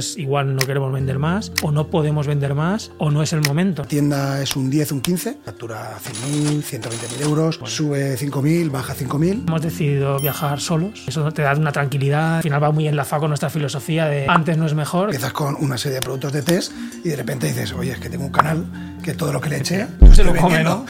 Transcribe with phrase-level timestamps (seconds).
[0.00, 3.42] Pues igual no queremos vender más, o no podemos vender más, o no es el
[3.42, 3.82] momento.
[3.82, 9.46] La tienda es un 10, un 15, factura 100.000, 120.000 euros, sube 5.000, baja 5.000.
[9.46, 11.04] Hemos decidido viajar solos.
[11.06, 12.36] Eso te da una tranquilidad.
[12.36, 15.10] Al final va muy enlazado con nuestra filosofía de antes no es mejor.
[15.10, 16.72] Empiezas con una serie de productos de test
[17.04, 19.58] y de repente dices, oye, es que tengo un canal que todo lo que le
[19.58, 20.86] eché Se lo come, ¿no?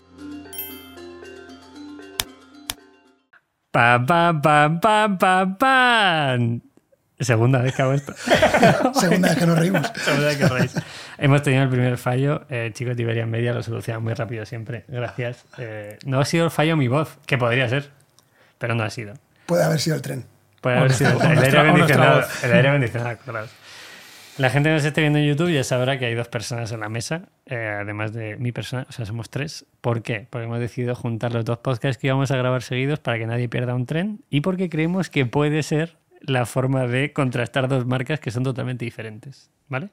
[3.73, 6.61] Pam, pam, pam.
[7.21, 8.15] Segunda vez que hago esto.
[8.95, 9.93] Segunda vez que nos reímos.
[10.05, 10.75] Segunda vez que reís.
[11.19, 12.47] Hemos tenido el primer fallo.
[12.49, 14.85] Eh, chicos de Iberia Media lo solucionan muy rápido siempre.
[14.89, 15.45] Gracias.
[15.59, 17.91] Eh, no ha sido el fallo mi voz, que podría ser,
[18.59, 19.15] pero no ha sido.
[19.47, 20.25] Puede haber sido el tren.
[20.61, 22.23] Puede haber sido el, o el aire acondicionado.
[22.43, 23.19] El aire acondicionado.
[24.39, 26.81] La gente que nos esté viendo en YouTube ya sabrá que hay dos personas en
[26.81, 29.67] la mesa, eh, además de mi persona, o sea, somos tres.
[29.83, 30.27] ¿Por qué?
[30.31, 33.51] Porque hemos decidido juntar los dos podcasts que íbamos a grabar seguidos para que nadie
[33.51, 38.21] pierda un tren y porque creemos que puede ser la forma de contrastar dos marcas
[38.21, 39.51] que son totalmente diferentes.
[39.69, 39.91] ¿Vale?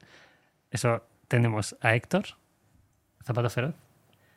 [0.70, 2.24] Eso tenemos a Héctor,
[3.24, 3.74] Zapato Feroz.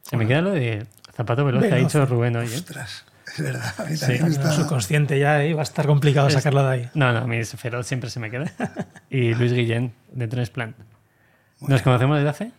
[0.03, 2.47] Se me queda lo de Zapato Veloz que ha dicho Rubén hoy.
[2.47, 2.55] ¿eh?
[2.55, 3.05] Ostras,
[3.37, 3.73] es verdad.
[3.77, 3.99] A mí Sí.
[4.01, 5.53] también me está- Subconsciente ya, ¿eh?
[5.53, 6.89] va a estar complicado sacarlo de ahí.
[6.93, 8.51] No, no, a mí Feroz siempre se me queda.
[9.09, 10.75] Y Luis Guillén, de Transplant.
[11.59, 12.51] ¿Nos conocemos desde hace?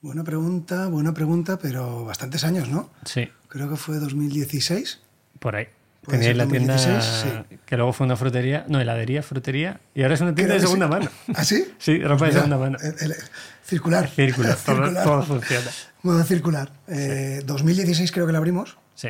[0.00, 2.90] Buena pregunta, buena pregunta, pero bastantes años, ¿no?
[3.04, 5.00] Sí, Creo que fue 2016.
[5.40, 5.66] por ahí.
[6.10, 10.20] Ser la tienda 2016, que luego fue una frutería, no, heladería, frutería, y ahora es
[10.20, 10.90] una tienda de segunda sí.
[10.92, 11.10] mano.
[11.34, 11.64] ¿Ah, sí?
[11.78, 12.78] Sí, ropa de segunda mano.
[12.80, 13.16] el- el-
[13.64, 14.08] circular.
[14.16, 14.26] Todo,
[14.56, 15.04] Circular.
[15.04, 15.66] todo funciona.
[16.02, 16.70] Modo circular.
[16.86, 19.08] Eh, 2016 creo que la abrimos Sí.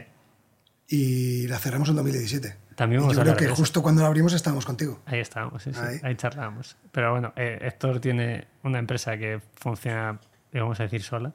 [0.88, 2.56] y la cerramos en 2017.
[2.74, 5.00] También Y vamos yo a creo que justo cuando la abrimos estábamos contigo.
[5.06, 5.98] Ahí estábamos, sí, sí, Ahí.
[6.02, 6.76] ahí, charlábamos.
[6.92, 10.18] Pero bueno, eh, Héctor tiene una empresa que funciona,
[10.52, 11.32] vamos a decir, sola,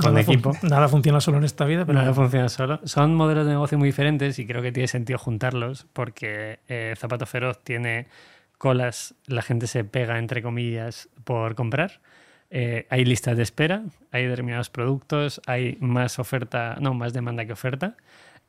[0.00, 0.52] con Nada fun- equipo.
[0.62, 2.80] Nada funciona solo en esta vida, pero No funciona solo.
[2.84, 7.26] Son modelos de negocio muy diferentes y creo que tiene sentido juntarlos porque eh, Zapato
[7.26, 8.06] Feroz tiene
[8.58, 12.00] colas, la gente se pega, entre comillas, por comprar.
[12.50, 17.52] Eh, hay listas de espera, hay determinados productos, hay más oferta, no, más demanda que
[17.52, 17.96] oferta.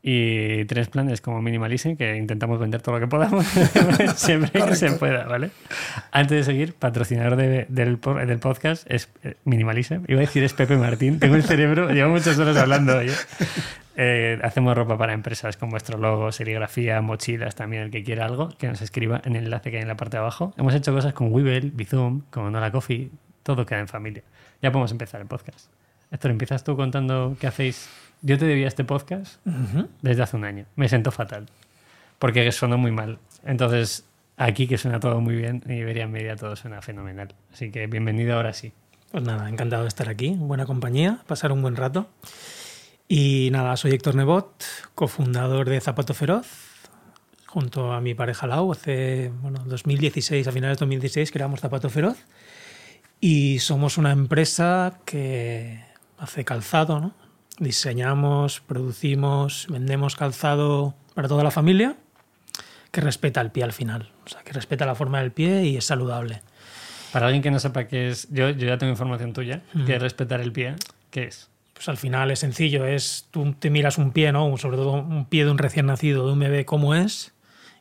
[0.02, 3.46] Y tres planes como Minimalism, que intentamos vender todo lo que podamos,
[4.16, 5.50] siempre que se pueda, ¿vale?
[6.12, 10.04] Antes de seguir, patrocinador de- del, del podcast es eh, Minimalism.
[10.08, 13.10] Iba a decir es Pepe Martín, tengo el cerebro, llevo muchas horas hablando hoy.
[13.10, 13.14] ¿eh?
[14.00, 18.50] Eh, hacemos ropa para empresas con vuestro logo, serigrafía, mochilas, también el que quiera algo,
[18.58, 20.54] que nos escriba en el enlace que hay en la parte de abajo.
[20.58, 23.10] Hemos hecho cosas con Weevil, Bizum, con Nola Coffee,
[23.42, 24.22] todo queda en familia.
[24.62, 25.72] Ya podemos empezar el podcast.
[26.12, 27.90] Héctor, empiezas tú contando qué hacéis.
[28.22, 29.40] Yo te debía este podcast
[30.02, 30.66] desde hace un año.
[30.76, 31.48] Me siento fatal.
[32.20, 33.20] Porque sonó muy mal.
[33.46, 34.06] Entonces,
[34.38, 37.36] aquí que suena todo muy bien, en Iberia Media todo suena fenomenal.
[37.54, 38.74] Así que bienvenido ahora sí.
[39.12, 42.10] Pues nada, encantado de estar aquí, buena compañía, pasar un buen rato.
[43.08, 44.64] Y nada, soy Héctor Nebot,
[44.96, 46.48] cofundador de Zapato Feroz,
[47.46, 52.18] junto a mi pareja Lau, hace bueno, 2016, a finales de 2016 creamos Zapato Feroz
[53.22, 55.82] y somos una empresa que
[56.18, 57.27] hace calzado, ¿no?
[57.60, 61.96] Diseñamos, producimos, vendemos calzado para toda la familia
[62.92, 65.78] que respeta el pie al final, o sea, que respeta la forma del pie y
[65.78, 66.42] es saludable.
[67.12, 70.02] Para alguien que no sepa qué es, yo, yo ya tengo información tuya, que es
[70.02, 70.76] respetar el pie.
[71.10, 71.50] ¿Qué es?
[71.74, 74.56] Pues al final es sencillo, es tú te miras un pie, ¿no?
[74.58, 77.34] Sobre todo un pie de un recién nacido, de un bebé, cómo es,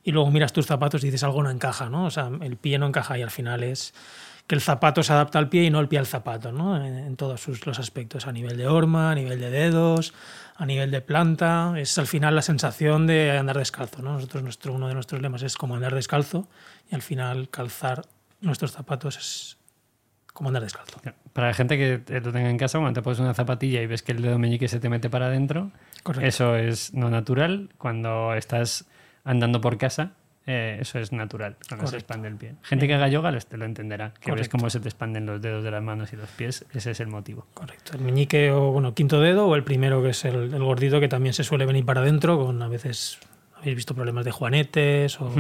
[0.05, 2.05] y luego miras tus zapatos y dices algo no encaja, ¿no?
[2.05, 3.93] O sea, el pie no encaja y al final es
[4.47, 6.77] que el zapato se adapta al pie y no el pie al zapato, ¿no?
[6.77, 10.15] En, en todos sus, los aspectos, a nivel de horma, a nivel de dedos,
[10.57, 14.13] a nivel de planta, es al final la sensación de andar descalzo, ¿no?
[14.13, 16.49] Nosotros, nuestro, uno de nuestros lemas es como andar descalzo
[16.91, 18.03] y al final calzar
[18.41, 19.57] nuestros zapatos es
[20.33, 21.01] como andar descalzo.
[21.33, 24.03] Para la gente que lo tenga en casa, cuando te pones una zapatilla y ves
[24.03, 26.27] que el dedo meñique se te mete para adentro, Correcto.
[26.27, 27.71] eso es no natural.
[27.79, 28.87] Cuando estás
[29.25, 30.13] andando por casa,
[30.47, 32.55] eh, eso es natural, cuando se expande el pie.
[32.63, 34.59] Gente que haga yoga lo, te lo entenderá, que ves Correcto.
[34.59, 37.09] cómo se te expanden los dedos de las manos y los pies, ese es el
[37.09, 37.47] motivo.
[37.55, 37.93] Correcto.
[37.95, 41.09] El meñique o bueno, quinto dedo o el primero que es el, el gordito que
[41.09, 43.19] también se suele venir para adentro con a veces
[43.57, 45.31] habéis visto problemas de juanetes o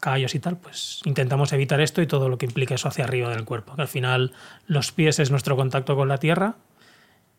[0.00, 3.30] callos y tal, pues intentamos evitar esto y todo lo que implica eso hacia arriba
[3.30, 4.32] del cuerpo, que al final
[4.66, 6.56] los pies es nuestro contacto con la tierra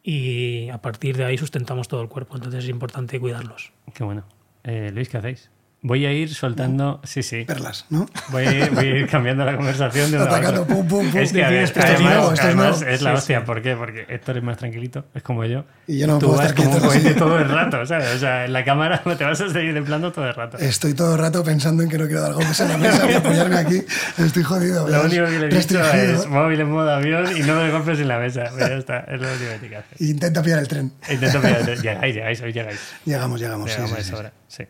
[0.01, 3.71] y a partir de ahí sustentamos todo el cuerpo, entonces es importante cuidarlos.
[3.93, 4.23] Qué bueno.
[4.63, 5.51] Eh, Luis, ¿qué hacéis?
[5.87, 6.99] Voy a ir soltando.
[7.03, 7.43] Sí, sí.
[7.45, 8.07] Perlas, ¿no?
[8.29, 10.75] Voy a ir, voy a ir cambiando la conversación de una Atacando, otra.
[10.75, 11.19] pum, pum, pum.
[11.21, 12.91] Es que, a ver, Esto es además, nuevo, esto es además nuevo.
[12.95, 13.39] es la Sí, hostia.
[13.41, 13.45] sí.
[13.45, 13.75] ¿Por qué?
[13.75, 15.63] Porque Héctor es más tranquilito, es como yo.
[15.85, 18.15] Y yo no Tú puedo vas estar como un cohete todo el rato, ¿sabes?
[18.15, 20.57] O sea, en la cámara te vas a seguir de plano todo el rato.
[20.57, 23.13] Estoy todo el rato pensando en que no quiero dar golpes en la mesa y
[23.13, 23.81] apoyarme aquí.
[24.17, 24.87] Estoy jodido.
[24.87, 27.99] Lo único que le he dicho es móvil en modo avión y no me golpes
[27.99, 28.45] en la mesa.
[28.55, 30.01] Pero ya está, es lo único que hacer.
[30.01, 30.91] Intenta pillar el tren.
[31.11, 32.79] Intento pillar- Llegáis, llegáis, hoy llegáis.
[33.05, 33.69] Llegamos, llegamos.
[33.69, 34.15] Llegamos sí, a sí, esa sí.
[34.15, 34.31] hora.
[34.47, 34.63] Sí.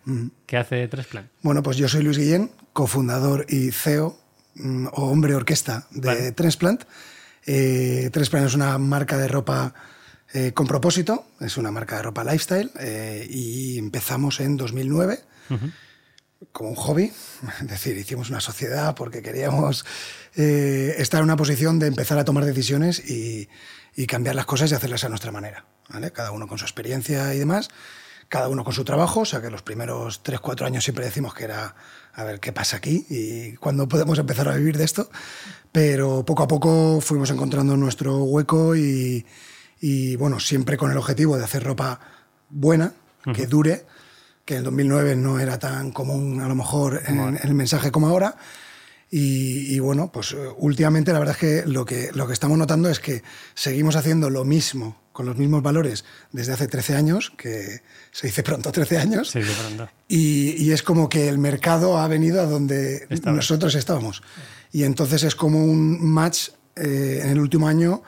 [0.46, 1.30] ¿Qué hace Tres Plan?
[1.42, 4.18] Bueno, pues yo soy Luis Guillén, cofundador y CEO
[4.56, 6.32] mm, o hombre orquesta de Vale.
[6.32, 6.84] Transplant.
[7.46, 9.74] Eh, Transplant es una marca de ropa
[10.34, 15.20] eh, con propósito, es una marca de ropa lifestyle eh, y empezamos en 2009
[16.52, 17.12] como un hobby,
[17.62, 19.86] es decir, hicimos una sociedad porque queríamos
[20.36, 23.50] eh, estar en una posición de empezar a tomar decisiones y,
[23.96, 26.12] y cambiar las cosas y hacerlas a nuestra manera, ¿vale?
[26.12, 27.70] Cada uno con su experiencia y demás,
[28.30, 31.34] cada uno con su trabajo, o sea que los primeros 3, 4 años siempre decimos
[31.34, 31.76] que era
[32.14, 35.10] a ver qué pasa aquí y cuándo podemos empezar a vivir de esto,
[35.72, 39.26] pero poco a poco fuimos encontrando nuestro hueco y,
[39.82, 42.00] y bueno, siempre con el objetivo de hacer ropa
[42.50, 42.94] buena,
[43.34, 43.86] que dure,
[44.46, 47.92] que en el 2009 no era tan común a lo mejor en, en el mensaje
[47.92, 48.38] como ahora.
[49.10, 52.58] Y, y bueno, pues eh, últimamente la verdad es que lo, que lo que estamos
[52.58, 53.24] notando es que
[53.54, 56.04] seguimos haciendo lo mismo, con los mismos valores,
[56.34, 57.82] desde hace 13 años, que
[58.12, 59.90] se dice pronto 13 años, Sí, pronto.
[60.10, 64.22] y, y es como que el mercado ha venido a donde nosotros estábamos.
[64.74, 68.04] Y entonces es como un match eh, en el último año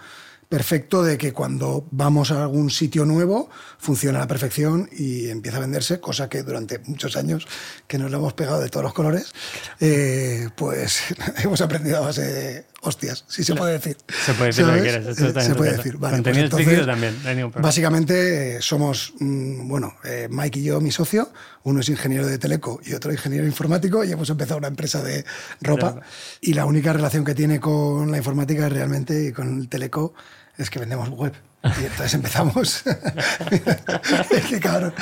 [0.50, 5.58] perfecto de que cuando vamos a algún sitio nuevo funciona a la perfección y empieza
[5.58, 7.46] a venderse, cosa que durante muchos años
[7.88, 9.34] que nos lo hemos pegado de todos los colores,
[9.82, 11.02] eh, pues
[11.44, 13.98] hemos aprendido a base de hostias, si se puede decir.
[14.26, 14.94] Se puede decir lo que ¿Sabes?
[14.94, 15.98] quieras, esto está se puede decir.
[15.98, 17.68] Vale, pues entonces, también, no hay ningún problema.
[17.68, 21.32] Básicamente eh, somos, mm, bueno, eh, Mike y yo, mi socio,
[21.64, 25.26] uno es ingeniero de teleco y otro ingeniero informático y hemos empezado una empresa de
[25.62, 26.00] ropa
[26.42, 30.14] y la única relación que tiene con la informática realmente y con el teleco
[30.58, 31.34] es que vendemos web.
[31.64, 32.84] Y entonces empezamos.
[34.50, 34.94] Que cabrón.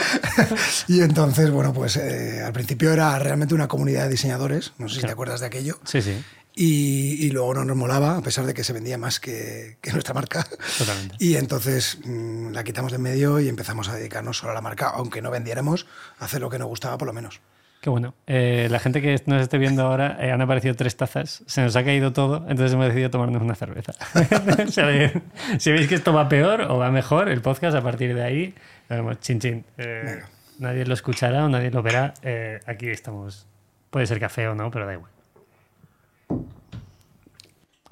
[0.87, 4.95] Y entonces, bueno, pues eh, al principio era realmente una comunidad de diseñadores, no sé
[4.95, 5.79] si te acuerdas de aquello.
[5.83, 6.15] Sí, sí,
[6.57, 9.91] Y, y luego no nos molaba, a pesar de que se vendía más que, que
[9.91, 10.45] nuestra marca.
[10.77, 11.15] totalmente.
[11.19, 14.61] Y entonces mm, la quitamos de en medio y empezamos a dedicarnos solo a la
[14.61, 15.85] marca, aunque no vendiéramos,
[16.17, 17.41] a hacer lo que nos gustaba por lo menos.
[17.81, 18.15] Qué bueno.
[18.25, 21.75] Eh, la gente que nos esté viendo ahora eh, han aparecido tres tazas, se nos
[21.75, 23.91] ha caído todo, entonces hemos decidido tomarnos una cerveza.
[24.67, 25.21] O sea, de-
[25.59, 28.55] si veis que esto va peor o va mejor, el podcast a partir de ahí,
[28.89, 29.65] vemos, chin chin.
[29.77, 30.21] Eh,
[30.57, 32.13] nadie lo escuchará o nadie lo verá.
[32.23, 33.45] eh, aquí estamos.
[33.91, 35.11] Puede ser café o no, pero da igual.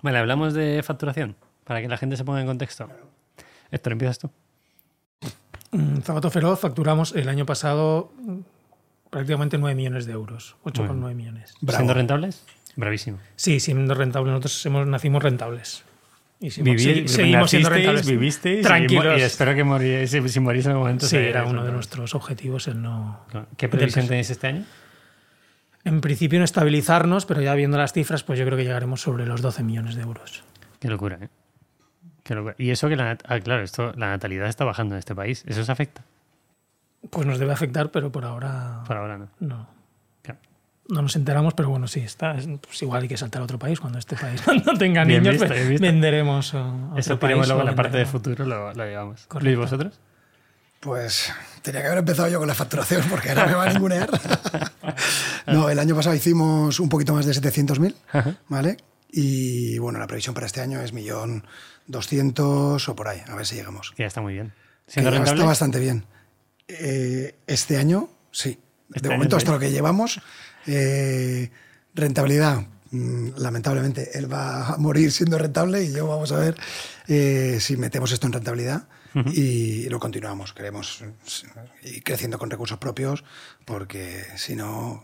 [0.03, 2.87] Vale, hablamos de facturación, para que la gente se ponga en contexto.
[3.71, 4.29] Héctor, empiezas tú.
[5.71, 8.37] Mm, Zapato Feroz facturamos el año pasado mm,
[9.09, 11.55] prácticamente 9 millones de euros, 8,9 millones.
[11.61, 11.77] Bravo.
[11.77, 12.43] ¿Siendo rentables?
[12.75, 13.17] Bravísimo.
[13.35, 14.29] Sí, siendo rentables.
[14.31, 15.83] Nosotros hemos, nacimos rentables.
[16.39, 18.05] Y seguimos, Viví- segui- seguimos siendo rentables.
[18.05, 19.17] vivisteis Tranquilos.
[19.17, 21.05] y, espero que moríais, si, morís en algún momento.
[21.07, 23.21] sí, era uno de nuestros objetivos el no...
[23.55, 24.65] ¿Qué previsión tenéis este año?
[25.85, 29.25] En principio no estabilizarnos, pero ya viendo las cifras, pues yo creo que llegaremos sobre
[29.25, 30.43] los 12 millones de euros.
[30.79, 31.29] Qué locura, ¿eh?
[32.23, 32.55] Qué locura.
[32.57, 35.43] Y eso que la, ah, claro, esto, la natalidad está bajando en este país.
[35.45, 36.03] ¿Eso os afecta?
[37.09, 39.27] Pues nos debe afectar, pero por ahora Por ahora no.
[39.41, 39.67] no.
[40.21, 40.39] Claro.
[40.87, 42.33] No nos enteramos, pero bueno, sí, está.
[42.61, 43.81] Pues igual hay que saltar a otro país.
[43.81, 45.85] Cuando este país no tenga Bien niños, visto, pues bien visto.
[45.85, 46.53] venderemos.
[46.53, 49.27] a otro Eso país tiremos luego en la parte de futuro, lo, lo llevamos.
[49.41, 49.99] Luis, ¿vosotros?
[50.83, 51.31] Pues
[51.61, 54.09] tenía que haber empezado yo con la facturación porque ahora me va a ningunear.
[55.47, 58.77] no, el año pasado hicimos un poquito más de 700.000, ¿vale?
[59.09, 61.45] Y bueno, la previsión para este año es millón
[61.87, 63.93] doscientos o por ahí, a ver si llegamos.
[63.97, 64.51] Ya está muy bien.
[64.87, 66.03] Está bastante bien.
[66.67, 68.59] Eh, este año, sí.
[68.93, 70.19] Este de momento, hasta lo que llevamos,
[70.67, 71.49] eh,
[71.95, 76.55] rentabilidad, mm, lamentablemente, él va a morir siendo rentable y yo vamos a ver
[77.07, 78.83] eh, si metemos esto en rentabilidad
[79.33, 80.53] y lo continuamos.
[80.53, 83.23] Queremos eh, ir creciendo con recursos propios
[83.65, 85.03] porque si no,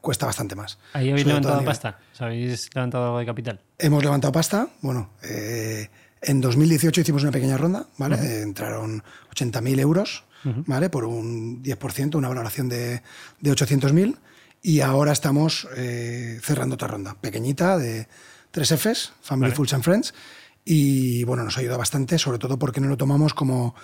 [0.00, 0.78] cuesta bastante más.
[0.92, 1.98] ¿Ahí habéis Sobre levantado pasta?
[2.12, 3.60] ¿Os habéis levantado algo de capital?
[3.78, 4.68] Hemos levantado pasta.
[4.82, 5.88] Bueno, eh,
[6.22, 8.16] en 2018 hicimos una pequeña ronda, ¿vale?
[8.16, 9.02] Eh, entraron
[9.34, 10.24] 80.000 euros,
[10.66, 10.90] ¿vale?
[10.90, 13.02] Por un 10%, una valoración de,
[13.40, 14.16] de 800.000.
[14.62, 18.08] Y ahora estamos eh, cerrando otra ronda, pequeñita, de
[18.50, 19.54] tres Fs, Family, Vale.
[19.54, 20.14] Fools and Friends.
[20.68, 23.76] Y bueno, nos ayuda bastante, sobre todo porque no lo tomamos como,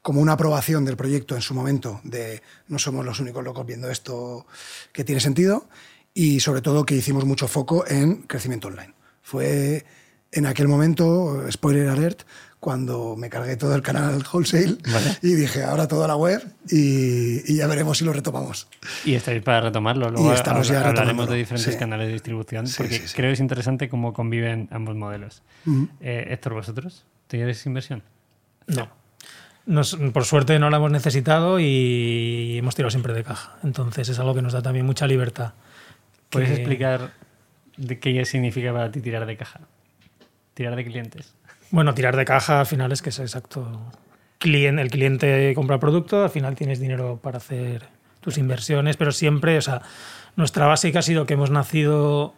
[0.00, 3.90] como una aprobación del proyecto en su momento, de no somos los únicos locos viendo
[3.90, 4.46] esto
[4.90, 5.68] que tiene sentido,
[6.14, 8.94] y sobre todo que hicimos mucho foco en crecimiento online.
[9.20, 9.84] Fue
[10.32, 12.22] en aquel momento, spoiler alert,
[12.60, 15.16] cuando me cargué todo el canal wholesale Vale.
[15.22, 18.68] y dije, ahora toda la web y, y ya veremos si lo retomamos.
[19.04, 20.10] Y estáis para retomarlo.
[20.10, 21.78] Luego Y estamos ya hablaremos de diferentes sí.
[21.78, 23.14] canales de distribución Sí, porque sí, sí.
[23.16, 25.42] creo que es interesante cómo conviven ambos modelos.
[25.66, 25.88] Ujú.
[26.00, 27.04] Eh, Héctor, ¿vosotros?
[27.28, 28.02] ¿Tenéis inversión?
[28.66, 28.90] No.
[29.66, 33.56] Nos- por suerte no la hemos necesitado y hemos tirado siempre de caja.
[33.64, 35.54] Entonces es algo que nos da también mucha libertad.
[36.28, 37.12] ¿Puedes Que- explicar
[37.78, 39.60] de qué significa para ti tirar de caja?
[40.52, 41.32] Tirar de clientes.
[41.70, 43.90] Bueno, tirar de caja al final es que es exacto.
[44.42, 47.84] El cliente compra el producto, al final tienes dinero para hacer
[48.20, 49.82] tus inversiones, pero siempre, o sea,
[50.36, 52.34] nuestra básica ha sido que hemos nacido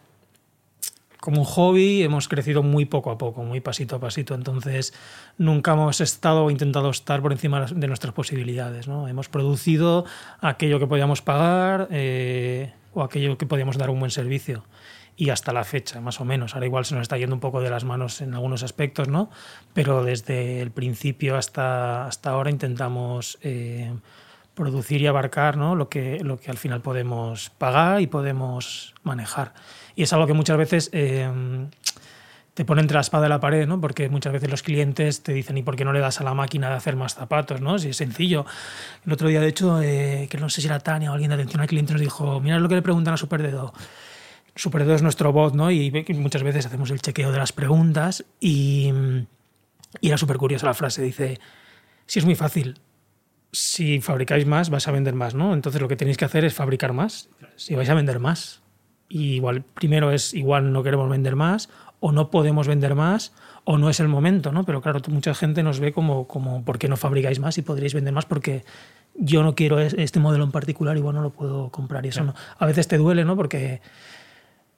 [1.23, 4.35] como un hobby, hemos crecido muy poco a poco, muy pasito a pasito.
[4.35, 4.93] Entonces,
[5.37, 8.89] nunca hemos estado o intentado estar por encima de nuestras posibilidades.
[8.89, 9.07] ¿no?
[9.07, 10.03] Hemos producido
[10.41, 14.65] aquello que podíamos pagar eh, o aquello que podíamos dar un buen servicio.
[15.15, 16.55] Y hasta la fecha, más o menos.
[16.55, 19.29] Ahora igual se nos está yendo un poco de las manos en algunos aspectos, ¿no?
[19.73, 23.93] Pero desde el principio hasta, hasta ahora intentamos eh,
[24.55, 25.75] producir y abarcar ¿no?
[25.75, 29.53] lo, que, lo que al final podemos pagar y podemos manejar.
[29.95, 31.29] Y es algo que muchas veces eh,
[32.53, 33.81] te pone entre la espada y la pared, ¿no?
[33.81, 36.33] porque muchas veces los clientes te dicen, ¿y por qué no le das a la
[36.33, 37.61] máquina de hacer más zapatos?
[37.61, 37.79] ¿no?
[37.79, 38.45] Si es sencillo.
[39.05, 41.35] El otro día, de hecho, eh, que no sé si era Tania o alguien de
[41.35, 43.73] atención al cliente nos dijo, mira lo que le preguntan a Superdedo.
[44.55, 45.71] Superdedo es nuestro bot, ¿no?
[45.71, 48.91] Y muchas veces hacemos el chequeo de las preguntas y,
[49.99, 51.01] y era súper curiosa la frase.
[51.01, 51.39] Dice,
[52.05, 52.79] si es muy fácil,
[53.51, 55.53] si fabricáis más, vas a vender más, ¿no?
[55.53, 58.63] Entonces lo que tenéis que hacer es fabricar más, si vais a vender más
[59.09, 61.69] y igual primero es igual no queremos vender más
[61.99, 63.31] o no podemos vender más
[63.63, 64.65] o no es el momento, ¿no?
[64.65, 67.93] Pero claro, mucha gente nos ve como, como ¿por qué no fabricáis más y podríais
[67.93, 68.25] vender más?
[68.25, 68.65] Porque
[69.15, 72.33] yo no quiero este modelo en particular, igual no lo puedo comprar y eso no.
[72.57, 73.37] A veces te duele, ¿no?
[73.37, 73.81] Porque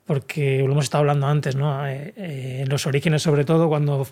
[0.05, 1.85] porque lo hemos estado hablando antes, ¿no?
[1.87, 4.07] Eh, eh, en los orígenes, sobre todo, cuando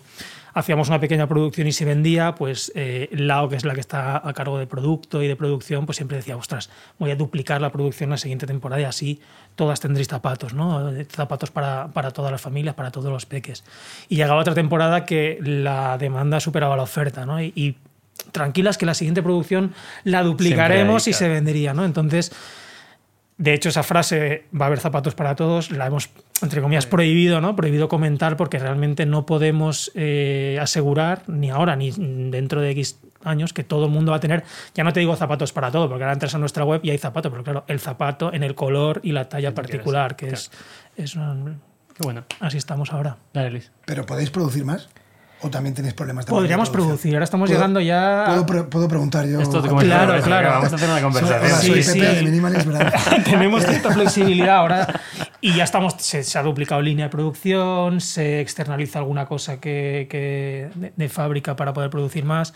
[0.52, 4.16] hacíamos una pequeña producción y se vendía, pues eh, Lao, que es la que está
[4.26, 7.70] a cargo de producto y de producción, pues siempre decía, ostras, voy a duplicar la
[7.70, 9.20] producción la siguiente temporada y así
[9.54, 10.92] todas tendréis zapatos, ¿no?
[11.10, 13.62] Zapatos para, para todas las familias, para todos los peques.
[14.08, 17.40] Y llegaba otra temporada que la demanda superaba la oferta, ¿no?
[17.40, 17.76] Y,
[18.32, 19.74] tranquilas que la siguiente producción
[20.04, 21.84] la duplicaremos y se vendería, ¿no?
[21.84, 22.32] Entonces
[23.36, 26.10] de hecho, esa frase, va a haber zapatos para todos, la hemos,
[26.40, 27.56] entre comillas, prohibido, ¿no?
[27.56, 33.52] Prohibido comentar porque realmente no podemos eh, asegurar, ni ahora ni dentro de X años,
[33.52, 36.04] que todo el mundo va a tener, ya no te digo zapatos para todo, porque
[36.04, 39.00] ahora entras a nuestra web y hay zapatos, pero claro, el zapato en el color
[39.02, 40.50] y la talla particular, que es...
[40.96, 41.16] es
[41.98, 42.24] bueno.
[42.40, 43.16] Así estamos ahora.
[43.86, 44.88] ¿Pero podéis producir más?
[45.40, 48.24] ¿O también tenéis problemas de Podríamos producir, ahora estamos llegando ya.
[48.46, 49.40] ¿puedo, ¿Puedo, preguntar yo?
[49.40, 50.48] Esto claro, claro.
[50.48, 51.60] Vamos a hacer una conversación.
[51.60, 52.00] sí, sí.
[52.00, 52.66] de Minimalist,
[53.24, 55.00] Tenemos cierta flexibilidad ahora
[55.40, 55.96] y ya estamos.
[55.98, 61.74] Se, ha duplicado línea de producción, se externaliza alguna cosa que, que de, fábrica para
[61.74, 62.54] poder producir más.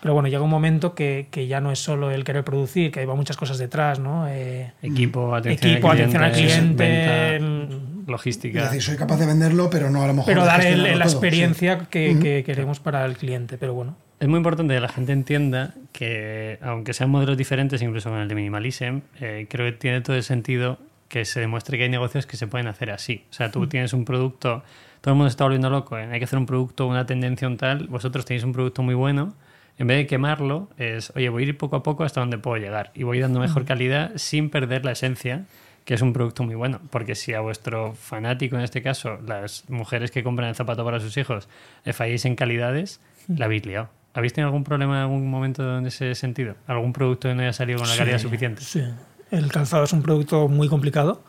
[0.00, 3.00] Pero bueno, llega un momento que, que, ya no es solo el querer producir, que
[3.00, 4.26] hay muchas cosas detrás, ¿no?
[4.28, 8.58] Eh, equipo, atención equipo, al cliente, atención al cliente, logística.
[8.58, 10.26] Es decir, soy capaz de venderlo, pero no a lo mejor.
[10.26, 13.96] Pero dar la experiencia que, queremos para el cliente, pero bueno.
[14.20, 18.28] Es muy importante que la gente entienda que, aunque sean modelos diferentes, incluso con el
[18.28, 22.26] de Minimalism, eh, creo que tiene todo el sentido que se demuestre que hay negocios
[22.26, 23.24] que se pueden hacer así.
[23.30, 24.62] O sea, tú tienes un producto,
[25.00, 26.08] todo el mundo está volviendo loco, ¿eh?
[26.10, 29.34] hay que hacer un producto, una tendencia, un tal, vosotros tenéis un producto muy bueno,
[29.76, 32.56] en vez de quemarlo, es, oye, voy a ir poco a poco hasta donde puedo
[32.56, 35.46] llegar y voy dando mejor calidad sin perder la esencia
[35.84, 39.68] que es un producto muy bueno, porque si a vuestro fanático, en este caso, las
[39.68, 41.48] mujeres que compran el zapato para sus hijos,
[41.84, 43.90] le falláis en calidades, la habéis liado.
[44.14, 46.54] ¿Habéis tenido algún problema en algún momento en ese sentido?
[46.66, 48.62] ¿Algún producto que no haya salido con la calidad suficiente?
[48.62, 48.82] Sí,
[49.30, 51.22] el calzado es un producto muy complicado.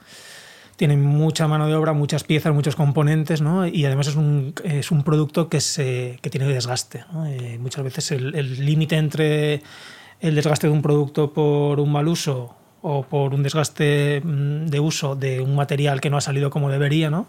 [0.78, 3.66] Tiene mucha mano de obra, muchas piezas, muchos componentes, ¿no?
[3.66, 7.06] Y además es un, es un producto que, se, que tiene desgaste.
[7.12, 7.26] ¿no?
[7.26, 9.64] Eh, muchas veces el límite entre
[10.20, 12.56] el desgaste de un producto por un mal uso
[12.88, 16.70] o por un desgaste mm, de uso de un material que no ha salido como
[16.70, 17.26] debería, ¿no?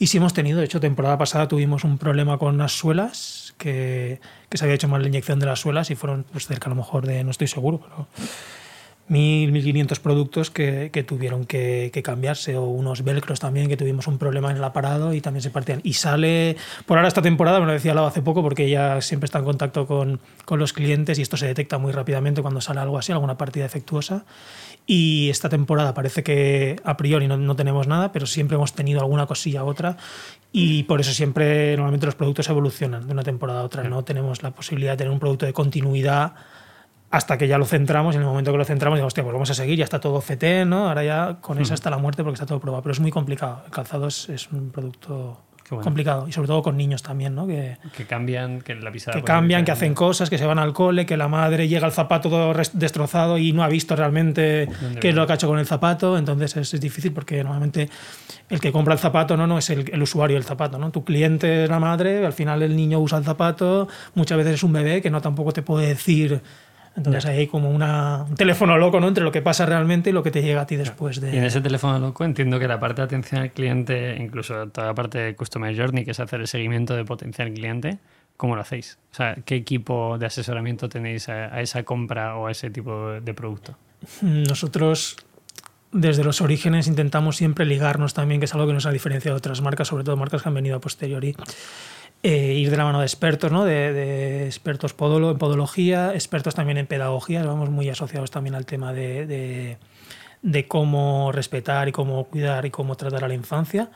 [0.00, 4.20] Y sí hemos tenido, de hecho, temporada pasada tuvimos un problema con las suelas, que,
[4.48, 6.70] que se había hecho mal la inyección de las suelas y fueron pues, cerca a
[6.70, 8.08] lo mejor de, no estoy seguro, pero
[9.08, 14.06] 1.000, 1.500 productos que, que tuvieron que, que, cambiarse, o unos velcros también, que tuvimos
[14.06, 15.80] un problema en el aparado y también se partían.
[15.84, 19.26] Y sale, por ahora esta temporada, me lo decía Lau hace poco, porque ella siempre
[19.26, 22.80] está en contacto con, con, los clientes y esto se detecta muy rápidamente cuando sale
[22.80, 24.24] algo así, alguna partida defectuosa.
[24.88, 29.00] Y esta temporada parece que a priori no, no tenemos nada, pero siempre hemos tenido
[29.00, 29.96] alguna cosilla u otra
[30.52, 33.84] y por eso siempre normalmente los productos evolucionan de una temporada a otra.
[33.84, 36.34] No tenemos la posibilidad de tener un producto de continuidad
[37.16, 39.32] hasta que ya lo centramos y en el momento que lo centramos digo, hostia, pues
[39.32, 40.88] vamos a seguir, ya está todo CT, ¿no?
[40.88, 43.62] Ahora ya con eso hasta la muerte porque está todo probado, pero es muy complicado.
[43.64, 47.46] El calzado es, es un producto complicado y sobre todo con niños también, ¿no?
[47.46, 49.16] Que, que cambian, que la pisada...
[49.16, 51.92] Que cambian, que hacen cosas, que se van al cole, que la madre llega al
[51.92, 54.68] zapato todo destrozado y no ha visto realmente
[55.00, 57.88] qué es lo que ha hecho con el zapato, entonces es, es, difícil porque normalmente
[58.48, 60.90] el que compra el zapato no, no es el, el, usuario del zapato, ¿no?
[60.90, 64.62] Tu cliente es la madre, al final el niño usa el zapato, muchas veces es
[64.62, 66.42] un bebé que no tampoco te puede decir
[66.96, 69.08] entonces ahí hay como una, un teléfono loco ¿no?
[69.08, 71.34] entre lo que pasa realmente y lo que te llega a ti después de...
[71.34, 74.88] Y en ese teléfono loco entiendo que la parte de atención al cliente, incluso toda
[74.88, 77.98] la parte de Customer Journey, que es hacer el seguimiento de potencial cliente,
[78.36, 78.98] ¿cómo lo hacéis?
[79.12, 83.10] O sea, ¿qué equipo de asesoramiento tenéis a, a esa compra o a ese tipo
[83.10, 83.76] de producto?
[84.22, 85.16] Nosotros
[85.92, 89.38] desde los orígenes intentamos siempre ligarnos también, que es algo que nos ha diferenciado de
[89.38, 91.34] otras marcas, sobre todo marcas que han venido a posteriori.
[92.28, 93.64] Eh, ir de la mano de expertos, ¿no?
[93.64, 98.92] de, expertos podolo, en podología, expertos también en pedagogía, vamos muy asociados también al tema
[98.92, 99.78] de,
[100.42, 103.92] de, cómo respetar y cómo cuidar y cómo tratar a la infancia.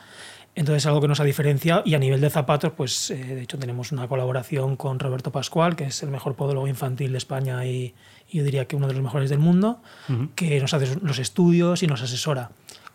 [0.55, 1.83] Entonces, algo que nos ha diferenciado.
[1.85, 5.75] Y a nivel de zapatos, pues eh, de hecho tenemos una colaboración con Roberto Pascual,
[5.75, 7.97] que es el mejor podólogo infantil de España y,
[8.31, 9.83] yo diría que uno de los mejores del mundo,
[10.37, 12.53] que nos hace los estudios y nos asesora.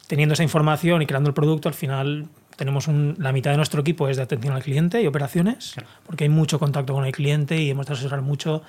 [0.07, 4.07] Teniendo esa información y creando el producto, al final tenemos la mitad de nuestro equipo
[4.07, 7.69] es de atención al cliente y operaciones, porque hay mucho contacto con el cliente y
[7.69, 8.61] hemos de asesorar mucho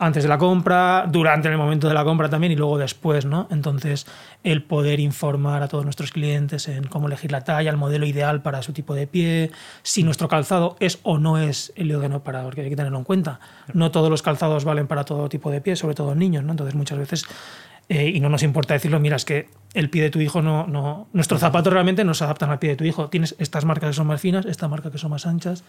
[0.00, 3.46] antes de la compra, durante el momento de la compra también y luego después, ¿no?
[3.50, 4.06] Entonces,
[4.42, 8.40] el poder informar a todos nuestros clientes en cómo elegir la talla, el modelo ideal
[8.40, 9.50] para su tipo de pie,
[9.82, 13.04] si nuestro calzado es o no es el heliógeno para, porque hay que tenerlo en
[13.04, 13.40] cuenta.
[13.74, 16.52] No todos los calzados valen para todo tipo de pie, sobre todo en niños, ¿no?
[16.52, 17.26] Entonces, muchas veces
[17.92, 20.68] eh, y no nos importa decirlo, mira, es que el pie de tu hijo no,
[20.68, 21.08] no.
[21.12, 23.08] Nuestros zapatos realmente no se adaptan al pie de tu hijo.
[23.08, 25.64] Tienes estas marcas que son más finas, esta marca que son más anchas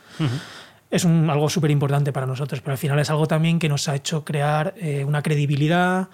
[0.91, 3.87] es un, algo súper importante para nosotros, pero al final es algo también que nos
[3.87, 6.09] ha hecho crear eh, una credibilidad,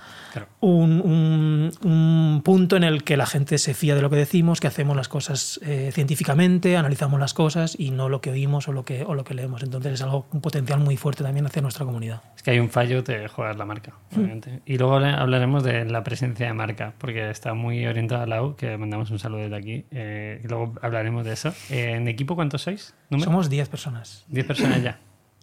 [0.60, 4.68] un, un, punto en el que la gente se fía de lo que decimos, que
[4.68, 8.86] hacemos las cosas eh, científicamente, analizamos las cosas y no lo que oímos o lo
[8.86, 9.64] que, o lo que leemos.
[9.64, 12.22] Entonces es algo, un potencial muy fuerte también hacia nuestra comunidad.
[12.36, 14.16] Es que hay un fallo de jugar la marca, mm.
[14.16, 14.62] obviamente.
[14.68, 18.78] Y luego hablaremos de la presencia de marca, porque está muy orientada a Lau, que
[18.78, 19.86] mandamos un saludo desde aquí.
[19.90, 21.52] Eh, y luego hablaremos de eso.
[21.72, 22.94] ¿En equipo cuántos sois?
[23.18, 24.24] Somos 10 personas.
[24.28, 25.00] 10 personas ya.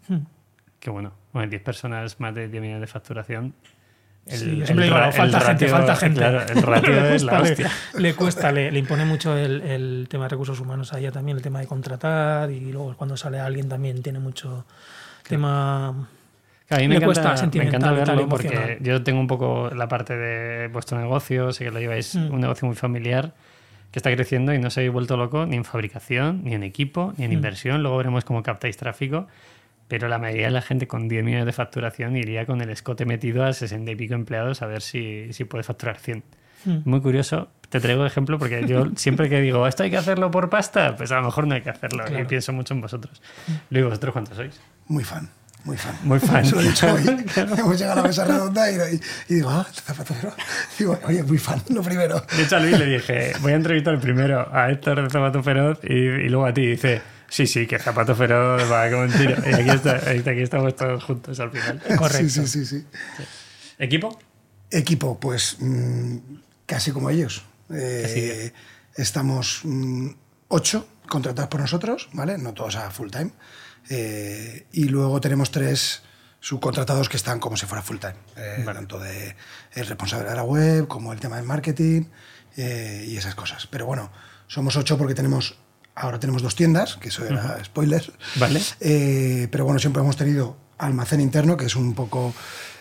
[0.08, 0.26] Hmm.
[0.78, 1.12] Qué bueno.
[1.32, 3.54] Bueno, 10 personas, más de 10 millones de facturación.
[4.26, 6.18] El, sí, yo siempre digo, falta gente, falta gente.
[6.18, 7.70] Claro, el ratio es la hostia.
[7.98, 11.42] Le, cuesta, le, impone mucho el, el, tema de recursos humanos a ella también, el
[11.42, 14.64] tema de contratar y luego cuando sale alguien también tiene mucho
[15.28, 15.88] tema...
[15.88, 20.68] a mí me, encanta, me encanta verlo porque yo tengo un poco la parte de
[20.68, 22.32] vuestro negocio, sé que lo lleváis hmm.
[22.32, 23.34] un negocio muy familiar
[23.94, 27.14] que está creciendo y no se habéis vuelto loco ni en fabricación, ni en equipo,
[27.16, 27.34] ni en mm.
[27.34, 27.82] inversión.
[27.84, 29.28] Luego veremos cómo captáis tráfico.
[29.86, 33.04] Pero la mayoría de la gente con 10 millones de facturación iría con el escote
[33.06, 36.24] metido a 60 y pico empleados a ver si, si puede facturar 100.
[36.64, 36.78] Mm.
[36.86, 37.50] Muy curioso.
[37.68, 41.12] Te traigo ejemplo porque yo siempre que digo, esto hay que hacerlo por pasta, pues
[41.12, 42.04] a lo mejor no hay que hacerlo.
[42.18, 43.22] Y pienso mucho en vosotros.
[43.70, 44.60] Luego, ¿vosotros cuántos sois?
[44.88, 45.30] Muy fan.
[45.64, 45.98] Muy fan.
[46.02, 46.44] Muy fan.
[46.44, 47.02] Se lo he dicho hoy.
[47.36, 50.34] Hemos llegado a la mesa redonda y, y, digo, ah, zapatero.
[50.78, 52.22] Digo, oye, muy fan, lo primero.
[52.36, 55.78] De hecho, a Luis le dije, voy a entrevistar primero a Héctor de Zapato Feroz
[55.82, 56.60] y, y luego a ti.
[56.60, 59.36] Y dice, sí, sí, que Zapato Feroz va como un tiro.
[59.46, 61.80] Y aquí, está, aquí estamos todos juntos al final.
[61.96, 62.28] Correcto.
[62.28, 62.66] Sí, sí, sí.
[62.66, 62.86] sí.
[63.78, 64.18] ¿Equipo?
[64.70, 66.18] Equipo, pues mmm,
[66.66, 67.42] casi como ellos.
[67.70, 68.52] Eh,
[68.96, 70.10] estamos mmm,
[70.48, 72.36] ocho contratados por nosotros, ¿vale?
[72.36, 73.30] No todos a full time.
[73.90, 76.02] Eh, y luego tenemos tres
[76.40, 79.34] subcontratados que están como si fuera full time, eh, tanto de
[79.72, 82.04] el responsable de la web como el tema del marketing
[82.56, 83.66] eh, y esas cosas.
[83.66, 84.10] Pero bueno,
[84.46, 85.58] somos ocho porque tenemos
[85.94, 88.12] ahora tenemos dos tiendas, que eso era spoiler.
[88.36, 88.60] Vale.
[89.50, 92.34] pero bueno, siempre hemos tenido almacén interno, que es un poco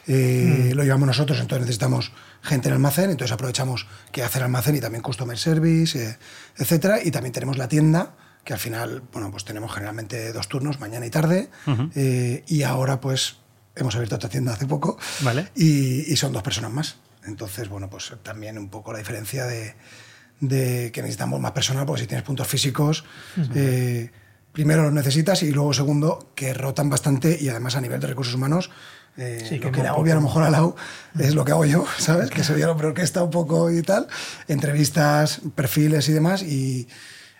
[0.07, 0.71] mm.
[0.71, 2.11] lo llevamos nosotros, entonces necesitamos
[2.41, 6.17] gente en almacén, entonces aprovechamos que hacer almacén y también customer service,
[6.57, 10.79] etcétera, y también tenemos la tienda que al final, bueno, pues tenemos generalmente dos turnos,
[10.79, 11.49] mañana y tarde,
[11.95, 13.37] eh, y ahora pues
[13.75, 15.47] hemos abierto otra tienda hace poco vale.
[15.55, 16.97] y, son dos personas más.
[17.25, 19.75] Entonces, bueno, pues también un poco la diferencia de,
[20.39, 23.05] que necesitamos más personal, porque si tienes puntos físicos,
[23.55, 24.11] eh,
[24.51, 28.35] primero los necesitas y luego segundo, que rotan bastante y además a nivel de recursos
[28.35, 28.69] humanos,
[29.15, 30.75] eh, lo que le agobia a lo mejor a Lau
[31.17, 32.29] es lo que hago yo, ¿sabes?
[32.29, 34.07] Que sería lo peor que está un poco y tal,
[34.49, 36.89] entrevistas, perfiles y demás, y,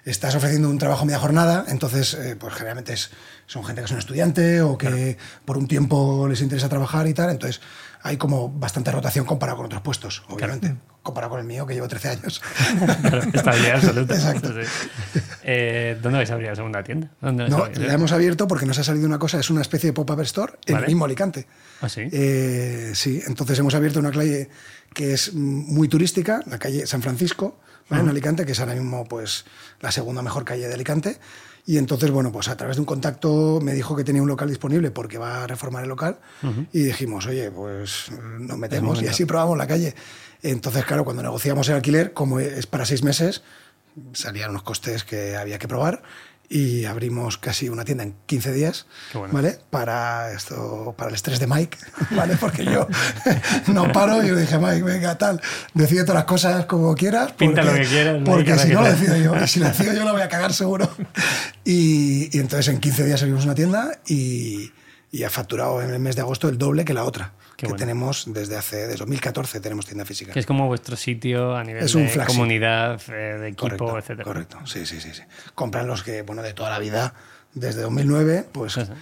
[0.06, 3.12] estás ofreciendo un trabajo media jornada, entonces, eh, pues generalmente es,
[3.46, 7.30] son gente que son estudiante o que por un tiempo les interesa trabajar y tal,
[7.30, 7.62] entonces
[8.06, 11.88] hay como bastante rotación comparado con otros puestos, obviamente, comparado con el mío que llevo
[11.88, 12.42] 13 años.
[13.62, 14.14] Bien, absoluta.
[14.14, 14.54] Exacto.
[15.44, 17.12] Eh, ¿Dónde vais a abrir la segunda tienda?
[17.22, 19.94] ¿Dónde no, la hemos abierto porque nos ha salido una cosa, es una especie de
[19.94, 21.48] pop-up store en el mismo Alicante.
[21.82, 22.02] ¿Ah, sí?
[22.12, 24.50] Eh, sí, entonces hemos abierto una calle
[24.94, 27.58] que es muy turística, la calle San Francisco,
[27.90, 29.46] en Alicante, que es ahora mismo pues,
[29.80, 31.20] la segunda mejor calle de Alicante.
[31.66, 34.50] Y entonces, bueno, pues a través de un contacto me dijo que tenía un local
[34.50, 36.20] disponible porque va a reformar el local.
[36.74, 39.96] Y dijimos, oye, pues nos metemos y así probamos la calle.
[40.42, 43.44] Entonces, claro, cuando negociamos el alquiler, como es para seis meses,
[44.14, 46.04] salían unos costes que había que probar
[46.54, 48.86] y abrimos casi una tienda en 15 días,
[49.32, 49.58] ¿vale?
[49.72, 51.80] Para esto, para el estrés de Mike,
[52.12, 52.38] ¿vale?
[52.38, 52.88] Porque yo
[53.74, 55.42] no paro y yo dije, Mike, venga, tal,
[55.74, 57.32] decide todas las cosas como quieras.
[57.32, 58.22] Pinta lo que quieras.
[58.24, 60.54] Porque si no lo decido yo, y si lo decido yo lo voy a cagar
[60.54, 60.88] seguro.
[61.66, 64.72] Y, y, entonces en 15 días abrimos una tienda y,
[65.12, 67.66] y ha facturado en el mes de agosto el doble que la otra, Qué que
[67.68, 67.78] bueno.
[67.78, 70.34] tenemos desde hace desde 2014 tenemos tienda física.
[70.34, 72.34] Que es como vuestro sitio a nivel Es un de flagship.
[72.36, 74.24] comunidad, eh, de equipo, correcto, etcétera.
[74.24, 74.60] correcto.
[74.66, 75.22] Sí, sí, sí, sí.
[75.56, 77.14] Compran los que, bueno, de toda la vida,
[77.54, 78.94] desde 2009, pues Ajá.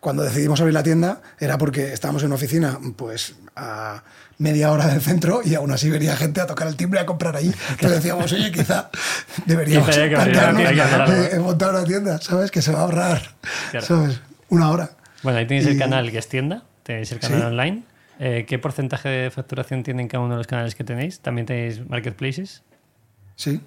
[0.00, 4.02] cuando decidimos abrir la tienda era porque estábamos en una oficina, pues a
[4.38, 7.36] media hora del centro y aún así venía gente a tocar el timbre a comprar
[7.36, 7.52] allí.
[7.70, 8.88] Entonces decíamos, oye, quizá
[9.46, 12.50] deberíamos Quizá que plantearnos montar una tienda, ¿sabes?
[12.50, 13.20] Que se va a ahorrar,
[13.72, 13.86] Claro.
[13.86, 14.20] ¿sabes?
[14.48, 14.90] Una hora.
[15.22, 17.46] Bueno, ahí tenéis el Y- canal que es tienda, tenéis el canal Sí.
[17.46, 17.82] online.
[18.18, 21.20] Eh, ¿Qué porcentaje de facturación tienen cada uno de los canales que tenéis?
[21.20, 22.62] ¿También tenéis marketplaces?
[23.36, 23.60] Sí.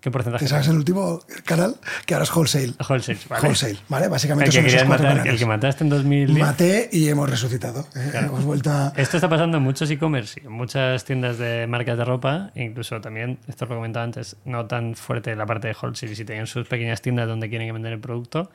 [0.00, 0.44] ¿Qué porcentaje?
[0.44, 2.74] Que sabes el último canal, que ahora es wholesale.
[2.88, 3.42] Wholesale, ¿vale?
[3.42, 4.04] Wholesale, ¿vale?
[4.04, 6.38] El Básicamente que, son esos cuatro matar, el que mataste en 2010.
[6.38, 7.88] Maté y hemos resucitado.
[7.96, 8.92] Eh, Hemos vuelto a...
[8.96, 13.38] Esto está pasando en muchos e-commerce, en muchas tiendas de marcas de ropa, incluso también,
[13.48, 16.68] esto lo he comentado antes, no tan fuerte la parte de wholesale, si tienen sus
[16.68, 18.50] pequeñas tiendas donde quieren vender el producto,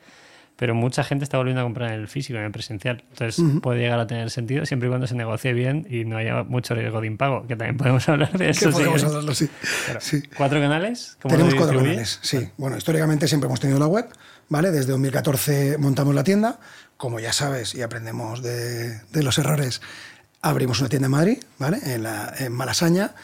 [0.56, 3.04] pero mucha gente está volviendo a comprar en el físico, en el presencial.
[3.10, 6.44] Entonces puede llegar a tener sentido siempre y cuando se negocie bien y no haya
[6.44, 8.70] mucho riesgo de impago, que también podemos hablar de eso.
[8.70, 9.48] podemos hablarlo, sí.
[9.86, 10.00] Claro.
[10.00, 10.22] sí.
[10.36, 11.16] ¿Cuatro canales?
[11.20, 12.48] ¿Cómo Tenemos cuatro canales, sí.
[12.56, 14.06] Bueno, históricamente siempre hemos tenido la web,
[14.48, 14.70] ¿vale?
[14.70, 16.60] Desde 2014 montamos la tienda.
[16.96, 19.80] Como ya sabes y aprendemos de, de los errores,
[20.42, 21.78] abrimos una tienda en Madrid, ¿vale?
[21.84, 23.14] En, la, en Malasaña.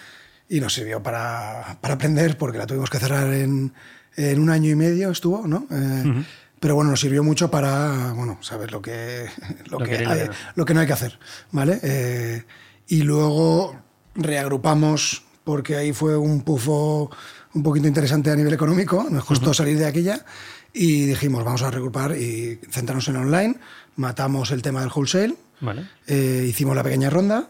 [0.48, 3.74] Y nos sirvió para, para aprender porque la tuvimos que cerrar en,
[4.16, 5.66] en un año y medio, estuvo, ¿no?
[5.70, 6.24] Eh,
[6.60, 9.26] Pero bueno, nos sirvió mucho para, bueno, saber lo que,
[9.66, 11.18] lo Lo que, hay- lo que no hay que hacer,
[11.52, 11.78] ¿vale?
[11.82, 12.44] Eh,
[12.88, 13.76] y luego
[14.14, 17.10] reagrupamos porque ahí fue un pufo
[17.54, 20.24] un poquito interesante a nivel económico, nos costó salir de aquella
[20.72, 23.54] y dijimos, vamos a reagrupar y centrarnos en online,
[23.96, 25.86] matamos el tema del wholesale, Vale.
[26.06, 27.48] eh, hicimos la pequeña ronda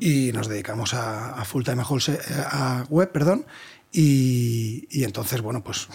[0.00, 3.44] y nos dedicamos a, a full time a, wholesale- a web, perdón,
[3.92, 5.88] y, y entonces, bueno, pues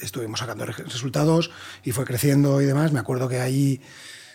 [0.00, 1.50] estuvimos sacando re- resultados
[1.84, 2.92] y fue creciendo y demás.
[2.92, 3.80] Me acuerdo que ahí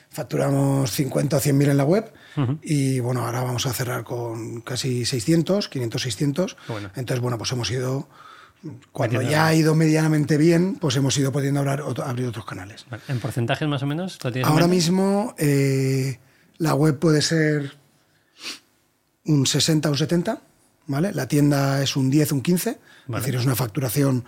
[0.10, 2.14] facturamos 50 o 100 mil en la web
[2.62, 6.56] y bueno, ahora vamos a cerrar con casi 600, 500, 600.
[6.68, 6.92] Qué bueno.
[6.96, 8.08] Entonces, bueno, pues hemos ido,
[8.92, 12.86] cuando Metiendo- ya ha ido medianamente bien, pues hemos ido pudiendo otro- abrir otros canales.
[13.08, 14.20] ¿En porcentajes más o menos?
[14.24, 16.20] ¿Lo tienes en Ahora mismo eh,
[16.58, 17.76] la web puede ser
[19.26, 20.42] un 60 o un 70,
[20.88, 21.12] ¿vale?
[21.14, 23.20] La tienda es un 10, un 15, Vale.
[23.20, 24.26] es decir, es una facturación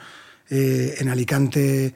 [0.50, 1.94] eh, en Alicante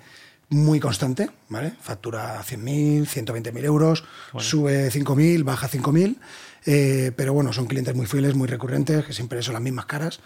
[0.50, 1.74] muy constante, ¿vale?
[1.82, 4.04] Factura 100.000, 120.000 euros,
[4.38, 6.18] sube 5.000, baja 5.000,
[6.66, 10.20] eh, pero bueno, son clientes muy fieles, muy recurrentes, que siempre son las mismas caras.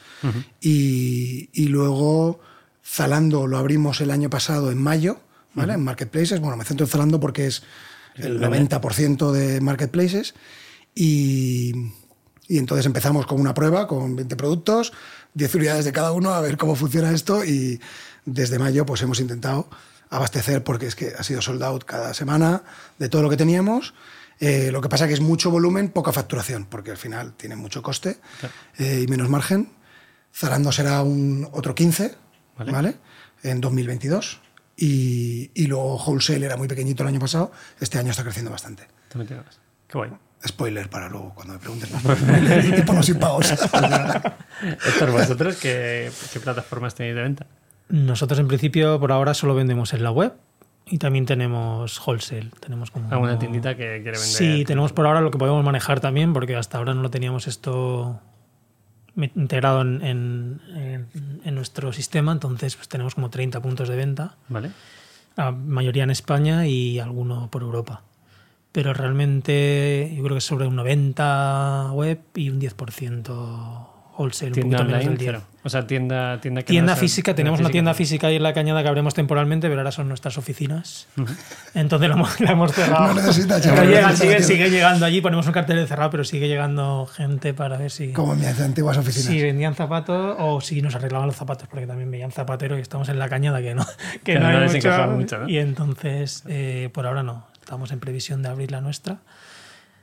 [0.62, 2.40] y, y luego
[2.86, 5.20] Zalando lo abrimos el año pasado en mayo,
[5.54, 5.74] ¿vale?
[5.74, 7.64] En Marketplaces, bueno, me centro en Zalando porque es
[8.16, 10.36] el 90% de Marketplaces.
[10.96, 11.74] Y,
[12.48, 14.94] y entonces empezamos con una prueba con 20 productos,
[15.34, 17.44] 10 unidades de cada uno, a ver cómo funciona esto.
[17.46, 17.80] Y
[18.26, 19.70] desde mayo pues hemos intentado
[20.10, 22.64] abastecer porque es que ha sido sold out cada semana
[23.00, 23.94] de todo lo que teníamos.
[24.40, 27.82] Eh, lo que pasa que es mucho volumen, poca facturación, porque al final tiene mucho
[27.82, 28.18] coste
[28.78, 29.72] eh, y menos margen.
[30.34, 32.16] Zalando será un otro 15,
[32.58, 32.72] Vale.
[32.72, 32.96] ¿vale?
[33.44, 34.42] En 2022.
[34.76, 38.88] Y, y luego Wholesale era muy pequeñito el año pasado, este año está creciendo bastante.
[39.10, 39.26] Te.
[39.88, 40.12] Qué guay.
[40.46, 41.90] Spoiler para luego, cuando me pregunten.
[41.90, 43.52] Spoiler, tipo los impagos.
[43.52, 47.46] Héctor, ¿vosotros qué, qué plataformas tenéis de venta?
[47.94, 50.34] Nosotros en principio por ahora solo vendemos en la web
[50.88, 52.50] y también tenemos wholesale.
[52.60, 54.20] Tenemos como ¿Alguna tiendita que quiere vender?
[54.20, 57.48] Sí, tenemos por ahora lo que podemos manejar también, porque hasta ahora no lo teníamos
[57.48, 58.20] esto
[59.16, 64.38] integrado en, en- en- en nuestro sistema, entonces pues tenemos como 30 puntos de venta,
[64.50, 64.72] ¿Vale?
[65.38, 68.02] la mayoría en España y alguno por Europa.
[68.72, 74.62] Pero realmente yo creo que es sobre un 90 web y un 10% wholesale, un
[74.62, 75.30] poquito menos del 10.
[75.32, 75.42] cero.
[75.66, 78.44] O sea, tienda, tienda que Tienda no sea- física, tenemos una tienda física ahí en
[78.44, 81.08] la cañada que abrimos temporalmente, pero ahora son nuestras oficinas.
[81.74, 83.08] Entonces la hemos, la hemos cerrado.
[83.08, 86.10] No necesita, Pero chaval, llega- no necesita sigue, llegando allí, ponemos un cartel de cerrado,
[86.10, 89.28] pero sigue llegando gente para ver si, Como en mis antiguas oficinas.
[89.28, 93.08] si vendían zapatos o si nos arreglaban los zapatos, porque también veían zapatero y estamos
[93.08, 93.86] en la cañada que no,
[94.24, 95.08] que Que no no hay mucho.
[95.12, 95.48] mucho, ¿no?
[95.50, 97.48] Y entonces, eh, por ahora no.
[97.62, 99.20] Estamos en previsión de abrir la nuestra.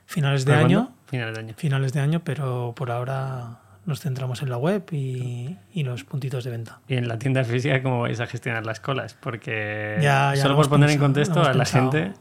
[0.07, 0.77] Finales de ¿Para año.
[0.85, 1.01] cuándo?
[1.09, 1.53] Finales de año.
[1.55, 6.43] Finales de año, pero por ahora nos centramos en la web y, y los puntitos
[6.43, 6.81] de venta.
[6.87, 9.15] Y en la tienda física, ¿cómo vais a gestionar las colas?
[9.15, 11.91] Porque Ya- ya solo lo por poner en pensado, contexto lo hemos a la pensado.
[11.91, 12.19] gente,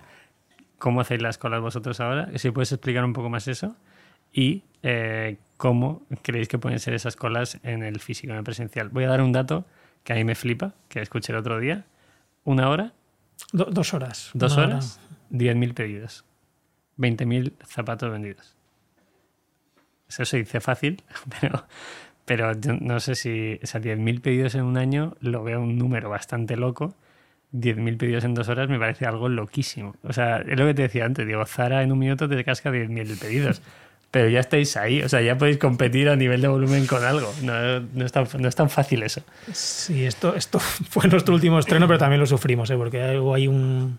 [0.78, 2.28] ¿cómo hacéis las colas vosotros ahora?
[2.36, 3.76] Si puedes explicar un poco más eso.
[4.32, 8.88] Y eh, cómo creéis que pueden ser esas colas en el físico, en el presencial.
[8.88, 9.66] Voy a dar un dato
[10.04, 11.84] que a mí me flipa, que escuché el otro día.
[12.44, 12.92] Una hora,
[13.52, 14.30] Do- dos horas.
[14.34, 14.72] dos Una hora.
[14.76, 16.24] horas, 10.000 pedidos.
[16.96, 18.56] 20.000 zapatos vendidos.
[20.10, 21.02] Eso se dice fácil,
[21.40, 21.64] pero,
[22.26, 25.78] pero yo no sé si, o sea, 10.000 pedidos en un año lo veo un
[25.78, 26.94] número bastante loco
[27.52, 29.94] 10.000 pedidos en dos horas me parece algo loquísimo.
[30.04, 32.70] O sea, es lo que te decía antes, digo, Zara en un minuto te casca
[32.70, 33.62] 10.000 pedidos.
[34.10, 37.32] Pero ya estáis ahí, o sea, ya podéis competir a nivel de volumen con algo.
[37.42, 39.22] No, no, es, tan, no es tan fácil eso.
[39.52, 40.58] Sí, esto, esto
[40.90, 42.76] fue nuestro último estreno, pero también lo sufrimos, ¿eh?
[42.76, 43.98] porque ahí un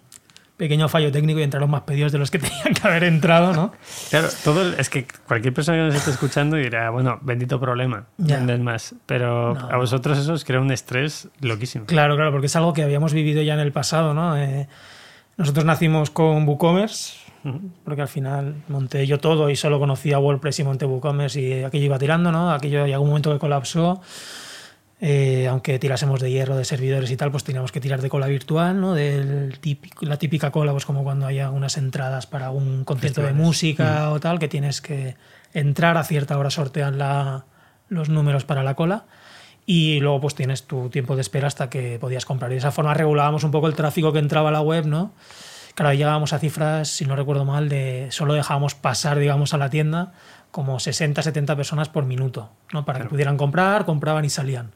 [0.61, 3.71] pequeño fallo técnico y entraron más pedidos de los que tenían que haber entrado, ¿no?
[4.11, 8.37] Claro, todo es que cualquier persona que nos esté escuchando dirá, bueno, bendito problema, Ya.
[8.37, 8.93] vendes más.
[9.07, 9.69] Pero No.
[9.71, 11.85] a vosotros eso os crea un estrés loquísimo.
[11.87, 14.37] Claro, claro, porque es algo que habíamos vivido ya en el pasado, ¿no?
[14.37, 14.67] Eh,
[15.37, 17.13] nosotros nacimos con WooCommerce,
[17.83, 21.85] porque al final monté yo todo y solo conocía WordPress y monté WooCommerce y aquello
[21.85, 22.51] iba tirando, ¿no?
[22.51, 23.99] Aquello llegó un momento que colapsó.
[25.03, 28.27] Eh, aunque tirásemos de hierro de servidores y tal, pues teníamos que tirar de cola
[28.27, 28.93] virtual, ¿no?
[28.93, 33.33] Del típico- la típica cola, pues como cuando haya unas entradas para un concierto de
[33.33, 35.15] música o tal, que tienes que
[35.53, 37.45] entrar a cierta hora, sortean la-
[37.89, 39.05] los números para la cola
[39.65, 42.51] y luego pues tienes tu tiempo de espera hasta que podías comprar.
[42.51, 45.13] Y de esa forma regulábamos un poco el tráfico que entraba a la web, ¿no?
[45.73, 49.69] Claro, llegábamos a cifras, si no recuerdo mal, de solo dejábamos pasar, digamos, a la
[49.71, 50.13] tienda
[50.51, 52.85] como 60, 70 personas por minuto, ¿no?
[52.85, 54.71] Para que pudieran comprar, compraban y salían.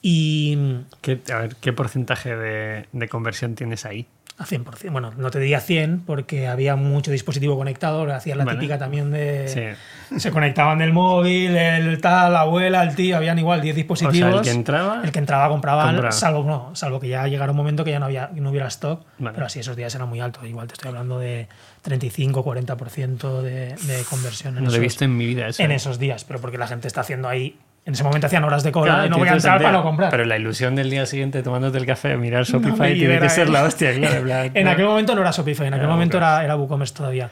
[0.00, 0.56] Y
[1.00, 4.06] ¿Qué, a ver, ¿qué porcentaje de, de conversión tienes ahí?
[4.38, 8.78] A 100%, bueno, no te diría 100 porque había mucho dispositivo conectado, hacían la típica
[8.78, 9.48] también de...
[9.48, 10.18] Sí.
[10.20, 13.82] Se conectaban del móvil, el tal, la abuela, el tío, habían igual 10 O sea,
[13.82, 14.34] dispositivos.
[14.36, 16.12] el que entraba, El que entraba compraba, Compraba.
[16.12, 19.02] salvo, no, salvo que ya llegara un momento que ya no, había, no hubiera stock.
[19.18, 19.34] Vale.
[19.34, 20.44] Pero así esos días eran muy altos.
[20.46, 21.48] Igual te estoy hablando de
[21.84, 25.62] 35-40% de, de conversión en, no lo he visto en mi vida eso.
[25.62, 25.76] en ¿eh?
[25.76, 26.24] esos días.
[26.24, 27.58] Pero porque la gente está haciendo ahí.
[27.88, 29.66] En ese momento hacían horas de cola Claro, y no voy a entrar sentido.
[29.70, 30.10] para no comprar.
[30.10, 33.30] Pero la ilusión del día siguiente tomándote el café, mirar No Shopify, me tiene que
[33.30, 34.50] ser la hostia, claro.
[34.54, 34.70] en ¿no?
[34.70, 37.30] aquel momento no era Shopify, en aquel Ah, momento era, era WooCommerce todavía.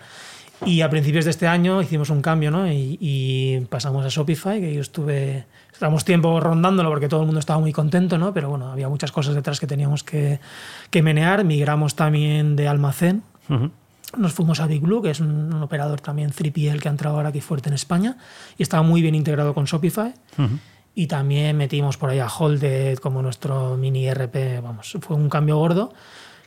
[0.64, 2.66] Y a principios de este año hicimos un cambio, ¿no?
[2.72, 5.44] Y, y pasamos a Shopify, que yo estuve.
[5.70, 8.32] Estamos tiempo rondándolo porque todo el mundo estaba muy contento, ¿no?
[8.32, 10.40] Pero bueno, había muchas cosas detrás que teníamos que,
[10.88, 11.44] que menear.
[11.44, 13.22] Migramos también de almacén.
[13.50, 13.70] Ujú.
[14.16, 17.16] Nos fuimos a Big Blue, que es un, un operador también 3PL que ha entrado
[17.16, 18.16] ahora aquí fuerte en España
[18.59, 20.14] y estaba muy bien integrado con Shopify.
[20.38, 20.59] Ujú.
[20.94, 24.61] Y también metimos por ahí a Holded como nuestro mini RP.
[24.62, 25.92] Vamos, fue un cambio gordo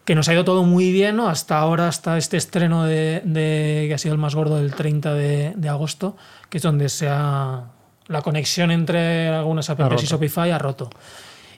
[0.05, 1.29] que nos ha ido todo muy bien, ¿no?
[1.29, 5.13] Hasta ahora, hasta este estreno de, de- que ha sido el más gordo del 30
[5.13, 6.17] de, de agosto,
[6.49, 7.65] que es donde se ha,
[8.07, 10.07] la conexión entre algunas apps y.
[10.07, 10.89] Shopify ha roto.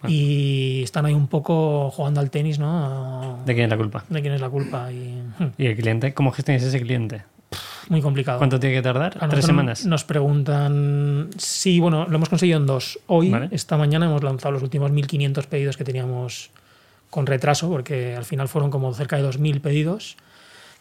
[0.08, 3.40] Y están ahí un poco jugando al tenis, ¿no?
[3.46, 4.04] ¿De quién es la culpa?
[4.10, 4.92] De quién es la culpa.
[4.92, 6.14] Y hmm, ¿Y el cliente?
[6.14, 7.24] ¿Cómo gestionas ese cliente?
[7.90, 8.38] muy complicado.
[8.38, 9.18] ¿Cuánto tiene que tardar?
[9.20, 9.86] A ¿Tres semanas?
[9.86, 11.30] Nos preguntan.
[11.38, 13.00] Sí, bueno, lo hemos conseguido en dos.
[13.08, 13.50] Hoy, Vale.
[13.52, 16.52] esta mañana, hemos lanzado los últimos 1.500 pedidos que teníamos
[17.10, 20.16] con retraso, porque al final fueron como cerca de 2.000 pedidos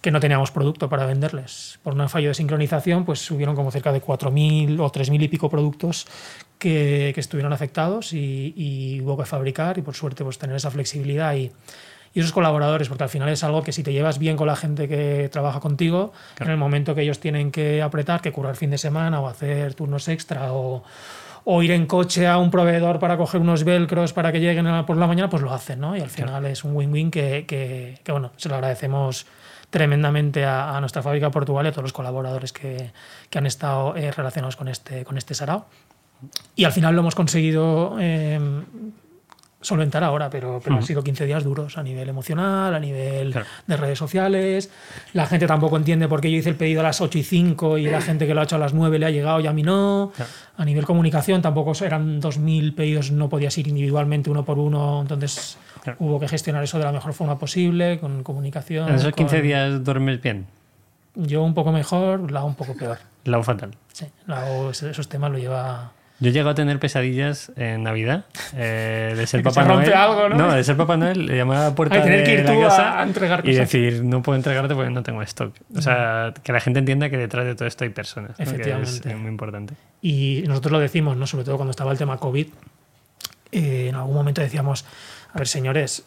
[0.01, 1.79] que no teníamos producto para venderles.
[1.83, 5.51] Por un fallo de sincronización, pues subieron como cerca de 4.000 o 3.000 y pico
[5.51, 6.07] productos
[6.59, 10.71] que, que estuvieron afectados y, y hubo que fabricar y por suerte pues tener esa
[10.71, 11.51] flexibilidad y,
[12.15, 14.57] y esos colaboradores, porque al final es algo que si te llevas bien con la
[14.57, 18.71] gente que trabaja contigo, en el momento que ellos tienen que apretar, que curar fin
[18.71, 20.83] de semana o hacer turnos extra o,
[21.45, 24.97] o ir en coche a un proveedor para coger unos velcros para que lleguen por
[24.97, 25.97] la mañana, pues lo hacen, ¿no?
[25.97, 29.27] Y al final es un win-win que, que- que, bueno, se lo agradecemos
[29.71, 32.93] tremendamente a, nuestra fábrica Portugal y a todos los colaboradores que,
[33.31, 35.67] que han estado eh, relacionados con este, con este sarao.
[36.55, 38.39] Y al final lo hemos conseguido eh,
[39.63, 43.47] solventar ahora, pero, pero han sido 15 días duros a nivel emocional, a nivel Claro.
[43.67, 44.71] de redes sociales.
[45.13, 47.77] La gente tampoco entiende por qué yo hice el pedido a las 8 y 5
[47.79, 49.53] y la gente que lo ha hecho a las 9 le ha llegado y a
[49.53, 50.13] mí no.
[50.17, 50.31] Claro.
[50.57, 55.59] A nivel comunicación tampoco eran 2.000 pedidos, no podías ir individualmente uno por uno, entonces
[55.83, 55.97] Claro.
[56.01, 58.89] hubo que gestionar eso de la mejor forma posible, con comunicación.
[58.89, 60.47] ¿En esos 15 con- días duermes bien?
[61.15, 62.99] Yo un poco mejor, la un poco peor.
[63.25, 63.73] La fatal.
[63.93, 65.93] Sí, Lau esos temas lo lleva...
[66.21, 69.93] Yo llego a tener pesadillas en Navidad eh, de ser Papá se Noel.
[69.95, 70.53] algo, ¿no?
[70.53, 72.53] de ser Papá Noel, le llamar a la puerta Ay, tener de que ir la
[72.53, 75.55] tú a- casa a entregar y decir, no puedo entregarte porque no tengo stock.
[75.77, 78.31] O sea, que la gente entienda que detrás de todo esto hay personas.
[78.33, 78.37] ¿no?
[78.37, 79.17] Que es Efectivamente.
[79.17, 79.75] muy importante.
[80.03, 81.27] Y nosotros lo decimos, ¿no?
[81.27, 82.47] sobre todo cuando estaba el tema COVID,
[83.53, 84.85] eh, en algún momento decíamos,
[85.33, 86.05] a ver señores,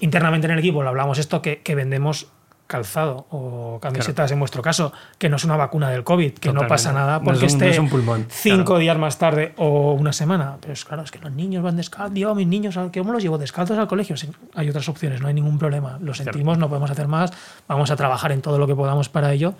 [0.00, 2.28] internamente en el equipo lo hablamos esto, que, que vendemos
[2.70, 6.66] calzado o camisetas en vuestro caso, que no es una vacuna del COVID, que no
[6.68, 8.78] pasa nada No porque es un- no esté es un pulmón, cinco claro.
[8.78, 10.56] días más tarde o una semana.
[10.60, 13.38] Pero es claro, es que los niños van descalzos, yo mis niños, ¿cómo los llevo
[13.38, 14.14] descalzos al colegio?
[14.54, 15.98] Hay otras opciones, no hay ningún problema.
[16.00, 17.32] Lo sentimos, no podemos hacer más,
[17.66, 19.54] vamos a trabajar en todo lo que podamos para ello,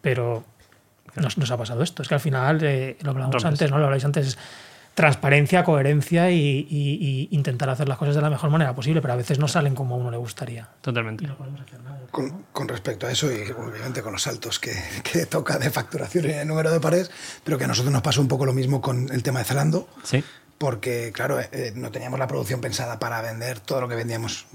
[0.00, 0.44] pero
[1.16, 2.02] nos, nos ha pasado esto.
[2.02, 3.44] Es que al final, eh, lo hablamos Rompes.
[3.46, 3.78] antes, ¿no?
[3.78, 4.38] Lo habláis antes,
[4.94, 9.14] transparencia, coherencia y, y- y intentar hacer las cosas de la mejor manera posible, pero
[9.14, 10.68] a veces no salen como a uno le gustaría.
[10.80, 11.28] Totalmente.
[12.10, 16.24] Con, con respecto a eso y obviamente con los saltos que, que toca de facturación
[16.26, 17.10] y de número de pares,
[17.42, 19.88] pero que a nosotros nos pasó un poco lo mismo con el tema de Zalando.
[20.04, 20.22] Sí.
[20.56, 24.46] porque, claro, eh, no teníamos la producción pensada para vender todo lo que vendíamos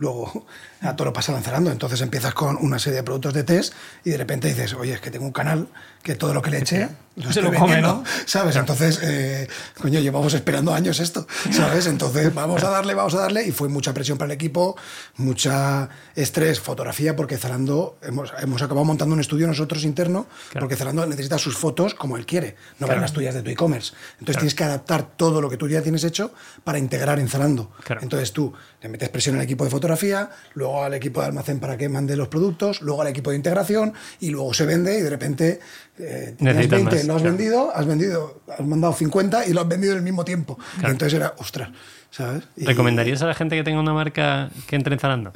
[0.00, 0.46] luego
[0.80, 1.70] a todo lo pasado en Zalando.
[1.70, 5.00] Entonces empiezas con una serie de productos de test y de repente dices, oye, es
[5.00, 5.68] que tengo un canal
[6.02, 8.04] que todo lo que le eché lo Se lo come, vendiendo", ¿no?
[8.26, 8.56] ¿Sabes?
[8.56, 9.48] Entonces, eh,
[9.80, 11.86] coño, llevamos esperando años esto, ¿sabes?
[11.86, 13.42] Entonces, vamos a darle, vamos a darle.
[13.46, 14.76] Y fue mucha presión para el equipo,
[15.16, 20.26] mucha estrés, fotografía, porque Zalando, hemos, hemos acabado montando un estudio nosotros interno,
[20.60, 23.00] porque Zalando necesita sus fotos como él quiere, no Claro.
[23.00, 23.94] las tuyas de tu e-commerce.
[24.20, 26.32] Entonces tienes que adaptar todo lo que tú ya tienes hecho
[26.64, 27.72] para integrar en Zalando.
[27.82, 28.02] Claro.
[28.02, 31.76] Entonces tú le metes presión al equipo de fotografía, luego al equipo de almacén para
[31.76, 35.10] que mande los productos, luego al equipo de integración y luego se vende y de
[35.10, 35.60] repente
[35.98, 37.36] eh, tenías Necesitas 20, más, lo has claro.
[37.36, 40.58] vendido, has vendido, has mandado 50 y lo has vendido en el mismo tiempo.
[40.82, 41.70] Y entonces era, ostras,
[42.10, 42.44] ¿sabes?
[42.56, 45.32] Y- ¿Recomendarías a la gente que tenga una marca que entre en Zalando?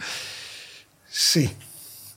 [1.09, 1.50] Sí.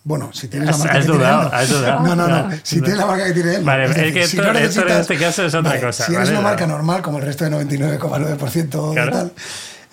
[0.06, 1.40] Bueno, si tienes la marca has que tiene él, no.
[1.54, 2.16] has dudado.
[2.16, 3.64] No, no, Si tienes la marca que tiene él.
[3.64, 6.40] Vale, es que esto- esto en este caso es otra Vale, cosa, Si eres ¿vale?
[6.40, 9.12] una marca normal, como el resto de 99,9% de Claro.
[9.14, 9.32] tal,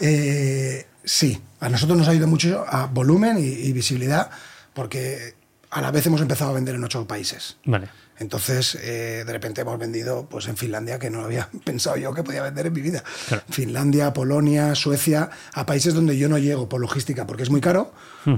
[0.00, 1.40] eh, sí.
[1.60, 4.30] A nosotros nos ha ayudado mucho a volumen y, y visibilidad,
[4.72, 5.34] porque
[5.70, 7.56] a la vez hemos empezado a vender en ocho países.
[7.64, 7.88] Vale.
[8.20, 12.22] Entonces, eh, de repente hemos vendido pues, en Finlandia, que no había pensado yo que
[12.22, 13.02] podía vender en mi vida.
[13.28, 13.42] Claro.
[13.48, 17.92] Finlandia, Polonia, Suecia, a países donde yo no llego por logística, porque es muy caro,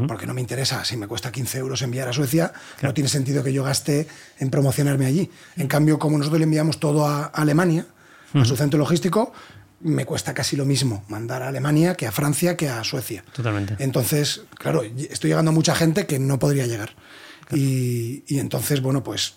[0.06, 0.84] porque no me interesa.
[0.84, 4.06] Si me cuesta 15 euros enviar a Suecia, no tiene sentido que yo gaste
[4.38, 5.28] en promocionarme allí.
[5.56, 7.86] En cambio, como nosotros le enviamos todo a Alemania,
[8.34, 9.32] a su centro logístico,
[9.82, 13.24] me cuesta casi lo mismo mandar a Alemania que a Francia que a Suecia.
[13.32, 13.76] Totalmente.
[13.78, 16.90] Entonces, claro, estoy llegando a mucha gente que no podría llegar.
[17.50, 19.36] Y, y entonces, bueno, pues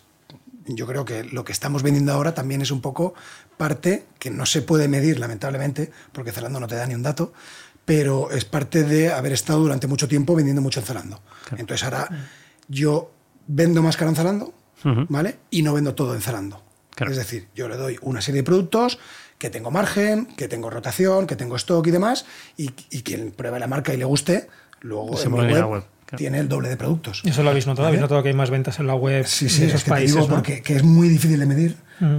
[0.67, 3.13] yo creo que lo que estamos vendiendo ahora también es un poco
[3.57, 7.33] parte que no se puede medir, lamentablemente, porque Zalando no te da ni un dato,
[7.85, 11.21] pero es parte de haber estado durante mucho tiempo vendiendo mucho en Zalando.
[11.57, 12.09] Entonces ahora
[12.67, 13.11] yo
[13.47, 14.53] vendo más caro en Zalando.
[15.09, 15.39] ¿vale?
[15.49, 16.61] Y no vendo todo en Zalando.
[16.95, 17.11] Claro.
[17.11, 18.99] Es decir, yo le doy una serie de productos
[19.37, 22.25] que tengo margen, que tengo rotación, que tengo stock y demás,
[22.57, 24.47] y, y quien pruebe la marca y le guste,
[24.81, 26.17] luego Se en mi web, web, claro.
[26.17, 27.21] tiene el doble de productos.
[27.25, 27.97] Eso lo habéis notado, ¿Vale?
[27.97, 29.85] habéis notado que hay más ventas en la web Sí, de sí, esos es que
[29.85, 30.15] te países.
[30.15, 30.35] digo ¿no?
[30.35, 31.75] porque que es muy difícil de medir,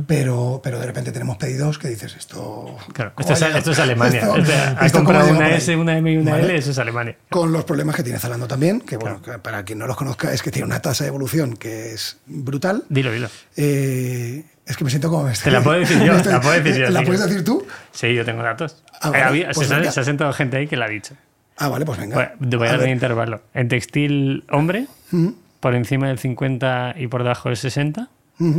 [0.06, 2.76] pero, pero de repente tenemos pedidos que dices esto.
[2.94, 3.12] Claro.
[3.14, 4.20] ¿cómo Esto es, esto es Alemania.
[4.20, 5.54] Esto- ha esto comprado una?
[5.54, 6.44] S, una M y una ¿Vale?
[6.44, 7.16] L, eso es Alemania.
[7.28, 10.42] Con los problemas que tiene Zalando también, que bueno, para quien no los conozca, es
[10.42, 12.84] que tiene una tasa de evolución que es brutal.
[12.88, 13.28] Dilo, dilo.
[13.56, 15.28] Eh, es que me siento como.
[15.30, 17.66] Te la puedo decir yo, me estoy- la puedo decir yo, ¿La puedes decir tú?
[17.92, 18.82] Sí, yo tengo datos.
[19.00, 21.14] Ah, Eh, vale, había- pues se, se ha sentado gente ahí que la ha dicho.
[21.56, 22.14] Ah, vale, pues venga.
[22.16, 23.42] Bueno, te voy a, A dar un intervalo.
[23.54, 25.28] En textil hombre, Mm,
[25.60, 28.08] por encima del 50 y por debajo del 60.
[28.38, 28.58] mm,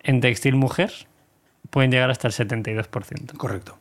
[0.00, 0.92] En textil mujer,
[1.70, 3.36] pueden llegar hasta el 72%.
[3.38, 3.78] correcto.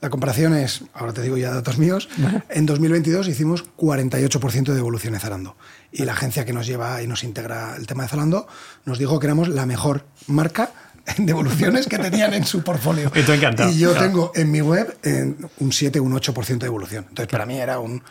[0.00, 2.10] La comparación es, ahora te digo ya datos míos,
[2.50, 5.56] en 2022 hicimos 48% de evolución en Zalando.
[5.90, 8.46] Y la agencia que nos lleva y nos integra el tema de Zalando
[8.84, 10.70] nos dijo que éramos la mejor marca
[11.18, 13.10] de evoluciones que tenían en su portfolio.
[13.14, 14.06] Y tú encantado, Y yo claro.
[14.06, 17.06] tengo en mi web en un 7, un 8% de evolución.
[17.08, 18.02] Entonces, para mí era un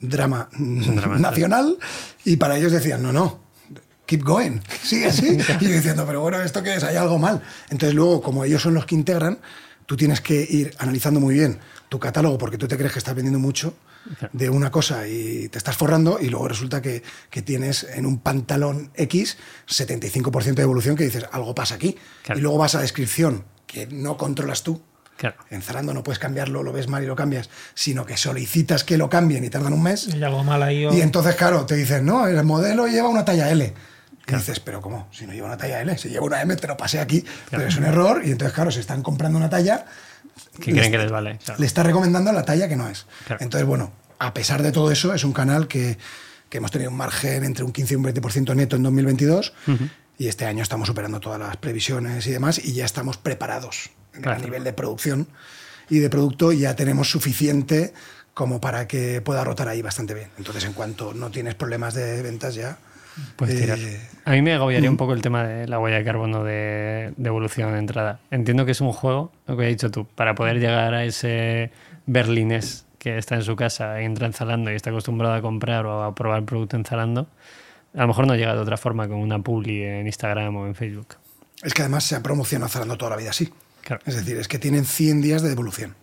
[0.00, 1.78] drama, mm, drama, nacional
[2.24, 3.40] y para ellos decían, no, no,
[4.04, 5.38] keep going, sigue así.
[5.60, 6.84] Y yo diciendo, pero bueno, ¿esto qué es?
[6.84, 7.42] Hay algo mal.
[7.70, 9.38] Entonces luego, como ellos son los que integran,
[9.86, 13.14] tú tienes que ir analizando muy bien tu catálogo porque tú te crees que estás
[13.14, 13.74] vendiendo mucho
[14.32, 18.20] de una cosa y te estás forrando y luego resulta que, que tienes en un
[18.20, 19.36] pantalón X
[19.68, 21.96] 75% de evolución que dices, algo pasa aquí.
[22.22, 22.38] Claro.
[22.38, 24.80] Y luego vas a descripción que no controlas tú.
[25.16, 25.36] Claro.
[25.50, 28.98] En Zalando no puedes cambiarlo, lo ves mal y lo cambias, sino que solicitas que
[28.98, 30.08] lo cambien y tardan un mes.
[30.12, 30.84] Hay algo mal ahí.
[30.84, 33.72] o- Y entonces, claro, te dicen, no, el modelo lleva una talla L.
[34.28, 35.08] Y dices, pero ¿cómo?
[35.12, 37.24] Si no lleva una talla L, si lleva una M, te lo pasé aquí.
[37.50, 39.84] Pero es un error y entonces, claro, se están comprando una talla.
[40.60, 41.38] Que creen que les vale.
[41.44, 41.60] claro.
[41.60, 43.06] Le está recomendando la talla que no es.
[43.26, 43.42] Claro.
[43.42, 45.96] Entonces, bueno, a pesar de todo eso, es un canal que,
[46.48, 49.52] que hemos tenido un margen entre un 15 y un 20% neto en 2022
[50.18, 54.40] y este año estamos superando todas las previsiones y demás y ya estamos preparados Claro.
[54.40, 55.28] a nivel de producción
[55.90, 57.92] y de producto ya tenemos suficiente
[58.32, 60.30] como para que pueda rotar ahí bastante bien.
[60.38, 62.78] Entonces, en cuanto no tienes problemas de ventas ya...
[63.36, 63.78] Puedes eh, tirar.
[64.24, 67.28] A mí me agobiaría un poco el tema de la huella de carbono de, de
[67.28, 68.20] evolución de entrada.
[68.30, 71.70] Entiendo que es un juego, lo que has dicho tú, para poder llegar a ese
[72.06, 76.02] berlinés que está en su casa, entra en Zalando y está acostumbrado a comprar o
[76.02, 77.28] a probar producto en Zalando.
[77.94, 80.74] A lo mejor no llega de otra forma con una publi en Instagram o en
[80.74, 81.14] Facebook.
[81.62, 83.52] Es que además se ha promocionado Zalando toda la vida así.
[83.82, 84.02] Claro.
[84.04, 85.94] Es decir, es que tienen 100 días de devolución.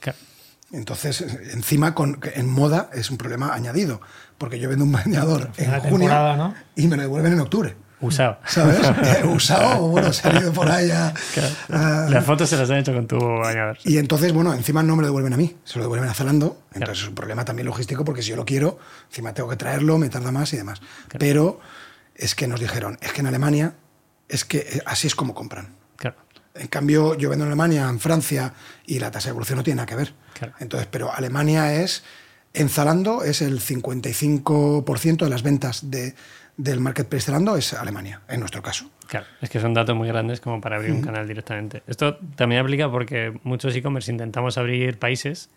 [0.00, 0.16] Claro.
[0.72, 1.20] Entonces,
[1.52, 4.00] encima con, en moda es un problema añadido,
[4.38, 6.54] porque yo vendo un bañador en junio ¿no?
[6.76, 7.76] y me lo devuelven en octubre.
[8.00, 8.38] Usado.
[8.44, 8.78] ¿Sabes?
[9.04, 11.14] Eh, Usado, bueno, se ha ido por ahí a-
[11.70, 13.78] a- Las fotos se las han hecho con tu bañador.
[13.84, 16.60] Y entonces, bueno, encima no me lo devuelven a mí, se lo devuelven a Zalando.
[16.74, 18.78] Entonces es un problema también logístico porque si yo lo quiero,
[19.08, 20.82] encima tengo que traerlo, me tarda más y demás.
[21.18, 21.60] Pero
[22.14, 23.74] es que nos dijeron, es que en Alemania
[24.28, 25.68] es que eh, así es como compran.
[25.96, 26.16] Claro.
[26.54, 28.52] En cambio, yo vendo en Alemania, en Francia,
[28.86, 30.12] y la tasa de evolución no tiene nada que ver.
[30.34, 30.52] Claro.
[30.60, 32.04] Entonces, pero Alemania es,
[32.54, 36.14] en Zalando, es el 55% de las ventas de,
[36.56, 38.90] del marketplace Zalando es Alemania, en nuestro caso.
[39.08, 41.82] Claro, es que son datos muy grandes como para abrir un canal directamente.
[41.86, 45.50] Esto también aplica porque muchos e-commerce intentamos abrir países,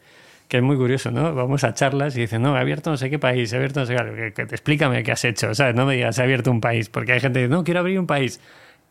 [0.48, 1.34] que es muy curioso, ¿no?
[1.34, 3.86] Vamos a charlas y dicen, no, he abierto no sé qué país, he abierto no
[3.86, 5.76] sé qué, que, que, explícame qué has hecho, ¿sabes?
[5.76, 8.00] No me digas, he abierto un país, porque hay gente que dice, no, quiero abrir
[8.00, 8.40] un país.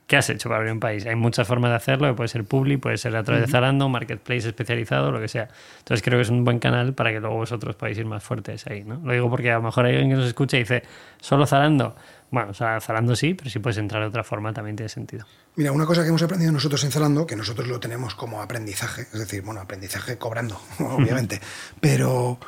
[0.07, 1.05] ¿Qué has hecho para abrir un país?
[1.05, 4.47] Hay muchas formas de hacerlo, puede ser public, puede ser a través de Zalando, marketplace
[4.47, 5.49] especializado, lo que sea.
[5.79, 8.69] Entonces creo que es un buen canal para que luego vosotros podáis ir más fuertes
[8.69, 9.01] ahí, ¿no?
[9.03, 10.85] Lo digo porque a lo mejor hay alguien que nos escucha y dice,
[11.21, 11.97] ¿solo Zalando?
[12.31, 15.27] Bueno, o sea, Zalando sí, pero si puedes entrar de otra forma también tiene sentido.
[15.57, 19.03] Mira, una cosa que hemos aprendido nosotros en Zalando, que nosotros lo tenemos como aprendizaje,
[19.03, 21.41] es decir, bueno, aprendizaje cobrando, obviamente,
[21.81, 22.39] pero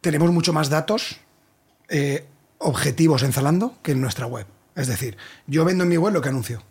[0.00, 1.18] tenemos mucho más datos
[1.88, 2.24] eh,
[2.58, 4.46] objetivos en Zalando que en nuestra web.
[4.78, 5.16] Es decir,
[5.46, 6.62] yo vendo en mi web lo que anuncio.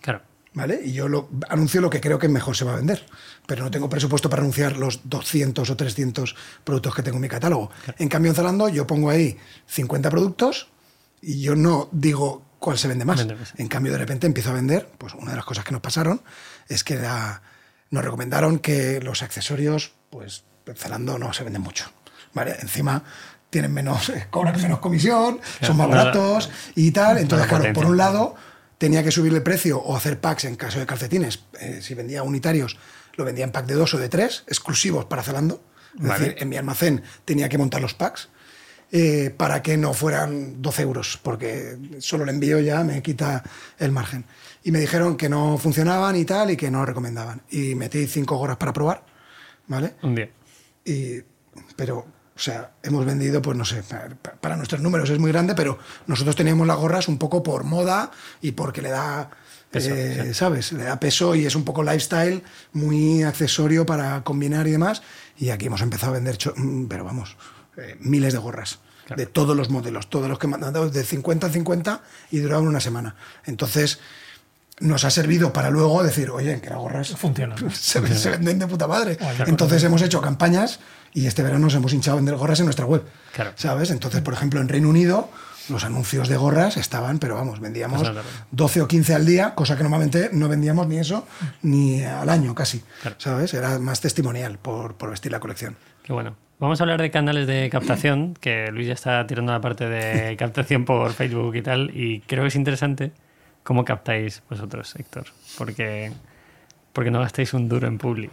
[0.00, 0.22] Claro.
[0.52, 0.80] ¿Vale?
[0.84, 3.06] Y yo lo, anuncio lo que creo que mejor se va a vender.
[3.46, 6.34] Pero no tengo presupuesto para anunciar los 200 o 300
[6.64, 7.70] productos que tengo en mi catálogo.
[7.84, 7.96] Claro.
[8.00, 10.68] En cambio, en Zalando yo pongo ahí 50 productos
[11.22, 13.18] y yo no digo cuál se vende más.
[13.18, 13.52] Vende más.
[13.56, 14.88] En cambio, de repente empiezo a vender.
[14.98, 16.22] Pues una de las cosas que nos pasaron
[16.68, 16.98] es que
[17.90, 20.42] nos recomendaron que los accesorios, pues
[20.74, 21.84] Zalando no se venden mucho.
[22.34, 22.56] ¿Vale?
[22.60, 23.04] Encima
[23.50, 27.18] tienen menos, cobran menos comisión, claro, son más baratos y tal.
[27.18, 28.34] Entonces, claro, por un lado
[28.78, 31.44] tenía que subirle el precio o hacer packs en caso de calcetines.
[31.60, 32.78] Eh, si vendía unitarios,
[33.14, 35.62] lo vendía en pack de dos o de tres, exclusivos para Zalando.
[35.94, 36.24] Es vale.
[36.24, 38.28] decir, en mi almacén tenía que montar los packs
[38.92, 43.42] eh, para que no fueran 12 euros, porque solo el envío ya me quita
[43.78, 44.24] el margen.
[44.62, 47.42] Y me dijeron que no funcionaban y tal, y que no lo recomendaban.
[47.50, 49.04] Y metí cinco horas para probar,
[49.66, 49.94] ¿vale?
[50.02, 50.30] Un día.
[50.84, 51.20] Y,
[51.74, 52.06] pero
[52.36, 53.82] o sea, hemos vendido, pues no sé,
[54.42, 58.10] para nuestros números es muy grande, pero nosotros teníamos las gorras un poco por moda
[58.42, 59.30] y porque le da,
[59.70, 60.34] peso, eh, sí.
[60.34, 60.72] ¿sabes?
[60.72, 62.42] Le da peso y es un poco lifestyle,
[62.74, 65.00] muy accesorio para combinar y demás.
[65.38, 66.36] Y aquí hemos empezado a vender,
[66.88, 67.38] pero vamos,
[67.78, 68.80] eh, miles de gorras.
[69.06, 69.20] Claro.
[69.20, 72.80] De todos los modelos, todos los que dado de 50 a 50 y duraban una
[72.80, 73.14] semana.
[73.46, 74.00] Entonces,
[74.80, 77.58] nos ha servido para luego decir, oye, que las gorras funcionan.
[77.72, 79.16] Se, se, venden de puta madre.
[79.46, 80.80] Entonces hemos hecho campañas
[81.16, 83.02] y este verano nos hemos hinchado a vender gorras en nuestra web.
[83.32, 83.52] Claro.
[83.54, 83.90] ¿Sabes?
[83.90, 85.30] Entonces, por ejemplo, en Reino Unido
[85.70, 88.20] los anuncios de gorras estaban, pero vamos, vendíamos Claro.
[88.50, 91.26] 12 o 15 al día, cosa que normalmente no vendíamos ni eso
[91.62, 92.84] ni al año casi.
[93.00, 93.16] Claro.
[93.18, 93.54] ¿Sabes?
[93.54, 95.76] Era más testimonial por, por vestir la colección.
[96.02, 96.36] Qué bueno.
[96.60, 100.36] Vamos a hablar de canales de captación, que Luis ya está tirando la parte de
[100.38, 103.12] captación por Facebook y tal, y creo que es interesante
[103.62, 105.24] cómo captáis vosotros, Héctor,
[105.56, 106.12] porque,
[106.92, 108.28] porque no gastáis un duro en Publi.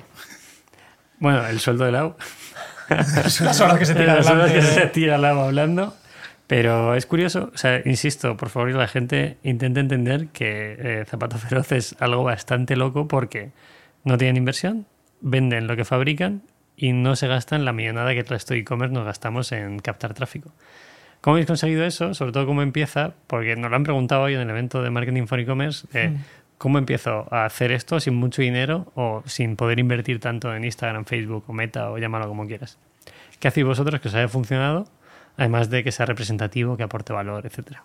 [1.20, 2.16] Bueno, el sueldo de Lau.
[2.98, 4.82] Las horas que se tira Las horas que adelante.
[4.82, 5.96] se tira Lau hablando.
[6.48, 11.38] Pero es curioso, o sea, insisto, por favor, la gente intente entender que eh, Zapato
[11.38, 13.52] Feroz es algo bastante loco porque
[14.04, 14.86] no tienen inversión,
[15.22, 16.42] venden lo que fabrican
[16.76, 20.14] y no se gastan la millonada que el resto de e-commerce nos gastamos en captar
[20.14, 20.52] tráfico.
[21.22, 22.14] ¿Cómo habéis conseguido eso?
[22.14, 25.26] Sobre todo cómo empieza, porque nos lo han preguntado hoy en el evento de Marketing
[25.28, 26.18] for E-Commerce, eh, Mm.
[26.64, 31.04] ¿Cómo empiezo a hacer esto sin mucho dinero o sin poder invertir tanto en Instagram,
[31.04, 32.78] Facebook o Meta o llámalo como quieras?
[33.42, 34.88] ¿Qué hacéis vosotros que os haya funcionado?
[35.36, 37.84] Además de que sea representativo, que aporte valor, etcétera.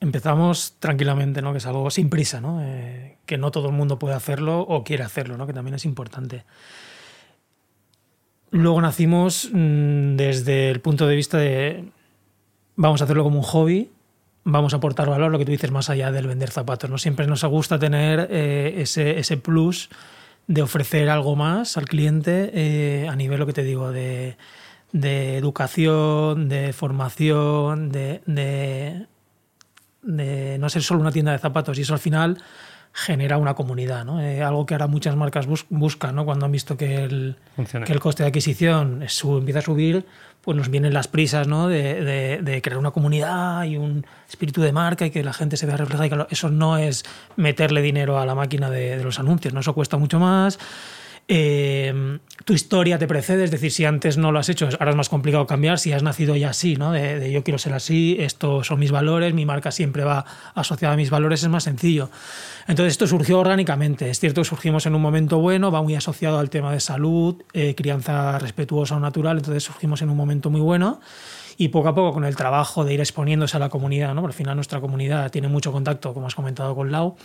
[0.00, 1.52] Empezamos tranquilamente, ¿no?
[1.52, 2.60] Que es algo sin prisa, ¿no?
[2.62, 5.46] Eh, que no todo el mundo puede hacerlo o quiere hacerlo, ¿no?
[5.46, 6.44] Que también es importante.
[8.50, 11.86] Luego nacimos mmm, desde el punto de vista de
[12.76, 13.93] vamos a hacerlo como un hobby,
[14.44, 16.88] vamos a aportar valor, lo que tú dices, más allá del vender zapatos.
[16.90, 16.98] ¿no?
[16.98, 19.88] Siempre nos gusta tener eh, ese, ese plus
[20.46, 24.36] de ofrecer algo más al cliente eh, a nivel, lo que te digo, de,
[24.92, 29.06] de educación, de formación, de, de,
[30.02, 31.78] de, no ser solo una tienda de zapatos.
[31.78, 32.38] Y eso al final
[32.96, 34.22] genera una comunidad, ¿no?
[34.22, 36.24] Eh, algo que ahora muchas marcas bus buscan, ¿no?
[36.24, 37.36] Cuando han visto que el,
[37.84, 40.06] que el coste de adquisición sube, empieza a subir,
[40.42, 41.66] pues nos vienen las prisas, ¿no?
[41.66, 45.56] De, de, de, crear una comunidad y un espíritu de marca y que la gente
[45.56, 46.06] se vea reflejada.
[46.06, 49.60] Y que eso no es meterle dinero a la máquina de, los anuncios, ¿no?
[49.60, 50.60] Eso cuesta mucho más.
[51.26, 54.96] Eh, tu historia te precede, es decir, si antes no lo has hecho, ahora es
[54.96, 56.92] más complicado cambiar, si has nacido ya así, ¿no?
[56.92, 60.96] De, yo quiero ser así, estos son mis valores, mi marca siempre va asociada a
[60.96, 62.10] mis valores, es más sencillo.
[62.68, 66.50] Entonces esto surgió orgánicamente, es cierto surgimos en un momento bueno, va muy asociado al
[66.50, 71.00] tema de salud, eh, crianza respetuosa o natural, entonces surgimos en un momento muy bueno
[71.56, 74.20] y poco a poco con el trabajo de ir exponiéndose a la comunidad, ¿no?
[74.20, 77.16] Porque al final nuestra comunidad tiene mucho contacto, como has comentado con Lau,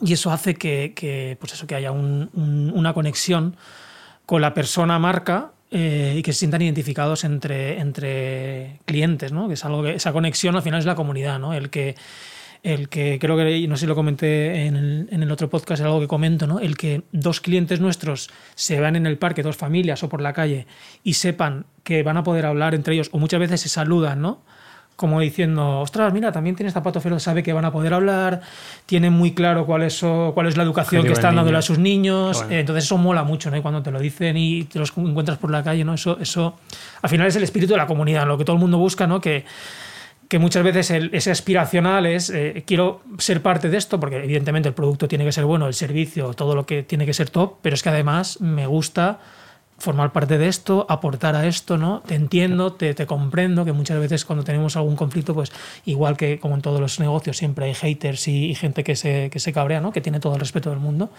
[0.00, 3.56] y eso hace que, que, pues eso, que haya un, un, una conexión
[4.26, 9.48] con la persona marca eh, y que se sientan identificados entre, entre clientes, ¿no?
[9.48, 11.52] que es algo esa conexión al final es la comunidad, ¿no?
[11.52, 11.96] el que
[12.62, 15.80] el que creo que, no sé si lo comenté en el, en el otro podcast,
[15.80, 16.60] es algo que comento, ¿no?
[16.60, 20.34] El que dos clientes nuestros se vean en el parque, dos familias o por la
[20.34, 20.66] calle,
[21.02, 24.42] y sepan que van a poder hablar entre ellos, o muchas veces se saludan, ¿no?
[25.00, 28.42] Como diciendo, ostras, mira, también tienes zapato feroz, sabe que van a poder hablar,
[28.84, 32.44] tienen muy claro cuál es, cuál es la educación que están dándole a sus niños,
[32.50, 33.56] entonces eso mola mucho, ¿no?
[33.56, 35.94] Y cuando te lo dicen y te los encuentras por la calle, ¿no?
[35.94, 36.58] Eso, eso
[37.00, 39.22] al final es el espíritu de la comunidad, lo que todo el mundo busca, ¿no?
[39.22, 39.46] Que,
[40.28, 44.68] que muchas veces el, ese aspiracional es, eh, quiero ser parte de esto, porque evidentemente
[44.68, 47.54] el producto tiene que ser bueno, el servicio, todo lo que tiene que ser top,
[47.62, 49.18] pero es que además me gusta
[49.80, 52.02] formar parte de esto, aportar a esto, ¿no?
[52.06, 55.50] Te entiendo, te, te, comprendo, que muchas veces cuando tenemos algún conflicto, pues
[55.86, 59.40] igual que como en todos los negocios, siempre hay haters y, gente que se, que
[59.40, 59.90] se cabrea, ¿no?
[59.90, 61.10] Que tiene todo el respeto del mundo.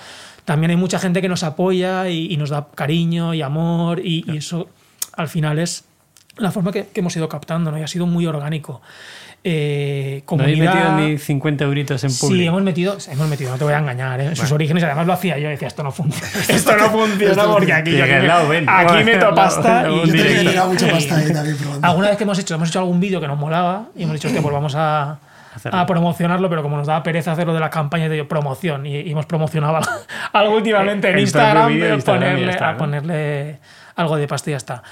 [0.45, 4.37] También hay mucha gente que nos apoya y, nos da cariño y amor y, y,
[4.37, 4.69] eso
[5.13, 5.85] al final es
[6.37, 7.79] la forma que, que hemos ido captando, ¿no?
[7.79, 8.81] Y ha sido muy orgánico
[9.43, 10.65] eh, comunidad.
[10.65, 12.41] ¿No habéis metido ni 50 euritos en público?
[12.41, 14.21] Sí, hemos metido, hemos metido, no te voy a engañar.
[14.21, 14.35] ¿eh?
[14.35, 16.27] Sus orígenes, además lo hacía yo, decía, esto no funciona.
[16.47, 19.89] esto no funciona porque aquí, yo, aquí, lado, ven, aquí meto pasta.
[19.89, 21.87] y yo tenía mucha pasta ahí también probando.
[21.87, 24.31] Alguna vez que hemos hecho, hemos hecho algún vídeo que nos molaba y hemos dicho
[24.31, 25.19] que pues vamos a,
[25.71, 29.25] a promocionarlo, pero como nos daba pereza hacerlo de la campaña de promoción y, hemos
[29.25, 29.79] promocionado
[30.33, 33.59] algo, últimamente en Instagram, ponerle, a ponerle
[33.95, 34.83] algo de pasta y ya está.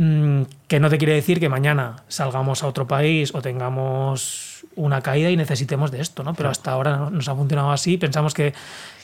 [0.00, 5.00] Mm, que no te quiere decir que mañana salgamos a otro país o tengamos una
[5.00, 6.34] caída y necesitemos de esto, ¿no?
[6.34, 7.98] Pero hasta ahora nos ha funcionado así.
[7.98, 8.54] Pensamos que,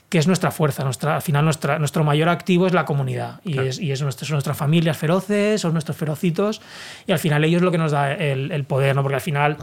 [0.09, 0.84] que es nuestra fuerza.
[0.84, 3.40] Nuestra, al final, nuestra, nuestro mayor activo es la comunidad.
[3.42, 6.62] Y, es, y es nuestra, son nuestras familias feroces, son nuestros ferocitos.
[7.09, 9.03] Y al final, ellos es lo que nos da el, el poder, ¿no?
[9.03, 9.57] Porque al final.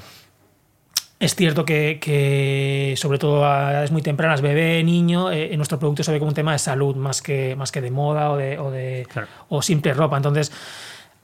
[1.18, 6.04] Es cierto que, que, sobre todo a edades muy tempranas, bebé, niño, eh, nuestro producto
[6.04, 8.58] se ve como un tema de salud más que, más que de moda o de,
[8.58, 9.08] o, de,
[9.48, 10.18] o simple ropa.
[10.18, 10.52] Entonces,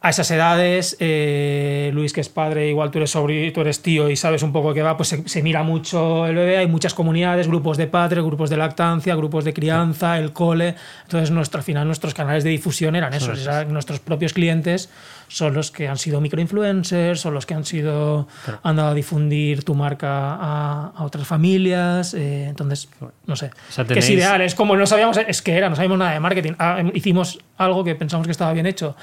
[0.08, 4.10] a esas edades, eh, Luis, que es padre, igual tú eres sobrino, tú eres tío
[4.10, 7.48] y sabes un poco qué va, pues se, mira mucho el bebé, hay muchas comunidades,
[7.48, 10.76] grupos de padres, grupos de lactancia, grupos de crianza, el cole.
[11.04, 14.90] Entonces, nuestro, al final, nuestros canales de difusión eran esos, eran nuestros propios clientes
[15.28, 18.28] son los que han sido microinfluencers, son los que han sido
[18.64, 22.14] han dado a difundir tu marca a, otras familias.
[22.14, 22.90] Eh, entonces,
[23.26, 23.52] no sé.
[23.88, 26.54] Que es ideal, es como no sabíamos, es que era, no sabíamos nada de marketing.
[26.60, 28.96] Ah, em, hicimos algo que pensamos que estaba bien hecho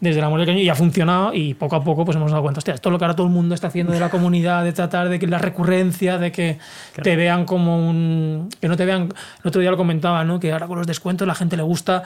[0.00, 2.74] desde la muerte y ha funcionado y poco a poco pues hemos dado cuenta, hostia,
[2.74, 5.08] esto es lo que ahora todo el mundo está haciendo de la comunidad, de tratar
[5.08, 6.58] de que la recurrencia, de que
[7.02, 8.48] te vean como un...
[8.60, 9.12] que no te vean...
[9.42, 10.40] El otro día lo comentaba, ¿no?
[10.40, 12.02] Que ahora con los descuentos la gente le gusta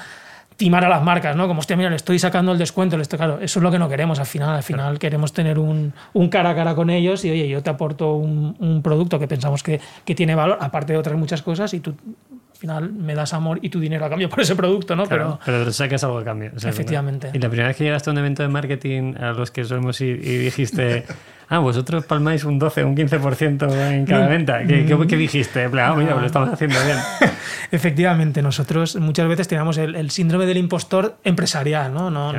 [0.56, 1.48] timar a las marcas, ¿no?
[1.48, 3.78] Como, hostia, mira, le estoy sacando el descuento, le estoy, claro, eso es lo que
[3.78, 4.54] no queremos al final.
[4.54, 7.70] Al final queremos tener un, un, cara a cara con ellos y, oye, yo te
[7.70, 11.74] aporto un, un producto que pensamos que, que, tiene valor, aparte de otras muchas cosas,
[11.74, 14.94] y tú al final me das amor y tu dinero a cambio por ese producto,
[14.94, 15.04] ¿no?
[15.06, 16.52] pero, pero sacas algo a cambio.
[16.56, 17.30] efectivamente.
[17.32, 20.00] Y la primera vez que llegaste a un evento de marketing a los que solemos
[20.00, 21.04] ir y dijiste...
[21.48, 24.64] Ah, vosotros palmáis un 12, un 15% en cada venta.
[24.64, 25.64] ¿Qué, qué, dijiste?
[25.64, 26.96] Ah, mira, lo estamos haciendo bien.
[27.70, 32.10] Efectivamente, nosotros muchas veces teníamos el, síndrome del impostor empresarial, ¿no?
[32.10, 32.32] no,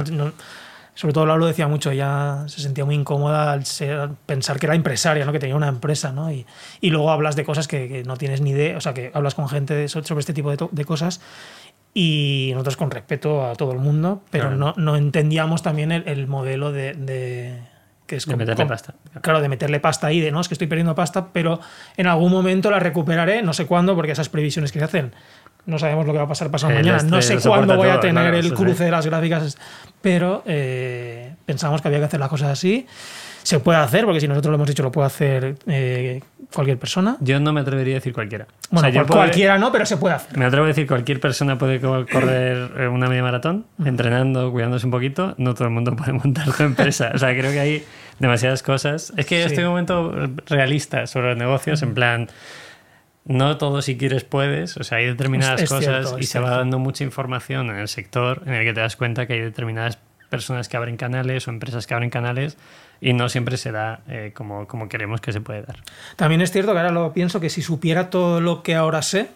[0.95, 3.63] sobre todo Laura lo decía mucho, ella se sentía muy incómoda al
[4.25, 5.33] pensar que era empresaria, ¿no?
[5.33, 6.31] que tenía una empresa, ¿no?
[6.31, 6.45] y,
[6.79, 9.49] y luego hablas de cosas que, no tienes ni idea, o sea, que hablas con
[9.49, 11.19] gente sobre este tipo de, de cosas
[11.93, 16.27] y nosotros con respeto a todo el mundo, pero no, no, entendíamos también el, el
[16.27, 17.59] modelo de, de
[18.05, 18.93] que es de meterle pasta.
[19.21, 21.59] Claro, de meterle pasta ahí, de no, es que estoy perdiendo pasta, pero
[21.97, 25.13] en algún momento la recuperaré, no sé cuándo, porque esas previsiones que se hacen,
[25.65, 28.33] no sabemos lo que va a pasar pasado mañana, no sé cuándo voy a tener
[28.35, 29.57] el cruce de las gráficas,
[30.01, 32.87] pero eh, pensamos que había que hacer las cosas así.
[33.45, 36.19] Se puede hacer, porque si nosotros lo hemos dicho, lo puede hacer eh,
[36.51, 37.15] cualquier persona.
[37.19, 38.47] Yo no me atrevería a decir cualquiera.
[38.71, 40.35] Bueno, yo cualquiera no, pero se puede hacer.
[40.35, 44.91] Me atrevo a decir cualquier persona puede correr eh, una media maratón, entrenando, cuidándose un
[44.91, 45.35] poquito.
[45.37, 47.11] No todo el mundo puede montar su empresa.
[47.13, 47.85] o sea, creo que hay
[48.17, 49.13] demasiadas cosas.
[49.15, 50.11] Es que estoy en un momento
[50.47, 52.27] realista sobre los negocios, en plan
[53.25, 57.03] no todo si quieres puedes, o sea, hay determinadas cosas y se va dando mucha
[57.03, 59.99] información en el sector en el que te das cuenta que hay determinadas
[60.29, 62.57] personas que abren canales o empresas que abren canales
[63.01, 65.77] y no siempre se da eh, como, como queremos que se puede dar.
[66.15, 69.29] También es cierto que ahora lo pienso que si supiera todo lo que ahora sé,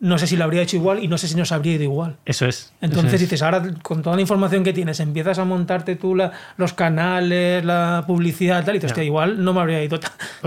[0.00, 2.16] no sé si lo habría hecho igual y no sé si nos habría ido igual.
[2.24, 2.72] Eso es.
[2.80, 6.16] Entonces dices, ahora con toda la información que tienes, empiezas a montarte tú
[6.56, 9.98] los canales, la publicidad, tal, y dices, que igual no me habría ido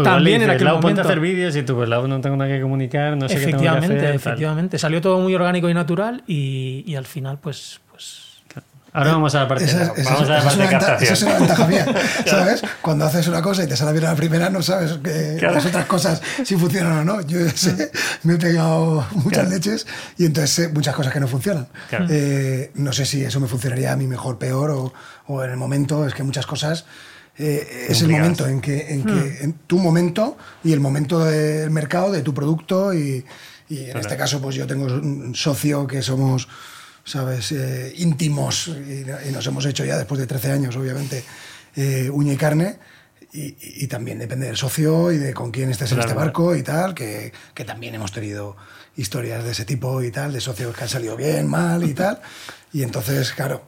[0.02, 0.88] tan bien en aquel momento.
[0.88, 3.39] ponte a hacer vídeos y tú, pues lado no tengo nada que comunicar, no sé
[3.39, 4.16] qué tengo que hacer.
[4.16, 7.82] Efectivamente, salió todo muy orgánico y natural y, y al final, pues,
[8.94, 11.04] Ahora vamos a la parte, esa, vamos a la parte de captación.
[11.04, 11.86] Esa es una ventaja mía,
[12.26, 12.62] ¿sabes?
[12.82, 15.66] Cuando haces una cosa y te sale bien a la primera, no sabes que las
[15.66, 17.22] otras cosas si funcionan o no.
[17.22, 17.89] Yo sé,
[18.24, 19.88] me he pegado muchas leches
[20.18, 21.68] y entonces sé muchas cosas que no funcionan.
[22.10, 24.94] Eh, no sé si eso me funcionaría a mí mejor, peor o,
[25.28, 26.06] o, en el momento.
[26.06, 26.84] Es que muchas cosas
[27.38, 31.70] eh, es el momento en que, en, que en tu momento y el momento del
[31.70, 33.26] mercado de tu producto y,
[33.70, 36.50] y en este caso pues yo tengo un socio que somos
[37.04, 41.24] sabes eh, íntimos y, y nos hemos hecho ya después de 13 años obviamente
[41.76, 42.78] eh, uña y carne
[43.34, 46.26] y, y también depende del socio y de con quién estés en Claro, este claro.
[46.28, 48.58] barco y tal, que, que también hemos tenido
[48.97, 52.20] historias de ese tipo y tal, de socios que han salido bien, mal y tal.
[52.74, 53.64] Y entonces, claro,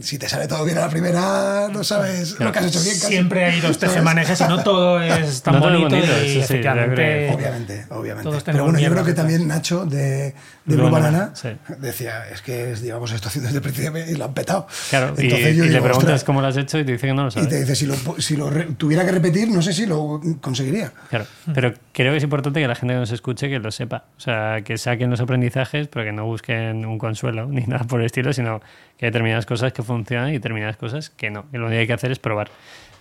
[0.00, 2.94] si te sale todo bien a la primera, no sabes lo que has hecho bien.
[2.98, 3.06] casi.
[3.06, 3.78] Siempre hay ¿Sabes?
[3.78, 6.94] tejemanejes y no todo es tan No bonito, bonito, y sí, efectivamente.
[6.96, 7.34] creo.
[7.36, 8.28] Obviamente, obviamente.
[8.30, 10.34] Todos Pero bueno, yo creo que también Nacho de,
[10.64, 11.48] de Blue Banana, sí.
[11.78, 14.66] decía, es que es, llevamos esto haciendo desde el principio y lo han petado.
[14.88, 17.24] Claro, y, yo y le preguntas cómo lo has hecho y te dice que no
[17.24, 17.48] lo y sabes.
[17.48, 20.92] te dice, si lo, si lo tuviera que repetir, no sé si lo conseguiría.
[21.10, 24.04] Claro, pero creo que es importante que la gente que nos escuche que lo sepa.
[24.16, 28.00] O sea, que saquen los aprendizajes, pero que no busquen un consuelo ni nada por
[28.00, 28.60] el estilo, sino
[28.96, 31.44] que hay determinadas cosas que funcionan y determinadas cosas que no.
[31.52, 32.50] Y lo único que hay que hacer es probar.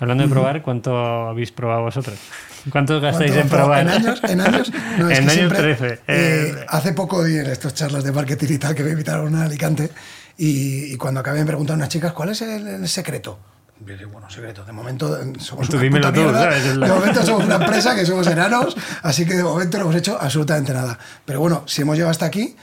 [0.03, 0.97] Hablando de probar, ¿cuánto
[1.29, 2.17] habéis probado vosotros?
[2.69, 3.55] ¿Cuánto gastáis en ¿Cuánto?
[3.57, 3.79] probar?
[3.81, 5.87] En años, en años, no, es en años siempre, 13.
[5.93, 9.35] eh, Eh, hace poco di en estas charlas de marketing y tal que me invitaron
[9.35, 9.89] a Alicante
[10.37, 13.39] y, y cuando acabé me preguntaron unas chicas cuál es el, el secreto.
[14.11, 14.63] Bueno, secreto.
[14.63, 16.21] De momento eh, somos Tú una puta tú,
[16.79, 20.17] De momento somos una empresa que somos enanos, así que de momento no hemos hecho
[20.21, 20.97] absolutamente nada.
[21.25, 22.55] Pero bueno, si hemos llegado hasta aquí,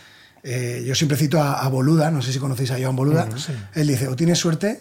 [0.42, 3.28] eh, yo siempre cito a, a Boluda, no sé si conocéis a Joan Boluda.
[3.74, 4.80] Él dice, o tienes suerte,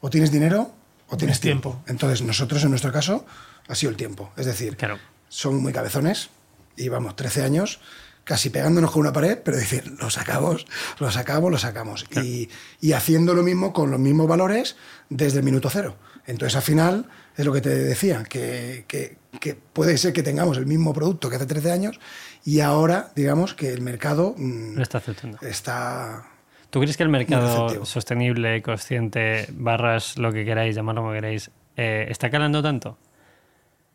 [0.00, 0.72] o tienes dinero,
[1.08, 1.70] o tienes tiempo.
[1.72, 1.84] tiempo.
[1.90, 3.26] Entonces, nosotros en nuestro caso
[3.68, 4.32] ha sido el tiempo.
[4.36, 4.98] Es decir, Claro.
[5.28, 6.30] somos muy cabezones
[6.76, 7.80] y vamos 13 años
[8.24, 10.66] casi pegándonos con una pared, pero decir, lo sacamos,
[10.98, 12.06] lo sacamos, lo sacamos.
[12.22, 12.48] Y,
[12.80, 14.76] y haciendo lo mismo con los mismos valores
[15.10, 15.96] desde el minuto cero.
[16.26, 20.56] Entonces, al final, es lo que te decía, que, que- que puede ser que tengamos
[20.58, 21.98] el mismo producto que hace 13 años
[22.44, 25.38] y ahora, digamos, que el mercado mm, Lo está aceptando.
[25.42, 26.28] está...
[26.74, 32.06] ¿Tú crees que el mercado sostenible, consciente, barras, lo que queráis, llamarlo como queráis, eh,
[32.10, 32.98] está calando tanto?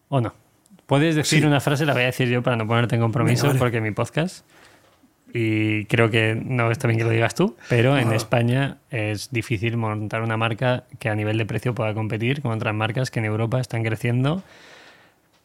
[0.07, 0.33] ¿O no?
[0.85, 1.45] Puedes decir Sí.
[1.45, 3.59] una frase, la voy a decir yo para no ponerte en compromiso, Venga, vale.
[3.59, 4.45] porque mi podcast,
[5.33, 8.13] y creo que no está bien que lo digas tú, pero en No.
[8.15, 12.73] España es difícil montar una marca que a nivel de precio pueda competir con otras
[12.73, 14.41] marcas que en Europa están creciendo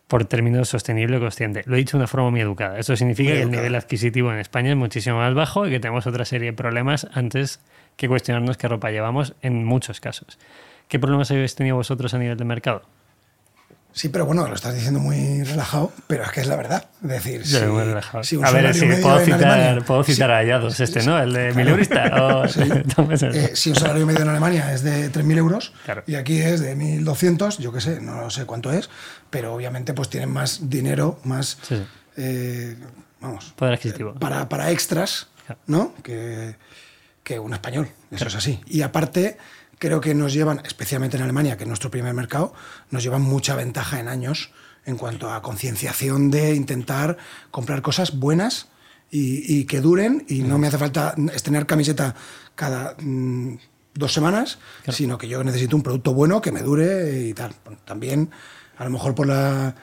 [0.09, 1.63] por términos sostenible y consciente.
[1.67, 2.79] Lo he dicho de una forma muy educada.
[2.79, 5.81] Eso significa Muy que el nivel adquisitivo en España es muchísimo más bajo y que
[5.81, 7.61] tenemos otra serie de problemas antes
[7.97, 10.39] que cuestionarnos qué ropa llevamos en muchos casos.
[10.89, 12.83] ¿Qué problemas habéis tenido vosotros a nivel de mercado?
[13.97, 16.89] Sí, pero bueno, lo estás diciendo muy relajado, pero es que es la verdad.
[17.05, 18.25] Es decir, si, muy relajado.
[18.25, 21.17] si un a ver, si puedo citar, Alemania- puedo citar a Yados, este, ¿no?
[21.23, 22.05] El de mileurista.
[22.23, 22.45] o-
[22.97, 23.39] Tomes eso.
[23.39, 26.03] Eh, si un salario medio en Alemania es de 3.000 euros Claro.
[26.09, 28.91] y aquí es de 1.200, yo qué sé, no sé cuánto es,
[29.31, 31.83] pero obviamente pues tienen más dinero, más, Sí, sí.
[32.17, 32.77] eh,
[33.21, 34.15] vamos, Poder adquisitivo.
[34.15, 35.61] para, para extras, Claro.
[35.69, 35.95] ¿no?
[36.03, 36.57] Que,
[37.23, 38.61] que un español, eso es así.
[38.67, 39.39] Y aparte,
[39.85, 42.55] creo que nos llevan, especialmente en Alemania, que es nuestro primer mercado,
[42.91, 44.51] nos llevan mucha ventaja en años
[44.87, 47.19] en cuanto a concienciación de intentar
[47.51, 48.69] comprar cosas buenas
[49.11, 52.15] y, y que duren y no me hace falta estrenar camiseta
[52.55, 53.59] cada mm,
[53.93, 54.59] dos semanas,
[54.89, 57.55] sino que yo necesito un producto bueno que me dure y tal.
[57.85, 58.31] También,
[58.79, 59.75] a lo mejor por la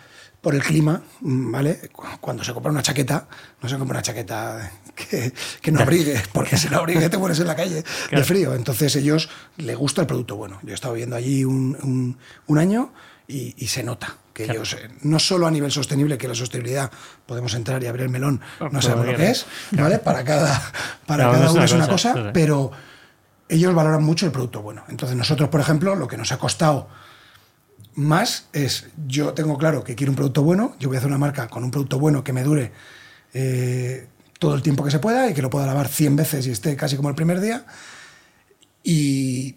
[0.42, 1.90] por el clima, ¿vale?
[1.92, 3.28] Cu- Cuando se compra una chaqueta,
[3.62, 5.32] no se compra una chaqueta que,
[5.62, 8.54] que no abrigue, porque si no abrigue te mueres en la calle de frío.
[8.56, 10.60] Entonces ellos les gusta el producto bueno.
[10.64, 12.18] Yo he estado viendo allí un, un-
[12.48, 12.92] un año
[13.28, 14.62] y, y se nota que Claro.
[14.62, 16.90] ellos, eh, no solo a nivel sostenible, que la sostenibilidad
[17.28, 20.00] podemos entrar y abrir el melón, Oh, no sabemos lo que es, ¿vale?
[20.00, 20.60] Para cada,
[21.06, 22.72] para Cada uno cada es uno una es una cosa, cosa, pero
[23.50, 24.84] ellos valoran mucho el producto bueno.
[24.88, 26.88] Entonces nosotros, por ejemplo, lo que nos ha costado
[27.96, 31.18] más es, yo tengo claro que quiero un producto bueno, yo voy a hacer una
[31.18, 32.72] marca con un producto bueno que me dure
[33.34, 34.08] eh,
[34.40, 36.76] todo el tiempo que se pueda y que lo pueda lavar 100 veces y esté
[36.76, 37.66] casi como el primer día.
[38.84, 39.56] Y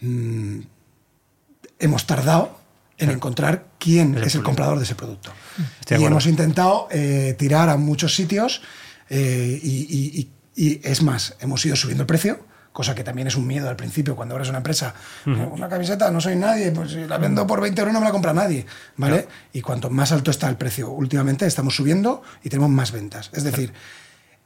[0.00, 0.60] mm,
[1.78, 2.58] hemos tardado
[2.98, 4.44] en encontrar quién Es el es el público.
[4.50, 5.32] comprador de ese producto.
[5.80, 8.62] Estoy y hemos intentado eh, tirar a muchos sitios
[9.08, 10.30] eh, y, y- y-
[10.62, 13.76] y es más, hemos ido subiendo el precio, cosa que también es un miedo al
[13.76, 14.94] principio cuando abres una empresa.
[15.26, 18.12] Una camiseta, no soy nadie, pues si la vendo por 20 euros no me la
[18.12, 18.66] compra nadie,
[18.96, 19.26] ¿vale?
[19.52, 23.30] Y cuanto más alto está el precio últimamente, estamos subiendo y tenemos más ventas.
[23.32, 23.72] Es decir,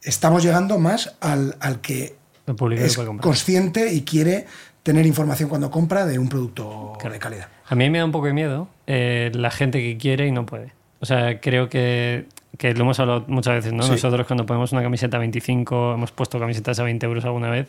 [0.03, 2.17] estamos llegando más al, al que
[2.47, 4.47] El público que es consciente y quiere
[4.83, 7.49] tener información cuando compra de un producto de calidad.
[7.67, 10.45] A mí me da un poco de miedo eh, la gente que quiere y no
[10.45, 10.73] puede.
[11.01, 12.27] O sea, creo que,
[12.59, 13.83] que lo hemos hablado muchas veces, ¿no?
[13.83, 13.93] Sí.
[13.93, 17.69] Nosotros cuando ponemos una camiseta a 25, hemos puesto camisetas a 20 euros alguna vez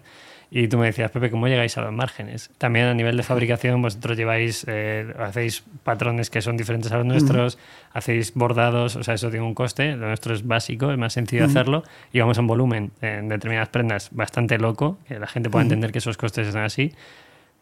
[0.58, 2.50] y tú me decías, Pepe, ¿cómo llegáis a los márgenes?
[2.58, 7.06] También a nivel de fabricación, vosotros lleváis, eh, hacéis patrones que son diferentes a los
[7.06, 7.58] nuestros,
[7.92, 11.44] hacéis bordados, o sea, eso tiene un coste, lo nuestro es básico, es más sencillo
[11.44, 11.84] hacerlo
[12.14, 15.92] y vamos a un volumen en determinadas prendas bastante loco, que la gente pueda entender
[15.92, 16.94] que esos costes están así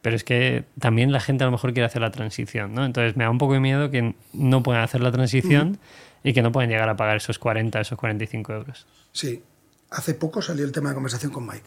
[0.04, 2.86] pero es que también la gente a lo mejor quiere hacer la transición, ¿no?
[2.86, 5.80] Entonces me da un poco de miedo que no puedan hacer la transición
[6.26, 8.86] y que no puedan llegar a pagar esos 40, esos 45 euros.
[9.14, 9.42] Sí,
[9.90, 11.64] hace poco salió el tema de conversación con Mike.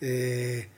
[0.00, 0.68] Eh,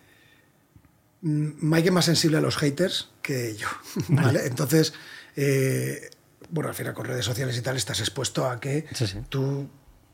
[1.21, 3.69] Mike es más sensible a los haters que yo,
[4.09, 4.47] ¿vale?
[4.47, 4.95] Entonces,
[5.37, 6.11] eh,
[6.51, 8.87] bueno, al final con redes sociales y tal estás expuesto a que
[9.29, 9.69] tú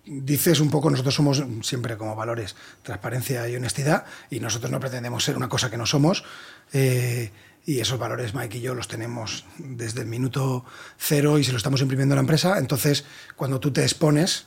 [0.07, 5.25] dices un poco, nosotros somos siempre como valores transparencia y honestidad y nosotros no pretendemos
[5.25, 6.25] ser una cosa que no somos.
[6.73, 7.31] Eh,
[7.67, 10.67] y esos valores Mike y yo los tenemos desde el minuto
[10.99, 12.59] cero y se lo estamos imprimiendo a la empresa.
[12.59, 13.05] Entonces,
[13.37, 14.47] cuando tú te expones,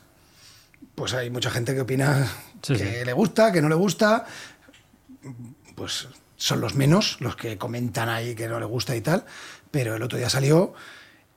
[0.95, 4.25] pues hay mucha gente que opina que le gusta, que no le gusta.
[5.75, 9.25] Pues son los menos los que comentan ahí que no le gusta y tal.
[9.71, 10.73] Pero el otro día salió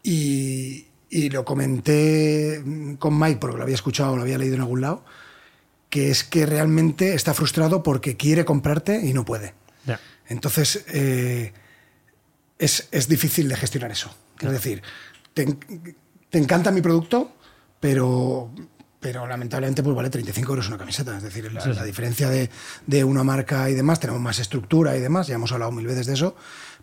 [0.03, 2.63] y, y lo comenté
[2.99, 5.05] con Mike porque lo había escuchado, lo había leído en algún lado,
[5.91, 9.55] que es que realmente está frustrado porque quiere comprarte y no puede.
[10.29, 11.53] Entonces, eh,
[12.57, 14.15] es, es, difícil de gestionar eso.
[14.41, 14.81] Es decir,
[15.35, 15.45] te,
[16.31, 17.33] te, encanta mi producto,
[17.81, 18.53] pero,
[19.01, 21.17] pero lamentablemente pues vale 35 euros una camiseta.
[21.17, 22.51] Es decir, la, la diferencia de,
[22.87, 26.07] de, una marca y demás, tenemos más estructura y demás, ya hemos hablado mil veces
[26.07, 26.37] de eso,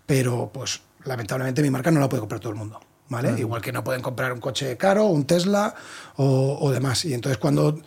[0.05, 2.79] pero pues lamentablemente mi marca no la puede comprar todo el mundo.
[3.09, 3.39] ¿vale?
[3.39, 5.73] Igual que no pueden comprar un coche caro, un Tesla
[6.15, 7.05] o, demás.
[7.05, 7.79] Y entonces cuando,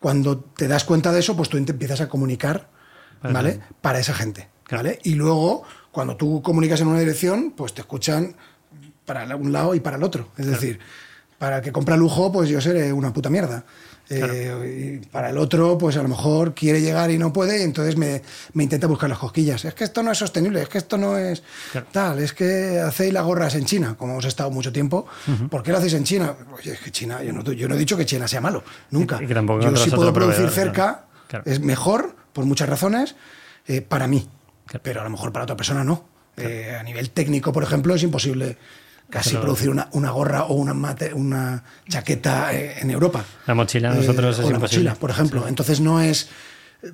[0.00, 2.68] cuando te das cuenta de eso, pues tú te empiezas a comunicar,
[3.22, 3.60] ¿vale?
[3.80, 4.98] Para esa gente, ¿vale?
[5.04, 8.36] Y luego, cuando tú comunicas en una dirección, pues te escuchan
[9.04, 10.28] para un lado y para el otro.
[10.36, 10.80] Es decir,
[11.38, 13.64] para el que compra lujo, pues yo seré una puta mierda.
[14.08, 17.62] Eh, y para el otro, pues a lo mejor quiere llegar y no puede, y
[17.62, 18.22] entonces me,
[18.52, 19.64] me, intenta buscar las cosquillas.
[19.64, 21.42] Es que esto no es sostenible, es que esto no es
[21.90, 25.06] tal, es que hacéis las gorras en China, como hemos estado mucho tiempo.
[25.50, 26.36] ¿Por qué lo hacéis en China?
[26.56, 29.20] Oye, es que China, yo no, yo no he dicho que China sea malo, nunca.
[29.20, 31.06] Y, yo si puedo producir cerca,
[31.44, 33.16] es mejor, por muchas razones,
[33.66, 34.28] eh, para mí.
[34.82, 36.04] Pero a lo mejor para otra persona no.
[36.36, 38.58] Eh, a nivel técnico, por ejemplo, es imposible
[39.10, 43.24] casi producir una, una, gorra o una, mate, una chaqueta eh, en Europa.
[43.46, 45.46] La mochila nosotros eh, es o la mochila, por ejemplo.
[45.48, 46.28] Entonces no es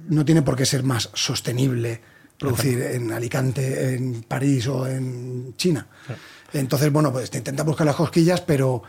[0.09, 2.01] no tiene por qué ser más sostenible
[2.39, 5.87] producir en Alicante, en París o en China.
[6.53, 8.83] Entonces, bueno, pues te intenta buscar las cosquillas, pero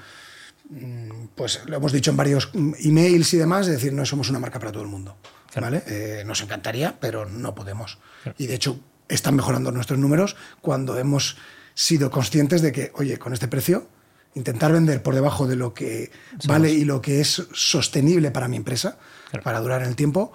[0.69, 4.39] mm, pues lo hemos dicho en varios emails y demás, es decir, no somos una
[4.39, 5.17] marca para todo el mundo.
[5.61, 5.83] ¿vale?
[5.85, 7.99] Eh, nos encantaría, pero no podemos.
[8.37, 11.37] Y de hecho, están mejorando nuestros números cuando hemos
[11.73, 13.87] sido conscientes de que, oye, con este precio,
[14.35, 16.11] intentar vender por debajo de lo que
[16.45, 18.97] vale y lo que es sostenible para mi empresa,
[19.43, 20.31] para durar en el tiempo,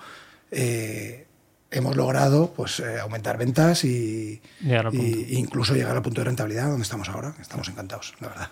[0.50, 1.26] eh,
[1.70, 6.82] hemos logrado pues, eh, aumentar ventas y, y, incluso llegar al punto de rentabilidad donde
[6.82, 7.34] estamos ahora.
[7.40, 8.48] Estamos encantados, la verdad.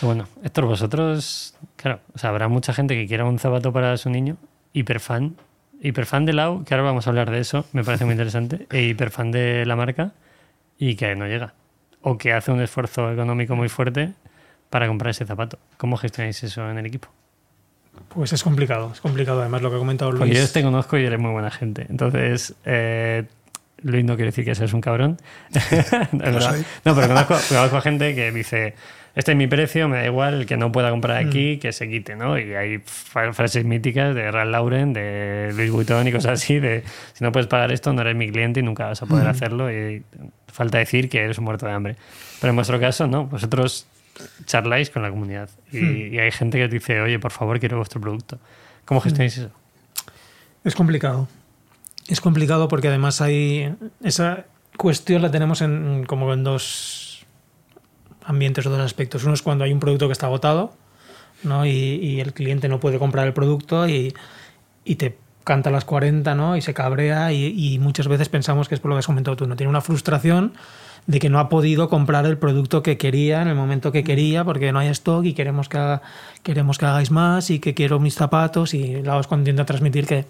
[0.00, 4.36] Bueno, Héctor, vosotros, claro, habrá mucha gente que quiera un zapato para su niño,
[4.72, 5.36] hiperfan,
[5.80, 8.82] hiperfan de Lau, que ahora vamos a hablar de eso, me parece muy interesante, e
[8.82, 10.12] hiperfan de la marca
[10.78, 11.54] y que no llega
[12.04, 14.12] o que hace un esfuerzo económico muy fuerte
[14.68, 15.58] para comprar ese zapato.
[15.78, 17.08] ¿Cómo gestionáis eso en el equipo?
[18.08, 19.40] Pues es complicado, es complicado.
[19.40, 20.20] Además, lo que ha comentado Luis.
[20.20, 21.86] Porque yo te conozco y eres muy buena gente.
[21.88, 23.24] Entonces, eh,
[23.82, 25.16] Luis no quiere decir que seas un cabrón.
[26.12, 28.74] no, pero conozco, conozco gente que dice:
[29.14, 31.60] Este es mi precio, me da igual el que no pueda comprar aquí, mm.
[31.60, 32.36] que se quite, ¿no?
[32.38, 37.22] Y hay frases míticas de Ralph Lauren, de Luis Vuitton y cosas así: de si
[37.22, 39.30] no puedes pagar esto, no eres mi cliente y nunca vas a poder mm.
[39.30, 39.72] hacerlo.
[39.72, 40.02] Y
[40.52, 41.96] falta decir que eres un muerto de hambre.
[42.40, 43.26] Pero en vuestro caso, no.
[43.26, 43.86] Vosotros
[44.46, 46.18] charláis con la comunidad y, hmm.
[46.20, 48.38] hay gente que dice, oye, por favor, quiero vuestro producto.
[48.84, 49.50] ¿Cómo gestionáis eso?
[50.62, 51.28] Es complicado.
[52.08, 53.74] Es complicado porque además hay.
[54.02, 54.44] Esa
[54.76, 57.03] cuestión la tenemos en, como en dos
[58.24, 59.24] ambientes o dos aspectos.
[59.24, 60.72] Uno es cuando hay un producto que está agotado
[61.42, 61.66] ¿no?
[61.66, 64.14] y, el cliente no puede comprar el producto y,
[64.84, 66.56] y te canta a las 40 ¿no?
[66.56, 69.46] y se cabrea y, muchas veces pensamos que es por lo que has comentado tú,
[69.46, 70.54] no tiene una frustración
[71.06, 74.42] de que no ha podido comprar el producto que quería en el momento que quería
[74.42, 76.00] porque no hay stock y queremos que,
[76.42, 80.06] queremos que hagáis más y que quiero mis zapatos y la es cuando intenta transmitir
[80.06, 80.24] que,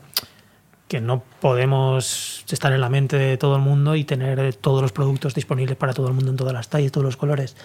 [0.95, 4.93] que no podemos estar en la mente de todo el mundo y tener todos los
[4.93, 7.57] productos disponibles para todo el mundo en todas las tallas, todos los colores.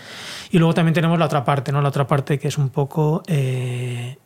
[0.49, 1.80] Y luego también tenemos la otra parte, ¿no?
[1.80, 3.21] La otra parte que es un poco...
[3.27, 4.17] Eh,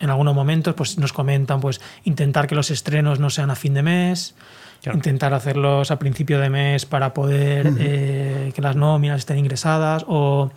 [0.00, 3.72] en algunos momentos pues, nos comentan pues, intentar que los estrenos no sean a fin
[3.72, 4.34] de mes,
[4.92, 10.50] intentar hacerlos a principio de mes para poder eh, que las nóminas estén ingresadas o...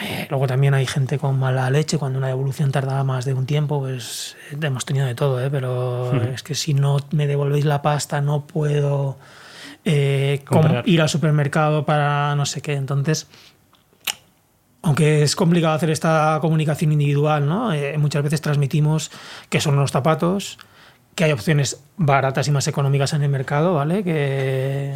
[0.00, 3.46] Eh, luego también hay gente con mala leche, cuando una devolución tarda más de un
[3.46, 7.82] tiempo, pues eh, hemos tenido de todo, pero es que si no me devolvéis la
[7.82, 9.18] pasta no puedo
[9.84, 12.74] ir al supermercado para no sé qué.
[12.74, 13.28] Entonces,
[14.82, 17.72] aunque es complicado hacer esta comunicación individual, ¿no?
[17.72, 19.10] Eh, muchas veces transmitimos
[19.48, 20.58] que son los zapatos,
[21.14, 24.02] que hay opciones baratas y más económicas en el mercado, ¿vale?
[24.02, 24.94] Que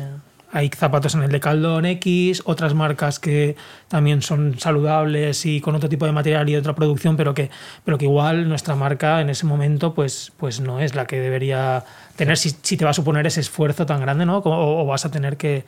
[0.55, 3.57] hay zapatos en el de Caldón X, otras marcas que
[3.89, 7.51] también son saludables y con otro tipo de material y otra producción, pero que,
[7.85, 11.85] pero que igual nuestra marca en ese momento pues, pues no es la que debería
[12.15, 14.39] tener si, si te va a suponer ese esfuerzo tan grande, ¿no?
[14.39, 15.65] O, o vas a tener que,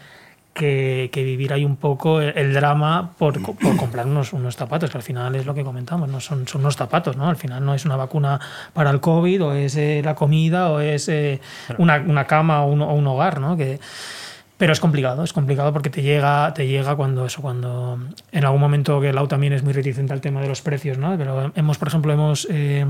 [0.55, 4.99] que, que, vivir ahí un poco el, drama por, por, comprar unos, unos zapatos, que
[4.99, 6.21] al final es lo que comentamos, ¿no?
[6.21, 7.29] son, son unos zapatos, ¿no?
[7.29, 8.41] Al final no es una vacuna
[8.73, 11.41] para el COVID, o es eh, la comida, o es eh,
[11.77, 13.57] una, una, cama o un, o un hogar, ¿no?
[13.57, 13.81] Que,
[14.59, 17.99] pero es complicado, es complicado porque te llega, te llega cuando eso, cuando
[18.33, 21.17] en algún momento que Lau también es muy reticente al tema de los precios, ¿no?
[21.19, 22.87] Pero hemos, por ejemplo, hemos eh,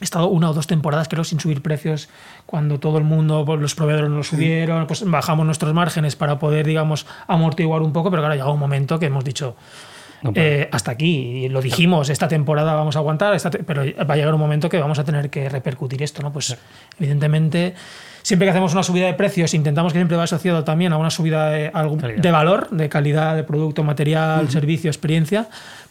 [0.00, 2.08] estado una o dos temporadas, creo, sin subir precios
[2.46, 6.66] cuando todo el mundo, pues, los proveedores nos subieron, pues bajamos nuestros márgenes para poder,
[6.66, 9.54] digamos, amortiguar un poco, pero claro, llega un momento que hemos dicho,
[10.22, 14.14] no, eh, hasta aquí, y lo dijimos, esta temporada vamos a aguantar, esta pero va
[14.14, 16.32] a llegar un momento que vamos a tener que repercutir esto, ¿no?
[16.32, 16.54] Pues sí.
[16.98, 17.74] evidentemente,
[18.22, 21.10] siempre que hacemos una subida de precios, intentamos que siempre va asociado también a una
[21.10, 21.72] subida de,
[22.16, 24.50] de valor, de calidad de producto, material, uh -huh.
[24.50, 25.48] servicio, experiencia,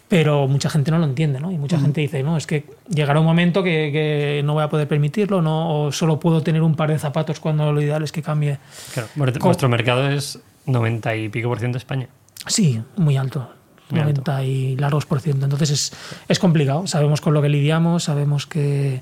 [0.08, 1.52] pero mucha gente no lo entiende, ¿no?
[1.52, 1.84] Y mucha uh -huh.
[1.84, 5.42] gente dice, no, es que llegará un momento que, que, no voy a poder permitirlo,
[5.42, 5.84] ¿no?
[5.84, 8.58] O solo puedo tener un par de zapatos cuando lo ideal es que cambie.
[8.94, 9.10] Claro,
[9.40, 12.08] vuestro mercado es 90 y pico por ciento de España.
[12.48, 13.50] Sí, muy alto.
[13.92, 15.46] 90 y largos por ciento.
[15.46, 15.94] Entonces es,
[16.28, 16.88] es complicado.
[16.88, 19.02] Sabemos con lo que lidiamos, sabemos que,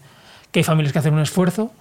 [0.52, 1.72] que hay familias que hacen un esfuerzo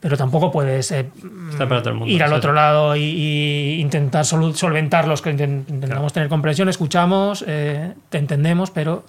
[0.00, 5.30] pero tampoco puedes eh, mundo, ir al otro lado y, y intentar sol solventarlos, que
[5.30, 6.10] intentamos claro.
[6.10, 9.04] tener comprensión, escuchamos, eh, te entendemos, pero...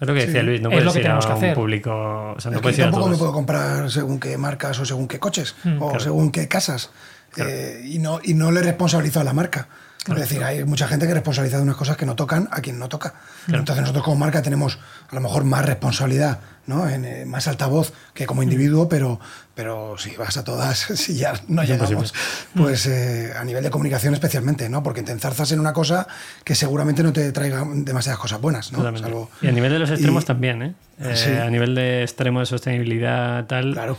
[0.00, 0.46] Es lo que decía sí.
[0.46, 1.54] Luis, no puedes es lo que ir tenemos a que un hacer.
[1.54, 2.34] público...
[2.36, 3.10] O sea, no es puedes que ir a tampoco todos.
[3.10, 6.00] me puedo comprar según qué marcas o según qué coches Mm, o claro.
[6.04, 6.92] según qué casas.
[7.32, 7.50] Claro.
[7.50, 9.68] Eh, y, no, y no le responsabilizo a la marca.
[10.08, 12.78] Es decir, hay mucha gente que responsabiliza de unas cosas que no tocan a quien
[12.78, 13.14] no toca.
[13.46, 13.60] Claro.
[13.60, 14.78] Entonces nosotros como marca tenemos
[15.10, 16.88] a lo mejor más responsabilidad, ¿no?
[16.88, 19.20] En, eh, más altavoz que como individuo, pero,
[19.54, 22.14] pero si vas a todas, si ya no Es llegamos,
[22.54, 24.82] pues eh, a nivel de comunicación especialmente, ¿no?
[24.82, 26.06] Porque te enzarzas en una cosa
[26.44, 28.96] que seguramente no te traiga demasiadas cosas buenas, ¿no?
[28.96, 29.30] Salvo...
[29.42, 30.74] Y a nivel de los extremos y, también, ¿eh?
[31.00, 31.30] eh sí.
[31.30, 33.72] A nivel de extremo de sostenibilidad tal...
[33.72, 33.98] Claro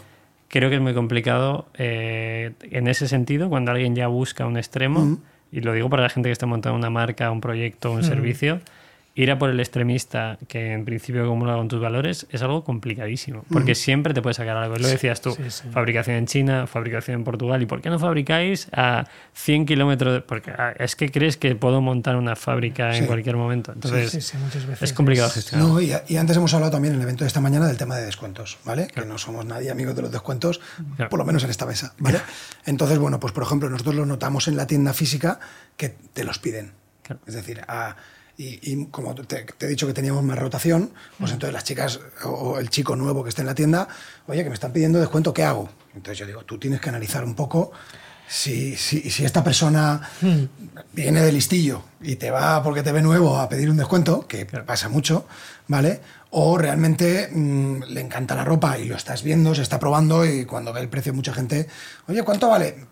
[0.50, 5.02] creo que es muy complicado eh, en ese sentido cuando alguien ya busca un extremo,
[5.02, 5.18] mm.
[5.52, 8.04] Y lo digo para la gente que está montando una marca, un proyecto, un mm.
[8.04, 8.60] servicio,
[9.20, 13.44] ir a por el extremista que en principio comulga con tus valores es algo complicadísimo,
[13.52, 14.78] porque siempre te puede sacar algo.
[14.78, 15.68] Lo decías tú, sí, sí.
[15.72, 20.24] fabricación en China, fabricación en Portugal, ¿y por qué no fabricáis a 100 kilómetros?
[20.24, 23.00] Porque ah, es que crees que puedo montar una fábrica sí.
[23.00, 23.74] en cualquier momento.
[23.74, 25.68] Entonces, sí, muchas veces es complicado gestionar.
[25.68, 27.98] No, y, y, antes hemos hablado también en el evento de esta mañana del tema
[27.98, 28.88] de descuentos, ¿vale?
[28.88, 29.04] Claro.
[29.04, 30.62] Que no somos nadie amigos de los descuentos,
[30.96, 31.10] claro.
[31.10, 32.22] por lo menos en esta mesa, ¿vale?
[32.66, 35.42] Entonces, bueno, pues por ejemplo, nosotros lo notamos en la tienda física
[35.76, 36.72] que te los piden.
[37.26, 37.96] Es decir, a
[38.40, 42.00] y, y como te, te, he dicho que teníamos más rotación, pues entonces las chicas
[42.24, 43.90] o el chico nuevo que esté en la tienda,
[44.28, 45.70] oye, que me están pidiendo descuento, ¿qué hago?
[45.94, 47.74] Entonces yo digo, tú tienes que analizar un poco
[48.30, 50.46] si, si, si esta persona Hmm.
[50.94, 54.46] viene de listillo y te va porque te ve nuevo a pedir un descuento, que
[54.46, 55.26] pasa mucho,
[55.68, 56.00] ¿vale?
[56.30, 60.46] O realmente mmm, le encanta la ropa y lo estás viendo, se está probando y
[60.46, 61.68] cuando ve el precio mucha gente,
[62.08, 62.86] oye, ¿cuánto vale?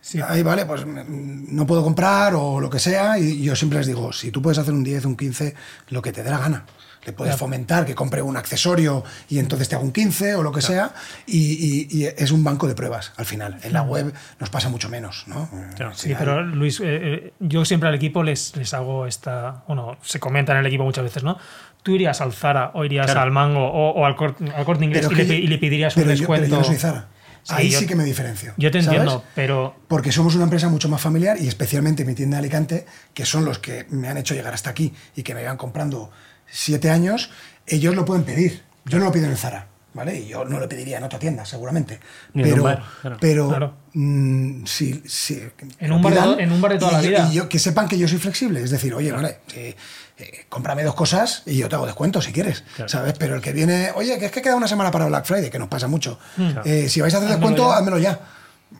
[0.00, 0.20] Sí.
[0.26, 3.18] Ahí vale, pues no puedo comprar o lo que sea.
[3.18, 5.54] Y yo siempre les digo, si tú puedes hacer un 10, un 15,
[5.90, 6.64] lo que te dé la gana.
[7.04, 7.38] Le puedes claro.
[7.38, 10.90] fomentar que compre un accesorio y entonces te haga un 15 o lo que claro.
[10.90, 10.94] sea.
[11.26, 13.58] Y, y, y, es un banco de pruebas al final.
[13.62, 15.48] En la web nos pasa mucho menos, ¿no?
[15.76, 19.64] Claro, sí, pero Luis, eh, eh, yo siempre al equipo les, les hago esta.
[19.66, 21.38] Bueno, se comenta en el equipo muchas veces, ¿no?
[21.82, 25.08] tú irías al Zara o irías al Mango o, o al, corte, al, corte inglés
[25.10, 26.46] y le, y le, pedirías un descuento.
[26.46, 27.06] Yo, pero yo no soy Zara.
[27.42, 28.54] Sí, Ahí yo, sí que me diferencio.
[28.56, 29.74] Yo te entiendo, pero.
[29.88, 33.44] Porque somos una empresa mucho más familiar y especialmente mi tienda de Alicante, que son
[33.44, 36.10] los que me han hecho llegar hasta aquí y que me iban comprando
[36.50, 37.30] siete años,
[37.66, 38.62] ellos lo pueden pedir.
[38.84, 40.18] Yo no lo pido en el Zara, ¿vale?
[40.18, 42.00] Y yo no lo pediría en otra tienda, seguramente.
[42.34, 43.16] Ni pero, en un bar, claro.
[43.20, 43.74] pero claro.
[43.92, 45.42] Mmm, sí, sí,
[45.78, 47.28] en, un bar de, en un bar de toda y, la vida.
[47.30, 49.76] Y yo, que sepan que yo soy flexible, es decir, oye, vale, eh,
[50.20, 52.88] eh, cómprame dos cosas y yo te hago descuento si quieres, claro.
[52.88, 53.14] ¿sabes?
[53.18, 55.58] Pero el que viene, oye, que es que queda una semana para Black Friday, que
[55.58, 56.18] nos pasa mucho.
[56.36, 56.62] Claro.
[56.64, 58.18] Eh, si vais a hacer descuento, házmelo ya.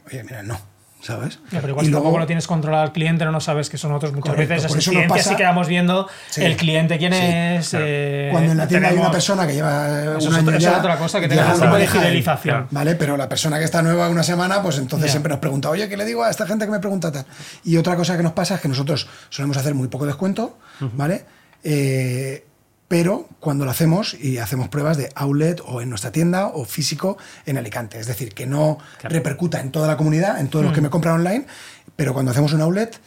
[0.07, 0.69] Oye, mira, no.
[1.01, 1.38] ¿Sabes?
[1.51, 3.92] Pero igual y si luego, tampoco lo tienes controlado al cliente, no sabes que son
[3.92, 4.68] otros muchas correcto, veces.
[4.68, 7.68] Por eso pasa, sí que vamos viendo sí, el cliente quién sí, es.
[7.70, 7.84] Claro.
[7.88, 9.86] Eh, Cuando en la tienda tenemos, hay una persona que lleva
[10.20, 12.66] un año es ya, otra cosa, que tenga un tipo de fidelización.
[12.70, 15.12] Vale, pero la persona que está nueva una semana, pues entonces yeah.
[15.12, 17.24] siempre nos pregunta, oye, ¿qué le digo a esta gente que me pregunta tal?
[17.64, 20.84] Y otra cosa que nos pasa es que nosotros solemos hacer muy poco descuento, uh
[20.84, 20.90] -huh.
[20.94, 21.24] ¿vale?
[21.62, 22.46] Eh,
[22.91, 27.18] pero cuando lo hacemos y hacemos pruebas de outlet o en nuestra tienda o físico
[27.47, 28.01] en Alicante.
[28.01, 29.14] Es decir, que no claro.
[29.14, 30.66] repercuta en toda la comunidad, en todos mm.
[30.66, 31.47] los que me compran online,
[31.95, 32.99] pero cuando hacemos un outlet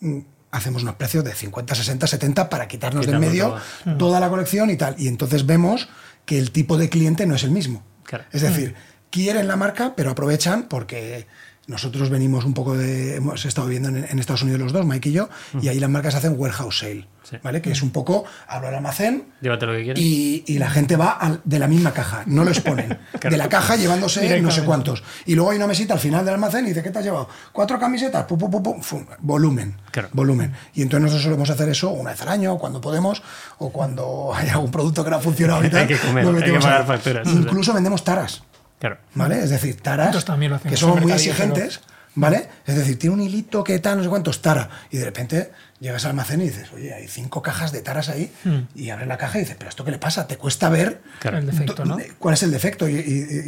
[0.00, 0.20] mm,
[0.50, 3.98] hacemos unos precios de 50, 60, 70 para quitarnos del medio toda.
[3.98, 4.18] toda.
[4.18, 4.94] la colección y tal.
[4.96, 5.90] Y entonces vemos
[6.24, 7.82] que el tipo de cliente no es el mismo.
[8.04, 8.24] Claro.
[8.32, 9.10] Es decir, mm.
[9.10, 11.26] quieren la marca, pero aprovechan porque
[11.68, 13.16] nosotros venimos un poco de.
[13.16, 15.28] Hemos estado viviendo en, en Estados Unidos los dos, Mike y yo,
[15.62, 17.36] y ahí las marcas hacen warehouse sale, Sí.
[17.42, 17.60] ¿vale?
[17.60, 20.00] Que es un poco, hablo al almacén Llévate lo que quieras.
[20.02, 22.98] y, y la gente va al- de la misma caja, no lo exponen.
[23.22, 25.02] De la caja llevándose no sé cuántos.
[25.26, 27.28] Y luego hay una mesita al final del almacén y dice, ¿qué te has llevado?
[27.52, 29.76] Cuatro camisetas, pu, pu, pu, pu, fum, volumen.
[29.90, 30.08] Claro.
[30.12, 30.54] Volumen.
[30.74, 33.22] Y entonces nosotros solemos hacer eso una vez al año, cuando podemos,
[33.58, 35.80] o cuando hay algún producto que no ha funcionado y tal.
[35.80, 37.40] Hay que comer, hay que pagar facturas, o sea.
[37.40, 38.42] Incluso vendemos taras.
[38.78, 38.98] Claro.
[39.14, 39.42] ¿Vale?
[39.42, 40.24] Es decir, taras
[40.68, 41.80] que somos muy exigentes,
[42.14, 42.48] ¿vale?
[42.66, 44.68] Es decir, tiene un hilito que tal, no sé cuántos, tara.
[44.90, 48.32] Y de repente llegas al almacén y dices, oye, hay cinco cajas de taras ahí.
[48.74, 50.26] Y abres la caja y dices, ¿pero esto qué le pasa?
[50.26, 51.38] Te cuesta ver Claro.
[51.38, 51.98] El defecto, ¿no?
[52.18, 52.88] cuál es el defecto.
[52.88, 52.98] Y, y-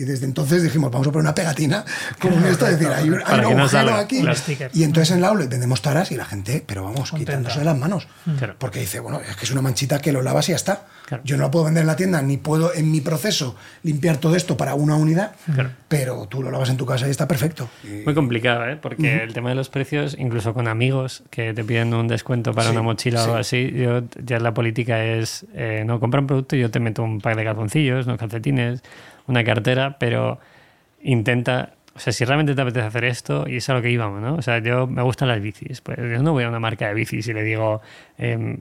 [0.00, 1.84] y desde entonces dijimos, vamos a poner una pegatina
[2.20, 4.20] como en esto, es decir, hay un, hay un no agujero salga, aquí.
[4.20, 4.38] claro.
[4.72, 7.32] Y entonces en el outlet vendemos taras y la gente, pero vamos, Contenta.
[7.32, 8.08] quitándose de las manos.
[8.38, 8.54] Claro.
[8.58, 10.86] Porque dice, bueno, es que es una manchita que lo lavas y ya está.
[11.06, 11.22] Claro.
[11.26, 14.36] Yo no la puedo vender en la tienda, ni puedo en mi proceso limpiar todo
[14.36, 15.32] esto para una unidad,
[15.88, 17.68] pero tú lo lavas en tu casa y está perfecto.
[17.84, 18.76] Y- Muy complicado, ¿eh?
[18.80, 22.68] Porque el tema de los precios, incluso con amigos que te piden un descuento para
[22.68, 26.26] Sí, una mochila o algo así, yo, ya la política es, eh, no, compra un
[26.26, 28.82] producto y yo te meto un pack de calzoncillos, unos calcetines,
[29.26, 30.38] una cartera, pero
[31.02, 34.20] intenta, o sea, si realmente te apetece hacer esto, y es a lo que íbamos,
[34.20, 34.34] ¿no?
[34.34, 36.94] O sea, yo me gustan las bicis, pues yo no voy a una marca de
[36.94, 37.80] bicis y le digo,
[38.18, 38.58] em,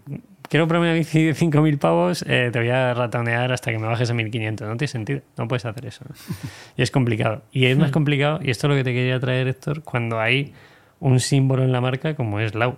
[0.50, 3.88] quiero comprarme una bici de 5.000 pavos, eh, te voy a ratonear hasta que me
[3.88, 4.68] bajes a 1.500.
[4.68, 6.06] No tiene sentido, no puedes hacer eso.
[6.08, 6.16] ¿no?
[6.78, 7.44] Y es complicado.
[7.52, 10.54] Y es más complicado, y esto es lo que te quería traer, Héctor, cuando hay
[11.00, 12.78] un símbolo en la marca como es Lau.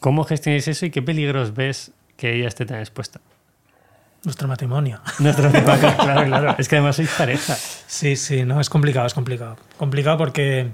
[0.00, 3.20] ¿Cómo gestionáis eso y qué peligros ves que ella esté tan expuesta?
[4.24, 5.00] Nuestro matrimonio.
[5.20, 6.54] Nuestro tema, claro, claro.
[6.58, 7.54] Es que además sois pareja.
[7.54, 9.56] Sí, sí, no, es complicado, es complicado.
[9.76, 10.70] Complicado porque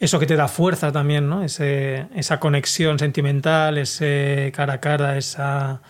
[0.00, 1.44] eso que te da fuerza también, ¿no?
[1.44, 5.80] Ese, esa conexión sentimental, ese cara a cara, esa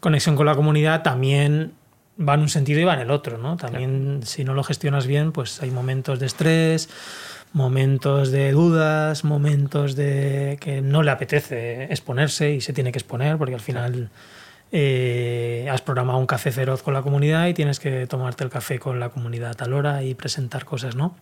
[0.00, 1.74] conexión con la comunidad también
[2.18, 3.56] va en un sentido y va en el otro, ¿no?
[3.56, 6.88] También si no lo gestionas bien, pues hay momentos de estrés,
[7.52, 13.38] momentos de dudas, momentos de que no le apetece exponerse y se tiene que exponer
[13.38, 14.10] porque al final
[14.70, 18.78] eh, has programado un café feroz con la comunidad y tienes que tomarte el café
[18.78, 21.16] con la comunidad a tal hora y presentar cosas, ¿no?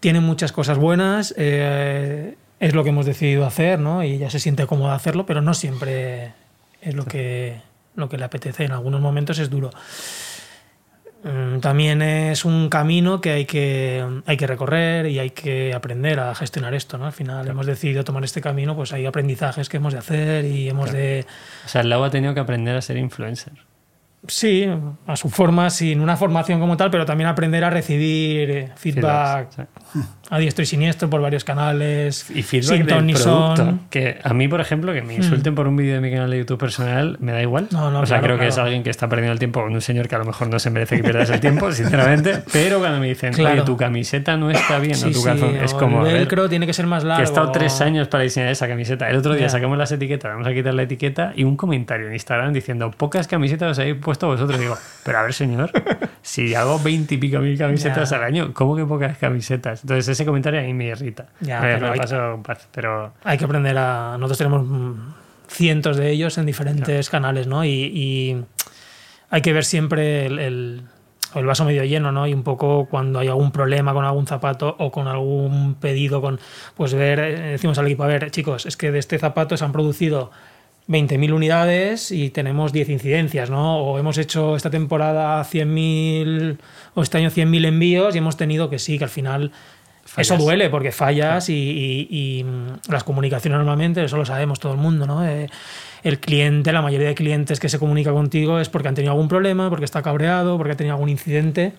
[0.00, 4.02] Tiene muchas cosas buenas, eh, es lo que hemos decidido hacer, ¿no?
[4.04, 6.32] Y ella se siente cómoda hacerlo, pero no siempre
[6.80, 7.60] es lo que,
[7.94, 8.64] lo que le apetece.
[8.64, 9.70] En algunos momentos es duro.
[11.24, 16.20] Mm, También es un camino que hay que, hay que recorrer y hay que aprender
[16.20, 17.06] a gestionar esto, ¿no?
[17.06, 20.68] Al final hemos decidido tomar este camino, pues hay aprendizajes que hemos de hacer y
[20.68, 21.24] hemos de...
[21.64, 23.54] O sea, el Lau ha tenido que aprender a ser influencer.
[24.26, 24.66] Sí,
[25.06, 29.50] a su forma, sin una formación como tal, pero también aprender a recibir eh, feedback
[29.54, 29.56] Feedbacks,
[29.92, 30.00] sí.
[30.30, 32.30] a diestro y siniestro por varios canales.
[32.34, 33.18] Y feedback del producto.
[33.56, 33.80] son.
[33.90, 36.38] Que a mí, por ejemplo, que me insulten por un vídeo de mi canal de
[36.38, 37.68] YouTube personal, me da igual.
[37.70, 39.72] No, no, o sea, claro, creo que es alguien que está perdiendo el tiempo con
[39.74, 42.42] un señor que a lo mejor no se merece que pierdas el tiempo, sinceramente.
[42.52, 43.56] Pero cuando me dicen, Claro.
[43.56, 46.06] oye, tu camiseta no está bien, Sí, o tu sí, calzón, es como.
[46.06, 47.20] el velcro tiene que ser más que largo.
[47.22, 49.10] he estado tres años para diseñar esa camiseta.
[49.10, 52.14] El otro día sacamos las etiquetas, vamos a quitar la etiqueta y un comentario en
[52.14, 54.58] Instagram diciendo pocas camisetas os habéis puesto vosotros.
[54.58, 55.70] Digo, pero a ver, señor,
[56.22, 58.16] si hago veintipico mil camisetas Ya.
[58.16, 59.82] al año, ¿cómo que pocas camisetas?
[59.82, 61.26] Entonces ese comentario a mí me irrita.
[61.40, 64.16] Ya, Me- pero me hay- paso paz, pero Hay que aprender a.
[64.18, 64.66] Nosotros tenemos
[65.48, 67.64] cientos de ellos en diferentes canales, ¿no?
[67.64, 68.44] Y, y
[69.30, 70.82] hay que ver siempre el, el-
[71.34, 72.28] el vaso medio lleno, ¿no?
[72.28, 76.38] Y un poco cuando hay algún problema con algún zapato o con algún pedido, con
[76.76, 79.64] pues ver, eh, decimos al equipo, a ver, chicos, es que de este zapato se
[79.64, 80.30] han producido
[80.88, 83.78] 20.000 unidades y tenemos 10 incidencias, ¿no?
[83.78, 86.58] O hemos hecho esta temporada 100.000
[86.94, 89.50] o este año 100.000 envíos y hemos tenido que sí, que al final
[90.04, 90.38] eso Fallas.
[90.38, 92.08] duele porque fallas y, y-
[92.40, 95.26] y, mm, las comunicaciones normalmente, eso lo sabemos todo el mundo, ¿no?
[95.26, 95.48] Eh,
[96.02, 99.28] el cliente, la mayoría de clientes que se comunica contigo es porque han tenido algún
[99.28, 101.72] problema, porque está cabreado, porque ha tenido algún incidente,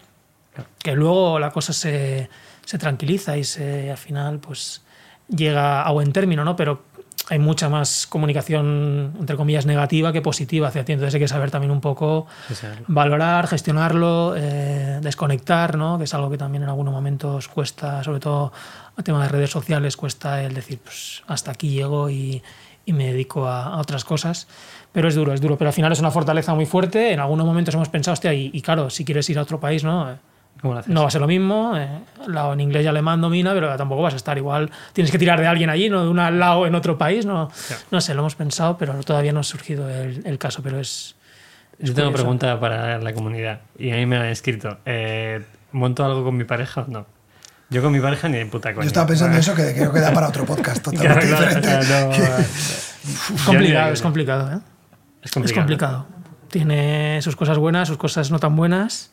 [0.82, 2.28] que luego la cosa se,
[2.66, 4.82] se tranquiliza y se, al final pues
[5.30, 6.56] llega a buen término, ¿no?
[6.56, 6.82] Pero
[7.30, 10.94] hay mucha más comunicación, entre comillas, negativa que positiva hacia ti.
[10.94, 12.28] Entonces hay que saber también un poco
[12.88, 15.98] valorar, gestionarlo, eh, desconectar, ¿no?
[15.98, 18.52] que es algo que también en algunos momentos cuesta, sobre todo
[18.96, 22.44] a tema de redes sociales, cuesta el decir, pues hasta aquí llego y,
[22.86, 24.48] y me dedico a, a otras cosas.
[24.92, 25.58] Pero es duro, es duro.
[25.58, 27.12] Pero al final es una fortaleza muy fuerte.
[27.12, 29.84] En algunos momentos hemos pensado, hostia, y, y claro, si quieres ir a otro país,
[29.84, 30.18] ¿no?
[30.64, 31.88] No va a ser lo mismo, eh,
[32.28, 34.72] la- en inglés y alemán domina, pero tampoco vas a estar igual.
[34.94, 37.52] Tienes que tirar de alguien allí, no de un al lado en otro país, no,
[37.92, 41.16] no sé, lo hemos pensado, pero todavía no ha surgido el, el caso, pero es...
[41.78, 42.24] es Yo tengo curioso.
[42.24, 44.80] pregunta para la comunidad y a mí me han escrito.
[44.86, 47.06] Eh, ¿Monto algo con mi pareja o no?
[47.70, 48.86] Yo con mi pareja ni de puta coña.
[48.86, 51.48] Yo estaba pensando eso, que creo que da para otro podcast Claro, totalmente claro, o
[51.48, 51.86] diferente.
[51.86, 52.12] sea, no,
[53.38, 54.60] yo complicado, es complicado, ¿eh?
[55.22, 55.62] Es Es complicado.
[55.64, 56.08] complicado.
[56.50, 59.12] Tiene sus cosas buenas, sus cosas no tan buenas.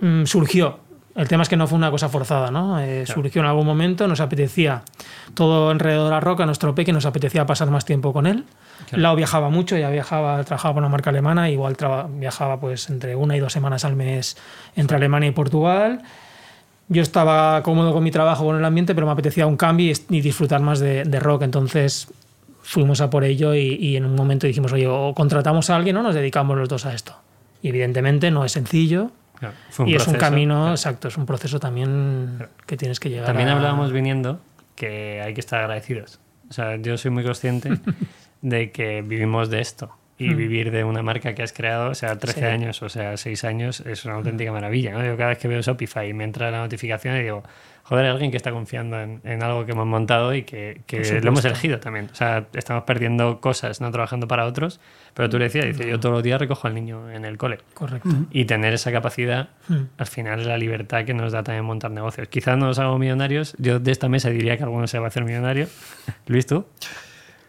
[0.00, 0.80] Mm, surgió.
[1.14, 2.80] El tema es que no fue una cosa forzada, ¿no?
[2.80, 4.82] Eh, Surgió en algún momento, nos apetecía
[5.34, 8.44] todo alrededor de la roca, nuestro peque, nos apetecía pasar más tiempo con él.
[8.90, 11.76] Lau viajaba mucho, ya viajaba, trabajaba por una marca alemana, igual
[12.18, 14.36] viajaba pues entre una y dos semanas al mes
[14.74, 16.02] entre Alemania y Portugal.
[16.88, 20.20] Yo estaba cómodo con mi trabajo, con el ambiente, pero me apetecía un cambio y,
[20.20, 21.42] disfrutar más de, rock.
[21.42, 22.08] Entonces
[22.62, 26.02] fuimos a por ello y, en un momento dijimos, oye, o contratamos a alguien o
[26.02, 27.14] nos dedicamos los dos a esto.
[27.62, 29.12] Y evidentemente no es sencillo.
[29.86, 33.92] Y es un camino, exacto, es un proceso también que tienes que llegar También hablábamos
[33.92, 34.40] viniendo
[34.74, 36.20] que hay que estar agradecidos.
[36.48, 37.70] O sea, yo soy muy consciente
[38.42, 40.36] de que vivimos de esto y hmm.
[40.36, 43.80] vivir de una marca que has creado, o sea, 13 años, o sea, 6 años,
[43.80, 44.92] es una auténtica maravilla.
[44.92, 45.04] ¿no?
[45.04, 47.42] Yo cada vez que veo Shopify y me entra la notificación y digo,
[47.84, 50.80] joder, hay alguien que está confiando en, algo que hemos montado y que,
[51.22, 52.08] lo hemos elegido también.
[52.10, 54.80] O sea, estamos perdiendo cosas, no trabajando para otros,
[55.12, 57.58] pero tú le decías, dice, yo todos los días recojo al niño en el cole.
[57.74, 58.08] Correcto.
[58.30, 59.82] Y tener esa capacidad, hmm.
[59.98, 62.28] al final es la libertad que nos da también montar negocios.
[62.28, 65.08] Quizás no nos hagamos millonarios, yo de esta mesa diría que alguno se va a
[65.08, 65.68] hacer millonario.
[66.26, 66.64] Luis, ¿tú?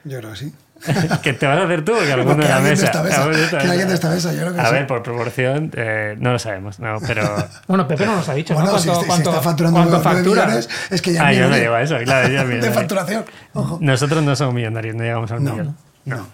[0.03, 0.53] Yo creo que sí.
[1.23, 2.91] que te vas a hacer tú que alguno de la mesa.
[2.91, 6.39] Que alguien de esta mesa, yo creo que A ver, por proporción, eh, no lo
[6.39, 7.23] sabemos, no, pero...
[7.67, 8.73] bueno, Pepe no nos ha dicho, bueno, ¿no?
[8.73, 10.45] ¿Cuánto, si, cuánto, está facturando ¿cuánto factura?
[10.45, 13.77] Millones, es que ya ah, yo no llevo a eso, claro, De facturación, Ojo.
[13.81, 15.77] Nosotros no somos millonarios, no llegamos al no, millón.
[16.05, 16.27] No.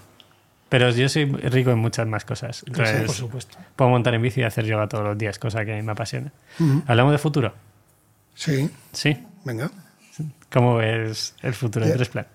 [0.70, 2.64] Pero yo soy rico en muchas más cosas.
[2.66, 3.58] Entonces, sí, por supuesto.
[3.76, 5.92] Puedo montar en bici y hacer yoga todos los días, cosa que a mí me
[5.92, 6.32] apasiona.
[6.88, 7.54] ¿Hablamos de futuro?
[8.36, 8.70] Sí.
[8.94, 9.18] Sí.
[9.44, 9.70] Venga.
[10.50, 12.26] ¿Cómo ves el futuro de Tresplan?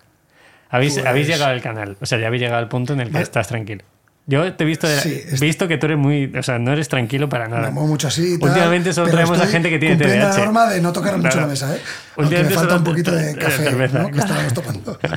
[0.70, 3.10] Habéis, Pues- habéis llegado al canal, o sea, ya habéis llegado al punto en el
[3.10, 3.84] que estás tranquilo.
[4.28, 6.72] Yo te he visto, de- Sí, es- visto que tú eres muy, o sea, no
[6.72, 7.70] eres tranquilo para nada.
[7.70, 8.36] Muevo mucho así.
[8.40, 10.38] tal, Últimamente solo traemos a gente que tiene TDAH.
[10.38, 11.40] la norma de no tocar mucho Claro.
[11.42, 11.78] la mesa, ¿eh?
[11.78, 11.82] Aunque
[12.16, 14.10] me Últimamente falta un poquito de café, ¿no?
[14.10, 14.98] Que estábamos tomando.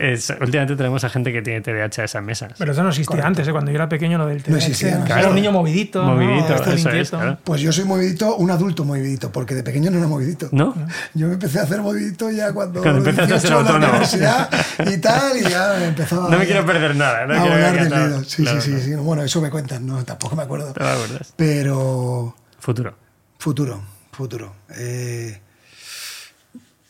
[0.00, 2.52] Es- últimamente tenemos a gente que tiene TDAH a esas mesas.
[2.58, 3.52] Pero eso no existía antes, ¿eh?
[3.52, 4.56] cuando yo era pequeño lo del TDAH.
[4.58, 5.28] existía, no Era Claro.
[5.30, 6.02] un niño movidito.
[6.04, 6.14] ¿no?
[6.14, 7.38] Movidito, Esto eso es, claro.
[7.44, 10.48] Pues yo soy movidito, un adulto movidito, porque de pequeño no era movidito.
[10.52, 10.74] ¿No?
[11.14, 13.70] Yo me empecé a hacer movidito ya cuando, Cuando empezaste a ser 18 en la
[13.70, 13.92] autónomo.
[13.92, 14.50] universidad
[14.92, 17.26] y tal, y ya empezaba No me quiero perder nada.
[17.26, 18.24] No a quiero volar acá- dedo.
[18.24, 19.00] Sí, Claro, sí, sí, claro.
[19.00, 19.04] sí.
[19.04, 20.72] Bueno, eso me cuentan, no, tampoco me acuerdo.
[20.72, 21.32] ¿Te acuerdas?
[21.36, 22.94] Pero Futuro.
[23.38, 23.82] futuro,
[24.12, 24.54] futuro.
[24.76, 25.40] Eh,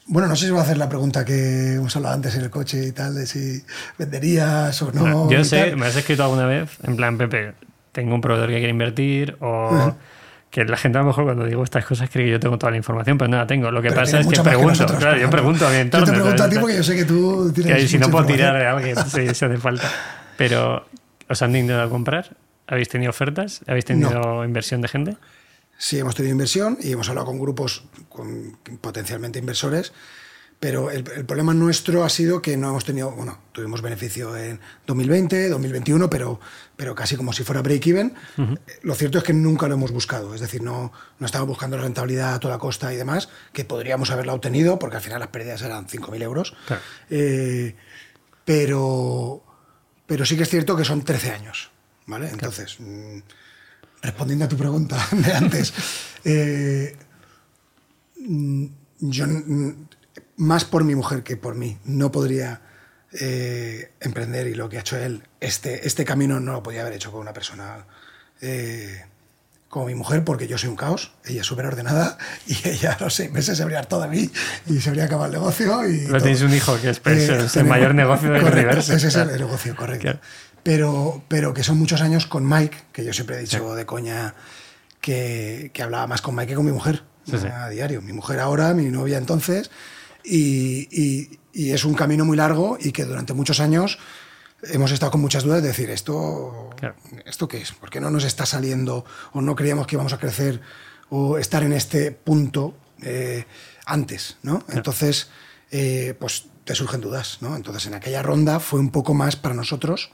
[0.06, 2.50] bueno, no sé si voy a hacer la pregunta que hemos hablado antes en el
[2.50, 3.62] coche y tal, de si
[3.98, 5.30] venderías o no.
[5.30, 5.76] Yo y sé, tal.
[5.76, 7.54] me has escrito alguna vez, en plan, Pepe,
[7.92, 9.94] tengo un proveedor que quiere invertir o...
[10.48, 12.70] Que la gente a lo mejor cuando digo estas cosas cree que yo tengo toda
[12.70, 13.70] la información, pero no la tengo.
[13.70, 14.68] Lo que Pero pasa es que más que pregunto.
[14.70, 16.06] nosotros, claro, yo pregunto a mi entorno.
[16.06, 17.90] Yo te pregunto a ti porque yo sé que tú Que tienes.
[17.90, 19.90] si no puedo tirar de alguien, si hace falta.
[20.38, 20.86] Pero,
[21.28, 22.30] ¿os han intentado comprar?
[22.68, 23.60] ¿Habéis tenido ofertas?
[23.66, 25.16] ¿Habéis tenido inversión de gente?
[25.78, 29.92] Sí, hemos tenido inversión y hemos hablado con grupos con potencialmente inversores,
[30.58, 34.58] pero el, el problema nuestro ha sido que no hemos tenido, bueno, tuvimos beneficio en
[34.86, 36.40] 2020, 2021, pero,
[36.76, 38.14] pero casi como si fuera break-even.
[38.82, 42.34] Lo cierto es que nunca lo hemos buscado, es decir, no, no estamos buscando rentabilidad
[42.34, 45.86] a toda costa y demás, que podríamos haberla obtenido, porque al final las pérdidas eran
[45.86, 46.56] 5.000 euros.
[46.66, 46.82] Claro.
[47.10, 47.76] Eh,
[48.46, 49.44] pero,
[50.06, 51.70] pero sí que es cierto que son 13 años,
[52.06, 52.30] ¿vale?
[52.30, 53.18] Entonces, mm,
[54.06, 55.72] respondiendo a tu pregunta de antes,
[56.24, 56.96] eh,
[58.20, 58.66] mm,
[59.00, 59.88] yo mm,
[60.36, 62.60] más por mi mujer que por mí no podría
[63.12, 66.94] eh, emprender y lo que ha hecho él, este, este camino no lo podía haber
[66.94, 67.86] hecho con una persona
[68.40, 69.04] eh,
[69.68, 73.02] como mi mujer, porque yo soy un caos, ella es súper ordenada y ella a
[73.02, 74.30] los seis meses se habría hartado de mí
[74.66, 75.88] y se habría acabado el negocio.
[75.88, 76.20] Y Pero todo.
[76.22, 78.94] tenéis un hijo que es, pues, Eh, es el mayor negocio del correcto, universo.
[78.94, 80.02] Ese es el negocio, correcto.
[80.02, 80.20] Claro.
[80.66, 84.34] Pero, pero que son muchos años con Mike, que yo siempre he dicho de coña
[85.00, 87.46] que, que hablaba más con Mike que con mi mujer Sí, sí.
[87.46, 88.02] a diario.
[88.02, 89.70] Mi mujer ahora, mi novia entonces,
[90.24, 93.98] y, y- y es un camino muy largo y que durante muchos años
[94.64, 96.96] hemos estado con muchas dudas de decir, ¿esto, Claro.
[97.24, 97.70] ¿esto qué es?
[97.70, 100.60] ¿Por qué no nos está saliendo o no creíamos que íbamos a crecer
[101.10, 103.44] o estar en este punto eh,
[103.86, 104.36] antes?
[104.42, 104.64] ¿no?
[104.70, 105.28] Entonces,
[105.70, 107.38] eh, pues te surgen dudas.
[107.40, 107.54] ¿no?
[107.54, 110.10] Entonces, en aquella ronda fue un poco más para nosotros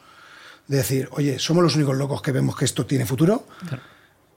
[0.73, 3.47] de decir, oye, somos los únicos locos que vemos que esto tiene futuro.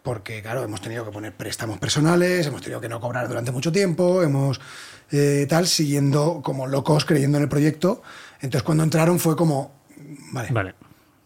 [0.04, 3.72] Porque, claro, hemos tenido que poner préstamos personales, hemos tenido que no cobrar durante mucho
[3.72, 4.60] tiempo, hemos
[5.12, 8.04] eh, tal, siguiendo como locos, creyendo en el proyecto.
[8.42, 9.72] Entonces, cuando entraron fue como,
[10.34, 10.76] vale, Vale.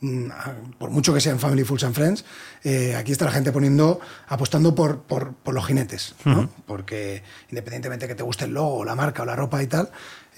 [0.01, 0.29] mm,
[0.77, 2.23] por mucho que sean Family Fools and Friends,
[2.63, 6.51] eh, aquí está la gente poniendo, apostando por, por, por los jinetes, ¿no?
[6.67, 9.89] Porque independientemente que te guste el logo, la marca o la ropa y tal,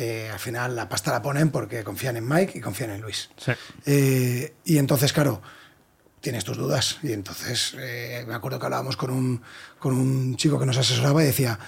[0.04, 3.30] eh, al final la pasta la ponen porque confían en Mike y confían en Luis.
[3.38, 3.52] Sí.
[3.86, 5.42] Eh, y entonces, claro,
[6.22, 6.98] tienes tus dudas.
[7.04, 9.42] Y entonces eh, me acuerdo que hablábamos con un,
[9.80, 11.60] con un chico que nos asesoraba y decía,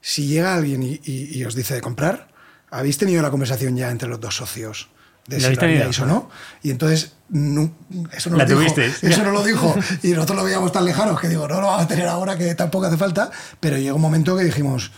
[0.00, 2.28] si llega alguien y, y- y os dice de comprar,
[2.70, 4.88] ¿habéis tenido la conversación ya entre los dos socios
[5.26, 6.30] de ¿La si lo o no.
[6.62, 7.72] Y entonces, no-
[8.12, 9.74] eso, no La lo dijo, eso no lo dijo.
[10.02, 12.54] Y nosotros lo veíamos tan lejanos que digo, no lo vamos a tener ahora que
[12.54, 13.30] tampoco hace falta.
[13.60, 14.90] Pero llegó un momento que dijimos,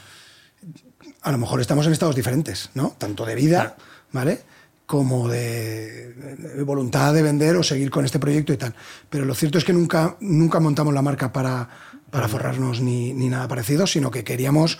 [1.22, 2.94] a lo mejor estamos en estados diferentes, ¿no?
[2.98, 3.76] Tanto de vida,
[4.10, 4.40] ¿vale?
[4.86, 8.74] Como de, de voluntad de vender o seguir con este proyecto y tal.
[9.08, 11.68] Pero lo cierto es que nunca, nunca montamos la marca para,
[12.10, 14.78] para forrarnos ni, ni nada parecido, sino que queríamos,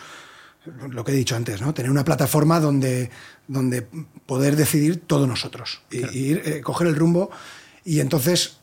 [0.91, 1.73] lo que he dicho antes, ¿no?
[1.75, 3.11] Tener una plataforma donde,
[3.47, 3.87] donde
[4.27, 7.31] poder decidir todos nosotros y, y ir, eh, coger el rumbo.
[7.85, 8.59] Y entonces,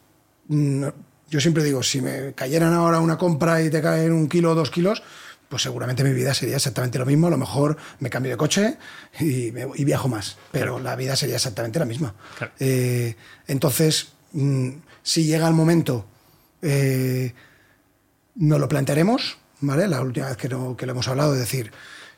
[0.50, 0.84] mm,
[1.30, 4.56] yo siempre digo, si me cayeran ahora una compra y te caen un kilo o
[4.56, 5.02] dos kilos,
[5.50, 7.28] pues seguramente mi vida sería exactamente lo mismo.
[7.28, 8.78] A lo mejor me cambio de coche
[9.20, 12.14] y, me- y viajo más, pero la vida sería exactamente la misma.
[12.38, 12.54] Claro.
[12.60, 13.16] Eh,
[13.48, 14.70] entonces, mm,
[15.02, 16.06] si llega el momento,
[16.62, 17.34] eh,
[18.36, 19.88] nos lo plantearemos, ¿vale?
[19.88, 21.72] La última vez que, no- que lo hemos hablado, es decir,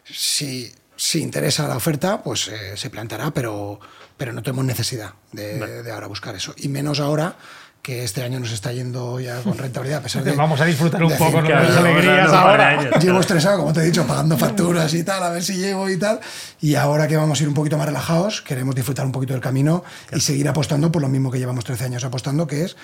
[0.04, 3.80] si, si interesa la oferta, pues eh, se planteará, pero,
[4.18, 5.84] pero no tenemos necesidad de, Vale.
[5.84, 6.54] de ahora buscar eso.
[6.58, 7.38] Y menos ahora
[7.82, 10.32] que este año nos está yendo ya con rentabilidad, a pesar de...
[10.36, 13.00] Vamos a disfrutar un poco las alegrías ahora.
[13.00, 15.98] Llevo estresado, como te he dicho, pagando facturas y tal, a ver si llego y
[15.98, 16.20] tal.
[16.60, 19.42] Y ahora que vamos a ir un poquito más relajados, queremos disfrutar un poquito del
[19.42, 22.78] camino y seguir apostando por lo mismo que llevamos 13 años apostando, que es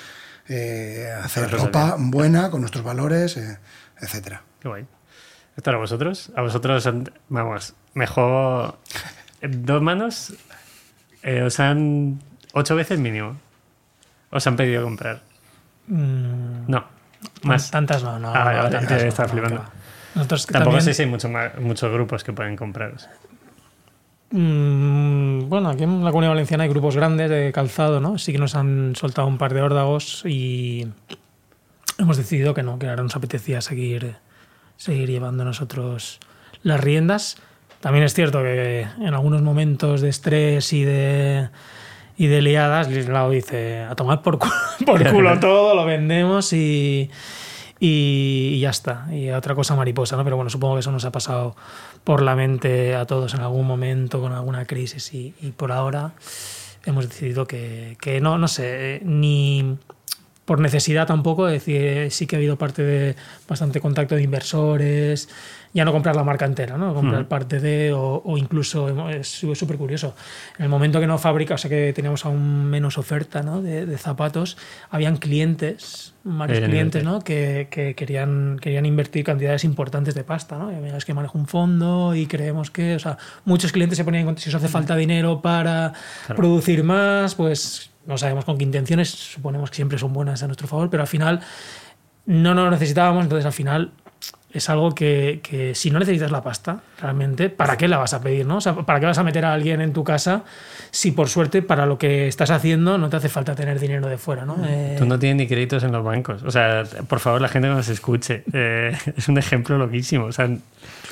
[0.50, 3.60] eh, hacer ropa buena, con nuestros valores, eh,
[4.02, 4.42] etcétera.
[4.60, 4.86] Qué guay.
[5.56, 6.32] ¿Esto a vosotros?
[6.36, 6.88] A vosotros,
[7.30, 8.78] vamos, mejor
[9.42, 10.34] dos manos,
[11.24, 12.22] eh, os han
[12.54, 13.38] ocho veces mínimo.
[14.32, 15.22] Os han pedido comprar.
[15.88, 16.84] Mm, No,
[17.44, 17.72] más.
[17.72, 18.30] Tantas no, no.
[18.30, 19.56] Ah, vale, no, vale, tantas te no, estaba no, flipando.
[19.62, 19.72] que va.
[20.16, 23.08] Nosotros que Tampoco también- sé si hay mucho más- muchos grupos que pueden compraros.
[24.32, 28.18] Mm, bueno, aquí en la Comunidad Valenciana hay grupos grandes de calzado, ¿no?
[28.18, 30.88] Sí que nos han soltado un par de órdagos y
[31.98, 34.16] hemos decidido que no, que ahora nos apetecía seguir,
[34.76, 36.20] seguir llevando nosotros
[36.64, 37.38] las riendas.
[37.80, 41.50] También es cierto que en algunos momentos de estrés y de,
[42.18, 44.48] y de liadas, Lislao dice, a tomar por, cu-
[44.86, 47.10] por culo todo, lo vendemos y,
[47.80, 49.08] y, y ya está.
[49.14, 50.24] Y otra cosa mariposa, ¿no?
[50.24, 51.56] Pero bueno, supongo que eso nos ha pasado
[52.04, 56.14] por la mente a todos en algún momento con alguna crisis y, y por ahora
[56.86, 59.78] hemos decidido que, que no, no sé, ni
[60.46, 63.16] por necesidad tampoco, es decir, sí que ha habido parte de
[63.50, 65.28] bastante contacto de inversores,
[65.74, 66.94] ya no comprar la marca entera, ¿no?
[66.94, 67.30] Comprar Ujú.
[67.30, 70.16] parte de, o, o incluso, es súper curioso,
[70.58, 73.62] en el momento que no fabrica, o sea que teníamos aún menos oferta ¿no?
[73.62, 74.58] de, de zapatos,
[74.90, 77.04] habían clientes, varios clientes.
[77.04, 77.20] ¿no?
[77.22, 80.72] Que, que querían, querían invertir cantidades importantes de pasta, ¿no?
[80.72, 84.04] Y, "Mira, es que manejo un fondo y creemos que, o sea, muchos clientes se
[84.04, 85.94] ponían en cuenta si os hace falta dinero para
[86.26, 86.36] Claro.
[86.38, 90.68] producir más, pues no sabemos con qué intenciones, suponemos que siempre son buenas a nuestro
[90.68, 91.42] favor, pero al final
[92.26, 93.92] no nos necesitábamos, entonces al final
[94.54, 98.22] es algo que, que si no necesitas la pasta, realmente, ¿para qué la vas a
[98.22, 98.46] pedir?
[98.46, 98.58] ¿no?
[98.58, 100.44] O sea, ¿Para qué vas a meter a alguien en tu casa
[100.90, 104.18] si por suerte para lo que estás haciendo no te hace falta tener dinero de
[104.18, 104.46] fuera?
[104.46, 104.58] ¿no?
[104.66, 106.44] Eh, Tú no tienes ni créditos en los bancos.
[106.44, 108.44] O sea, por favor, la gente que nos escuche.
[108.54, 110.26] eh, es un ejemplo loquísimo.
[110.26, 110.50] O sea,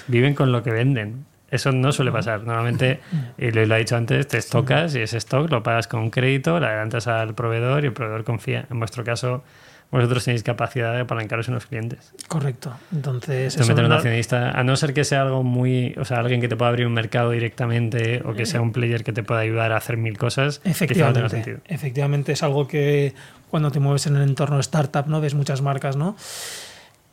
[0.07, 1.25] viven con lo que venden.
[1.51, 2.41] Eso no suele pasar.
[2.43, 2.99] Normalmente,
[3.37, 6.09] y lo, lo he dicho antes, te estocas y ese stock lo pagas con un
[6.09, 8.65] crédito, le adelantas al proveedor y el proveedor confía.
[8.71, 9.43] En vuestro caso,
[9.91, 12.13] vosotros tenéis capacidad de apalancaros en los clientes.
[12.27, 12.73] Correcto.
[12.91, 16.47] Entonces, eso un accionista, a no ser que sea algo muy, o sea, alguien que
[16.47, 19.71] te pueda abrir un mercado directamente o que sea un player que te pueda ayudar
[19.71, 21.57] a hacer mil cosas, quizá no Efectivamente, sentido.
[21.65, 23.13] efectivamente es algo que
[23.49, 25.21] cuando te mueves en el entorno startup, ¿no?
[25.21, 26.15] Ves muchas marcas, ¿no?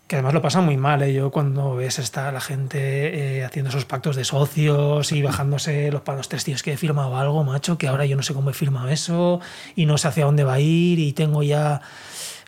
[0.09, 1.15] Que además lo pasa muy mal, ¿eh?
[1.15, 6.03] Yo cuando ves está la gente eh, haciendo esos pactos de socios y bajándose los
[6.03, 8.55] palos tres tíos que he firmado algo, macho, que ahora yo no sé cómo he
[8.55, 9.41] firmado eso
[9.75, 11.81] y no sé hacia dónde va a ir y tengo ya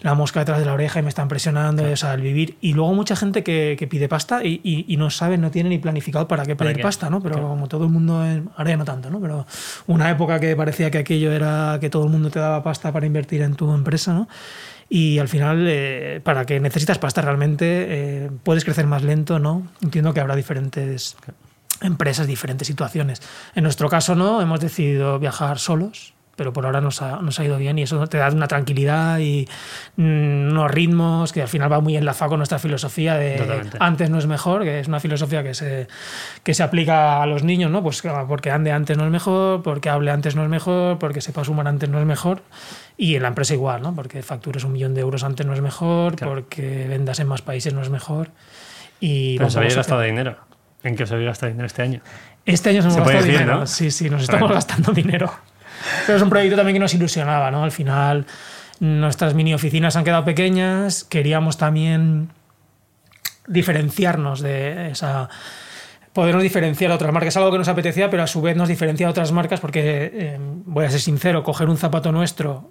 [0.01, 2.57] la mosca detrás de la oreja y me están presionando, o sea, el vivir.
[2.61, 5.69] Y luego mucha gente que, que pide pasta y, y- y no sabe, no tiene
[5.71, 6.83] ni planificado para qué ¿Para pedir qué?
[6.83, 7.21] pasta, ¿no?
[7.23, 7.49] Pero Claro.
[7.49, 8.23] como todo el mundo,
[8.57, 9.21] ahora ya no tanto, ¿no?
[9.21, 9.47] Pero
[9.87, 13.07] una época que parecía que aquello era que todo el mundo te daba pasta para
[13.07, 14.29] invertir en tu empresa, ¿no?
[14.89, 19.67] Y al final, eh, para que necesitas pasta realmente, eh, puedes crecer más lento, ¿no?
[19.83, 21.17] Entiendo que habrá diferentes
[21.81, 23.21] empresas, diferentes situaciones.
[23.55, 27.45] En nuestro caso, no, hemos decidido viajar solos, pero por ahora nos ha, nos ha
[27.45, 29.49] ido bien y eso te da una tranquilidad y
[29.97, 33.77] mm, unos ritmos que al final va muy enlazado con nuestra filosofía de Totalmente.
[33.81, 35.87] antes no es mejor, que es una filosofía que se,
[36.43, 37.83] que se aplica a los niños, ¿no?
[37.83, 41.21] Pues claro, porque ande antes no es mejor, porque hable antes no es mejor, porque
[41.21, 42.43] sepa sumar antes no es mejor.
[42.97, 43.95] Y en la empresa igual, ¿no?
[43.95, 46.35] Porque factures un millón de euros antes no es mejor, Claro.
[46.35, 48.31] porque vendas en más países no es mejor.
[49.01, 50.37] Y Pero os vamos habéis a- gastado dinero.
[50.83, 52.01] ¿En qué os habéis gastado dinero este año?
[52.47, 53.61] este año nos Se hemos gastado decir, dinero.
[53.61, 53.67] ¿no?
[53.67, 54.55] Sí, sí, nos estamos Bueno.
[54.55, 55.33] gastando dinero.
[56.07, 57.65] Pero es un proyecto también que nos ilusionaba, ¿no?
[57.65, 58.27] Al final,
[58.81, 61.05] nuestras mini oficinas han quedado pequeñas.
[61.05, 62.31] Queríamos también
[63.47, 65.29] diferenciarnos de esa
[66.15, 67.35] podernos diferenciar a otras marcas.
[67.35, 70.11] Es algo que nos apetecía, pero a su vez nos diferencia a otras marcas porque,
[70.15, 72.71] eh, voy a ser sincero, coger un zapato nuestro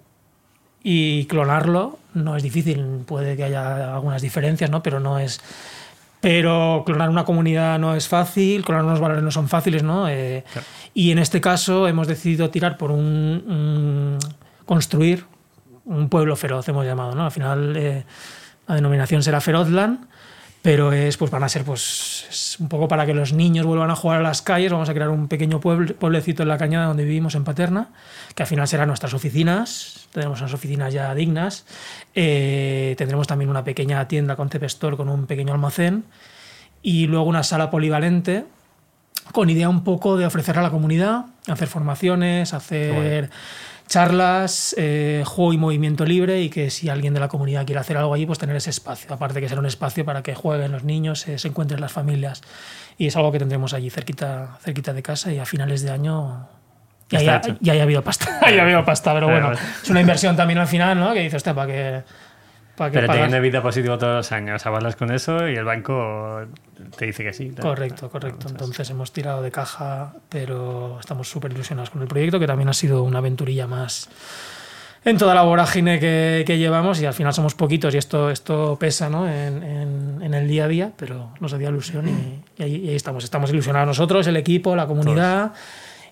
[0.82, 3.04] y clonarlo no es difícil.
[3.06, 4.82] Puede que haya algunas diferencias, ¿no?
[4.82, 5.40] Pero no es...
[6.24, 10.08] Pero clonar una comunidad no es fácil, clonar unos valores no son fáciles, ¿no?
[10.08, 10.66] Eh, Claro.
[10.94, 12.98] Y en este caso hemos decidido tirar por un,
[13.46, 14.18] un-
[14.64, 15.26] construir
[15.84, 17.24] un pueblo feroz, hemos llamado, ¿no?
[17.26, 18.04] Al final eh,
[18.66, 20.06] la denominación será Ferozland,
[20.64, 23.90] pero es, pues van a ser pues es un poco para que los niños vuelvan
[23.90, 24.72] a jugar a las calles.
[24.72, 27.88] Vamos a crear un pequeño puebl- pueblecito en la cañada donde vivimos en Paterna,
[28.34, 30.08] que al final serán nuestras oficinas.
[30.14, 31.66] Tenemos unas oficinas ya dignas.
[32.14, 36.04] Eh, tendremos también una pequeña tienda con Store con un pequeño almacén
[36.82, 38.46] y luego una sala polivalente
[39.32, 43.28] con idea un poco de ofrecer a la comunidad, hacer formaciones, hacer
[43.86, 47.96] charlas, eh, juego y movimiento libre y que si alguien de la comunidad quiere hacer
[47.96, 49.12] algo allí, pues tener ese espacio.
[49.12, 52.42] Aparte que será un espacio para que jueguen los niños, eh, se encuentren las familias.
[52.98, 56.48] Y es algo que tendremos allí cerquita, cerquita de casa y a finales de año
[57.10, 58.26] ya, ya, habido pasta.
[58.40, 61.12] ya haya habido pasta, pero bueno, es una inversión también al final, ¿no?
[61.12, 62.02] Que dices, para que...
[62.76, 66.40] Para Pero pagas- teniendo vida positivo todos los años, hablas con eso y el banco
[66.98, 67.50] te dice que sí.
[67.50, 67.64] tal.
[67.64, 68.48] Correcto, correcto.
[68.48, 72.72] Entonces hemos tirado de caja, pero estamos súper ilusionados con el proyecto, que también ha
[72.74, 74.08] sido una aventurilla más
[75.04, 78.76] en toda la vorágine que, que llevamos y al final somos poquitos y esto, esto
[78.80, 79.28] pesa ¿no?
[79.28, 82.88] en, en- en el día a día, pero nos hacía ilusión y, y ahí, y
[82.88, 83.22] ahí estamos.
[83.22, 85.52] Estamos ilusionados nosotros, el equipo, la comunidad.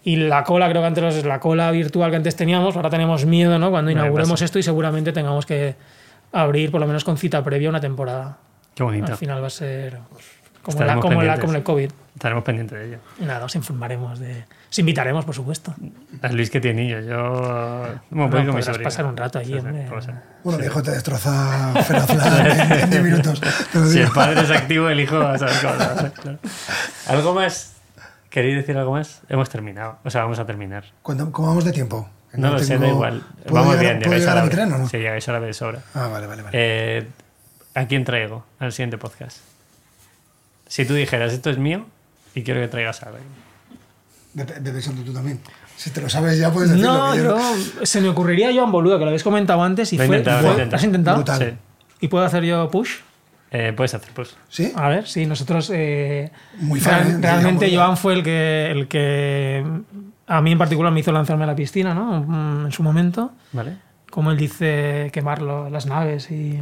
[0.04, 3.58] Y la cola, creo que antes la cola virtual que antes teníamos, ahora tenemos miedo,
[3.58, 3.70] ¿no?
[3.70, 5.76] Cuando inauguremos esto y seguramente tengamos que
[6.32, 8.38] abrir por lo menos con cita previa una temporada.
[8.74, 9.12] Qué bonito.
[9.12, 10.24] Al final va a ser pues,
[10.62, 11.90] como, la, como, la, como el COVID.
[12.14, 12.98] Estaremos pendientes de ello.
[13.20, 14.44] Nada, os informaremos de.
[14.70, 15.74] Os invitaremos, por supuesto.
[16.22, 17.18] A Luis que tiene niños, yo...
[17.30, 18.84] Bueno, No, voy con podrás sobrino.
[18.84, 19.88] pasar un rato allí, Sí, hombre.
[20.44, 21.74] Bueno, el hijo te destroza
[22.82, 23.40] en- 10 minutos.
[23.90, 26.38] Si el padre es activo, el hijo va a saber cómo lo hace, claro.
[27.08, 27.76] ¿Algo más?
[28.30, 29.20] ¿Queréis decir algo más?
[29.28, 29.98] Hemos terminado.
[30.04, 30.84] O sea, vamos a terminar.
[31.02, 32.08] ¿Cuánto- ¿Cómo vamos de tiempo?
[32.32, 33.22] Que No, lo sé, da tengo- igual.
[33.44, 34.66] ¿Puedo Vamos llegar- bien, ¿Puedo llegáis a la a hora.
[34.66, 34.88] no?
[34.88, 35.82] Sí, llegáis a la hora de sobra.
[35.94, 36.56] Ah, vale, vale, vale.
[36.58, 37.06] Eh,
[37.74, 39.38] ¿A quién traigo al siguiente podcast?
[40.66, 41.84] Si tú dijeras, esto es mío
[42.34, 43.24] y quiero que traigas a alguien.
[44.34, 45.40] Vete pensando tú también.
[45.76, 46.92] Si te lo sabes ya puedes decirlo.
[46.92, 47.38] No, que yo-
[47.80, 50.16] yo, se me ocurriría Joan Boluda, que lo habéis comentado antes y Lo fue.
[50.18, 50.76] intentado, fue- lo.
[50.76, 51.16] ¿Has intentado?
[51.18, 51.38] Brutal.
[51.38, 51.56] Sí.
[52.00, 52.98] ¿Y puedo hacer yo push?
[53.52, 54.36] Eh, puedes hacer, pues.
[54.48, 54.72] ¿Sí?
[54.74, 55.70] A ver, sí, nosotros.
[55.74, 57.18] eh, Muy real- ¿eh?
[57.20, 59.64] realmente Joan fue el que, el que.
[60.26, 62.22] A mí en particular me hizo lanzarme a la piscina, ¿no?
[62.26, 63.32] Mm, En su momento.
[63.52, 63.76] ¿Vale?
[64.10, 66.60] como él dice, quemarlo, las naves y,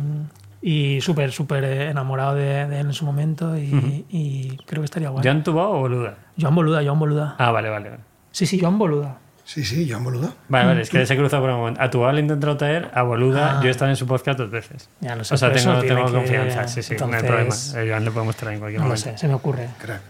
[0.63, 5.09] y súper, súper enamorado de, de él en su momento y, y creo que estaría
[5.09, 5.25] guay.
[5.25, 6.15] ¿Joan Tubao o Boluda?
[6.41, 7.35] Joan Boluda, Joan Boluda.
[7.39, 7.91] Ah, vale, vale.
[7.91, 9.19] Vale, Sí, sí, Joan Boluda.
[9.53, 10.33] Sí, sí, Joan Boluda.
[10.49, 12.07] vale, vale, es que se cruzado por un momento.
[12.07, 13.61] A le he intentado traer, a Boluda Ah.
[13.61, 14.89] yo he estado en su podcast dos veces.
[15.01, 17.73] Ya lo sé, O sea, tengo, tiene tengo que- confianza, sí, sí, no hay entonces,
[17.73, 17.91] problema.
[17.91, 19.11] A Joan le podemos traer en cualquier No lo momento.
[19.11, 19.69] sé, se me ocurre.
[19.79, 20.01] Crack.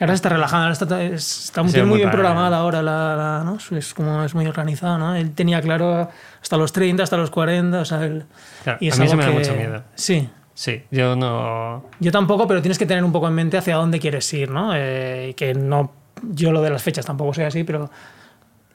[0.00, 3.42] Ahora se está relajando, ahora está, está muy, muy muy bien programada ahora, la, la-
[3.44, 3.56] ¿no?
[3.78, 5.14] Es como es muy organizado, ¿no?
[5.14, 6.10] Él tenía claro
[6.42, 8.26] hasta los 30, hasta los 40, o sea, él-
[8.64, 9.82] Claro, y es a mí eso algo me da que- mucho miedo.
[9.94, 11.84] Sí, Sí, yo no.
[11.98, 14.72] Yo tampoco, pero tienes que tener un poco en mente hacia dónde quieres ir, ¿no?
[14.76, 15.90] Eh, que no,
[16.30, 17.90] yo lo de las fechas tampoco soy así, pero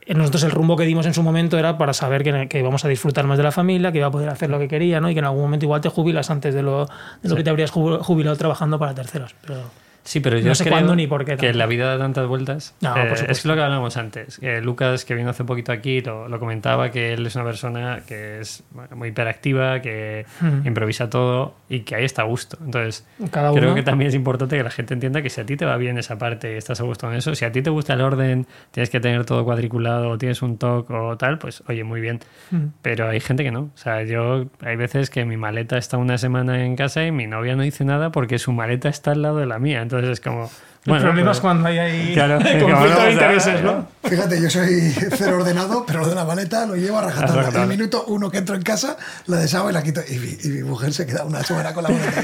[0.07, 2.87] nosotros el rumbo que dimos en su momento era para saber que, que íbamos a
[2.87, 5.09] disfrutar más de la familia, que iba a poder hacer lo que quería, ¿no?
[5.09, 6.89] Y que en algún momento igual te jubilas antes de lo, de
[7.23, 7.35] lo Sí.
[7.35, 9.35] que te habrías ju- jubilado trabajando para terceros.
[9.45, 9.61] Pero
[10.03, 12.25] Sí, pero yo No sé creo cuándo ni por qué que la vida da tantas
[12.27, 12.75] vueltas.
[12.81, 13.31] No, por Eh, supuesto.
[13.31, 14.39] es lo que hablábamos antes.
[14.41, 18.01] Eh, Lucas, que vino hace poquito aquí, lo, lo comentaba, que él es una persona
[18.07, 18.63] que es
[18.95, 20.65] muy hiperactiva, que Hmm.
[20.65, 22.57] improvisa todo y que ahí está a gusto.
[22.63, 23.75] Entonces, cada creo uno...
[23.75, 25.97] que también es importante que la gente entienda que si a ti te va bien
[25.97, 28.47] esa parte y estás a gusto con eso, si a ti te gusta el orden,
[28.71, 32.19] tienes que tener todo cuadriculado, o tienes un TOC o tal, pues oye, muy bien.
[32.51, 32.65] Mm.
[32.81, 33.69] Pero hay gente que no.
[33.73, 37.27] O sea, yo hay veces que mi maleta está una semana en casa y mi
[37.27, 39.81] novia no dice nada porque su maleta está al lado de la mía.
[39.97, 40.43] Entonces es como.
[40.85, 43.87] El Bueno, problema pues- es cuando hay ahí Claro, conflicto no, de intereses, ¿no?
[44.03, 47.63] Fíjate, yo soy cero ordenado, pero lo de la maleta lo llevo a rajatabla.
[47.63, 48.95] El minuto uno que entro en casa,
[49.27, 50.01] la deshago y la quito.
[50.07, 52.23] Y mi, y mi mujer se queda una semana con la maleta.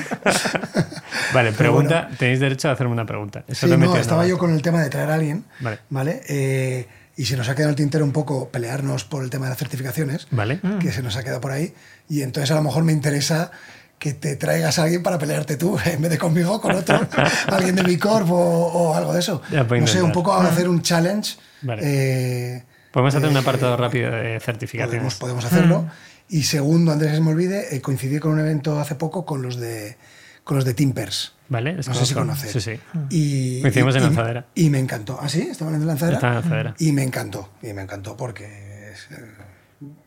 [1.33, 2.09] Vale, Pero pregunta.
[2.17, 3.43] Tenéis derecho a hacerme una pregunta.
[3.47, 5.79] Eso Sí, no, en estaba yo con el tema de traer a alguien, Vale.
[5.89, 6.21] ¿vale?
[6.29, 6.87] Eh,
[7.17, 9.59] y se nos ha quedado el tintero un poco pelearnos por el tema de las
[9.59, 10.59] certificaciones, Vale.
[10.79, 11.73] que se nos ha quedado por ahí.
[12.09, 13.51] Y entonces a lo mejor me interesa
[13.99, 16.99] que te traigas a alguien para pelearte tú, en vez de conmigo, con otro,
[17.47, 19.41] alguien de mi corp o, o algo de eso.
[19.67, 21.37] Puedo no sé, un poco hacer un challenge.
[21.61, 21.81] Vale.
[21.83, 25.15] eh, Podemos hacer un eh, apartado rápido de podemos, certificaciones.
[25.15, 25.85] podemos hacerlo.
[26.29, 29.41] Y segundo, antes que se me olvide, eh, coincidí con un evento hace poco con
[29.41, 29.97] los de,
[30.43, 31.33] con los de Timpers.
[31.49, 32.51] Vale, No sé si conoces.
[32.51, 32.79] Sí, sí.
[33.11, 34.45] Y, Coincidimos en Lanzadera.
[34.55, 35.19] Y me encantó.
[35.21, 35.41] ¿Ah, sí?
[35.51, 36.17] ¿Estaban en lanzadera?
[36.17, 36.75] En Lanzadera.
[36.79, 37.49] Y me encantó.
[37.61, 38.93] Y me encantó porque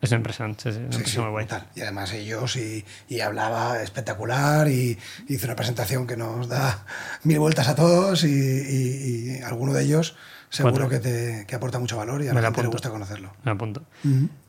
[0.01, 0.39] es, eh, Es
[0.71, 1.45] una sí, sí, muy guay.
[1.45, 1.67] brutal.
[1.75, 4.97] Y además ellos, y, y hablaba espectacular, y
[5.27, 6.85] hizo una presentación que nos da
[7.23, 10.15] mil vueltas a todos, y, y- y alguno de ellos
[10.49, 10.89] seguro Cuatro.
[10.89, 12.71] que, te, que aporta mucho valor y a Me la gente le apunto.
[12.71, 13.31] gusta conocerlo.
[13.43, 13.83] Me apunto.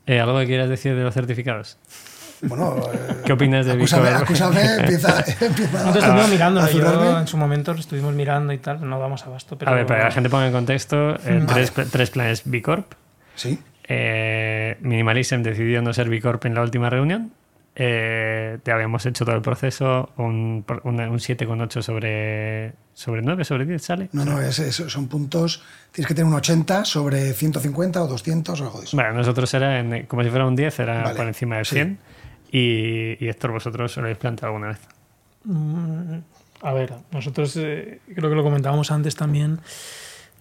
[0.07, 1.77] Eh, ¿Algo que quieras decir de los certificados?
[2.41, 7.37] Bueno, eh, ¿Qué opinas de acúsame, acúsame, empieza, empieza Nosotros estuvimos mirando, yo en su
[7.37, 9.59] momento lo estuvimos mirando y tal, no damos abasto.
[9.59, 11.45] Pero A ver, para que la gente ponga en contexto, eh, Vale.
[11.45, 12.93] tres, tres planes B Corp.
[13.35, 13.59] Sí,
[13.93, 17.33] Eh, Minimalism decidió no ser B Corp en la última reunión.
[17.75, 23.81] Eh, te habíamos hecho todo el proceso, un, un 7,8 sobre, sobre 9, sobre 10
[23.83, 24.09] sale.
[24.13, 28.59] no, no, es- es- son puntos, tienes que tener un 80 sobre 150 o 200
[28.59, 28.97] o algo de eso.
[28.97, 31.75] Bueno, nosotros era en- como si fuera un 10, era Vale, por encima sí.
[31.75, 31.97] 100.
[32.51, 34.79] Y, y Héctor, vosotros os lo habéis planteado alguna vez.
[35.45, 36.19] Mm,
[36.63, 39.59] A ver, nosotros eh, creo que lo comentábamos antes también.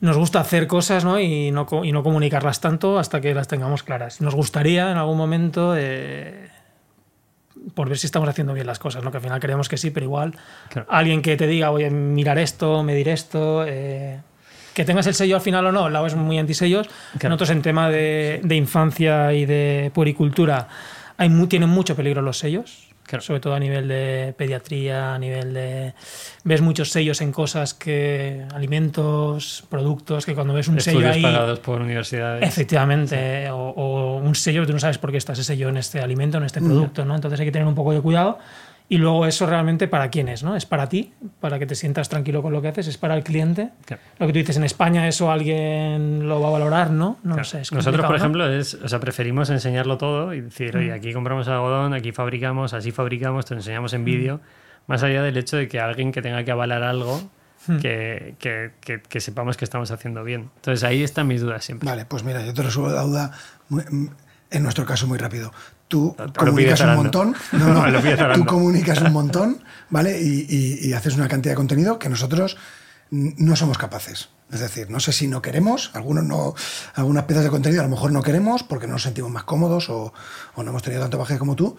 [0.01, 1.21] Nos gusta hacer cosas ¿no?
[1.21, 4.21] Y, no, y no comunicarlas tanto hasta que las tengamos claras.
[4.21, 6.49] Nos gustaría en algún momento, eh,
[7.75, 9.11] por ver si estamos haciendo bien las cosas, ¿no?
[9.11, 10.35] que al final creemos que sí, pero igual
[10.71, 10.87] Claro.
[10.91, 14.21] alguien que te diga, voy a mirar esto, medir esto, eh,
[14.73, 16.89] que tengas el sello al final o no, el lado es muy antisellos.
[17.19, 17.31] Claro.
[17.31, 20.69] Nosotros en tema de, de infancia y de puericultura
[21.19, 22.90] hay tienen mucho peligro los sellos.
[23.19, 25.95] Sobre todo a nivel de pediatría, a nivel de...
[26.45, 28.45] Ves muchos sellos en cosas que...
[28.55, 31.23] Alimentos, productos, que cuando ves un sello Estudios ahí...
[31.23, 32.47] pagados por universidades.
[32.47, 35.77] Efectivamente, o, o un sello que tú no sabes por qué está ese sello en
[35.77, 37.15] este alimento, en este producto, ¿no?
[37.15, 38.39] Entonces hay que tener un poco de cuidado.
[38.93, 40.57] Y luego eso realmente para quién es, ¿no?
[40.57, 43.23] Es para ti, para que te sientas tranquilo con lo que haces, es para el
[43.23, 43.71] cliente.
[43.85, 44.03] Claro.
[44.19, 47.17] Lo que tú dices, en España eso alguien lo va a valorar, ¿no?
[47.23, 47.61] No lo sé.
[47.61, 51.47] es Nosotros, por ejemplo, es, o sea, preferimos enseñarlo todo y decir, oye, aquí compramos
[51.47, 54.41] algodón, aquí fabricamos, así fabricamos, te lo enseñamos en vídeo,
[54.89, 57.23] más allá del hecho de que alguien que tenga que avalar algo,
[57.81, 60.51] que, que- que- que sepamos que estamos haciendo bien.
[60.57, 61.89] Entonces ahí están mis dudas siempre.
[61.89, 63.31] Vale, pues mira, yo te resuelvo la duda,
[63.69, 63.85] muy-
[64.51, 65.53] en nuestro caso muy rápido.
[65.91, 70.21] Tú Lo comunicas un montón, no, no, Lo pides tú comunicas un montón, ¿vale?
[70.21, 72.57] Y, y- y haces una cantidad de contenido que nosotros
[73.11, 74.29] no somos capaces.
[74.53, 76.55] Es decir, no sé si no queremos, algunos no,
[76.95, 79.91] algunas piezas de contenido a lo mejor no queremos porque no nos sentimos más cómodos
[79.91, 80.13] o,
[80.55, 81.77] o no hemos tenido tanto baje como tú,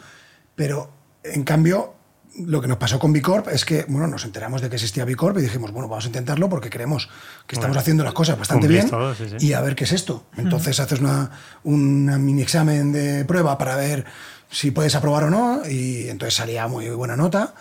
[0.56, 0.92] pero
[1.24, 1.94] en cambio
[2.40, 5.38] lo que nos pasó con Bicorp es que, bueno, nos enteramos de que existía Bicorp
[5.38, 7.10] y dijimos, bueno, vamos a intentarlo porque creemos
[7.46, 9.48] que estamos Bueno, haciendo las cosas bastante bien todo, sí, sí.
[9.48, 10.26] y a ver qué es esto.
[10.38, 11.32] Entonces haces una,
[11.64, 14.06] una mini examen de prueba para ver
[14.50, 17.54] si puedes aprobar o no y entonces salía muy buena nota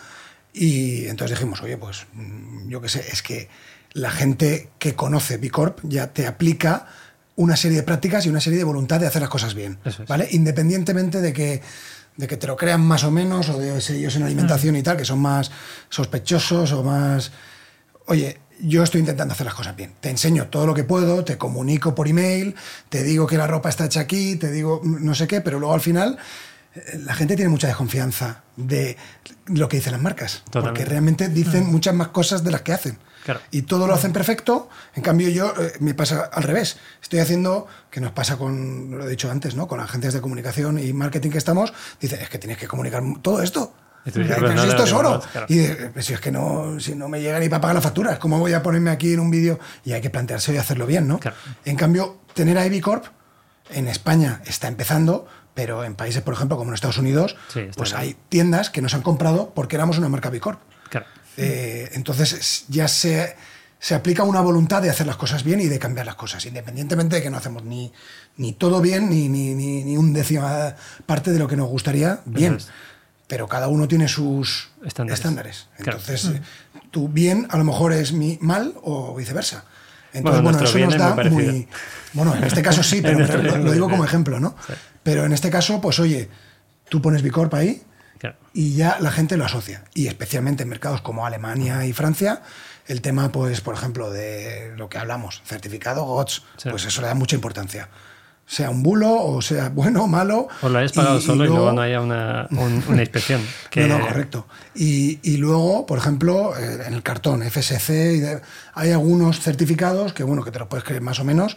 [0.52, 3.48] y entonces dijimos, oye, pues mm, yo qué sé, es que
[3.92, 6.86] la gente que conoce Bicorp ya te aplica
[7.36, 9.98] una serie de prácticas y una serie de voluntad de hacer las cosas bien, es.
[10.06, 10.28] ¿vale?
[10.30, 11.62] Independientemente de que
[12.16, 14.96] de que te lo crean más o menos o de sellos en alimentación y tal,
[14.96, 15.50] que son más
[15.88, 17.32] sospechosos o más
[18.06, 19.94] oye, yo estoy intentando hacer las cosas bien.
[20.00, 22.54] Te enseño todo lo que puedo, te comunico por email,
[22.88, 25.74] te digo que la ropa está hecha aquí, te digo no sé qué, pero luego
[25.74, 26.18] al final
[27.04, 28.96] la gente tiene mucha desconfianza de
[29.46, 30.42] lo que dicen las marcas.
[30.44, 30.80] Totalmente.
[30.80, 32.98] Porque realmente dicen muchas más cosas de las que hacen.
[33.24, 33.40] Claro.
[33.50, 34.68] Y todo lo hacen perfecto.
[34.94, 36.78] En cambio, yo eh, me pasa al revés.
[37.02, 39.66] Estoy haciendo, que nos pasa con, lo he dicho antes, ¿no?
[39.68, 43.42] Con agencias de comunicación y marketing que estamos, dice, es que tienes que comunicar todo
[43.42, 43.74] esto.
[44.06, 45.22] Y tú dices, pero no si esto es oro.
[45.32, 45.46] claro.
[45.50, 48.18] Y de- si es que no, si no me llega ni para pagar las facturas,
[48.18, 49.58] ¿cómo voy a ponerme aquí en un vídeo?
[49.84, 51.18] Y hay que plantearse y hacerlo bien, ¿no?
[51.18, 51.36] Claro.
[51.66, 53.04] En cambio, tener a Corp
[53.68, 57.90] en España está empezando, pero en países, por ejemplo, como en Estados Unidos, Sí, pues
[57.90, 58.00] bien.
[58.02, 60.60] hay tiendas que nos han comprado porque éramos una marca B Corp.
[60.88, 61.06] Claro.
[61.36, 63.36] Eh, entonces es- ya se,
[63.78, 67.16] se aplica una voluntad de hacer las cosas bien y de cambiar las cosas, independientemente
[67.16, 67.92] de que no hacemos ni,
[68.36, 70.74] ni todo bien, ni, ni, ni, ni un décima
[71.06, 72.58] parte de lo que nos gustaría bien.
[73.26, 75.18] Pero cada uno tiene sus Estándares.
[75.20, 75.68] estándares.
[75.78, 75.98] Claro.
[76.00, 76.42] Entonces, eh,
[76.90, 79.64] tu bien a lo mejor es mi mal o viceversa.
[80.12, 81.68] Bueno, Entonces, bueno, nuestro eso nos da muy.
[82.12, 84.56] Bueno, en este caso sí, pero lo, lo digo como ejemplo, ¿no?
[84.66, 84.72] Sí.
[85.02, 86.28] Pero en este caso, pues oye,
[86.88, 87.82] tú pones Bicorp ahí
[88.18, 88.36] Claro.
[88.52, 89.84] y ya la gente lo asocia.
[89.94, 92.42] Y especialmente en mercados como Alemania y Francia,
[92.86, 97.14] el tema, pues, por ejemplo, de lo que hablamos, certificado GOTS, pues eso le da
[97.14, 97.88] mucha importancia.
[98.46, 100.48] Sea un bulo o sea bueno o malo.
[100.60, 103.40] O lo hayas pagado y- solo y luego, luego- no haya una, un- una inspección.
[103.70, 104.48] Que, no, no, correcto.
[104.74, 108.40] Y, y luego, por ejemplo, eh, en el cartón FSC,
[108.74, 111.56] hay algunos certificados que, bueno, que te los puedes creer más o menos,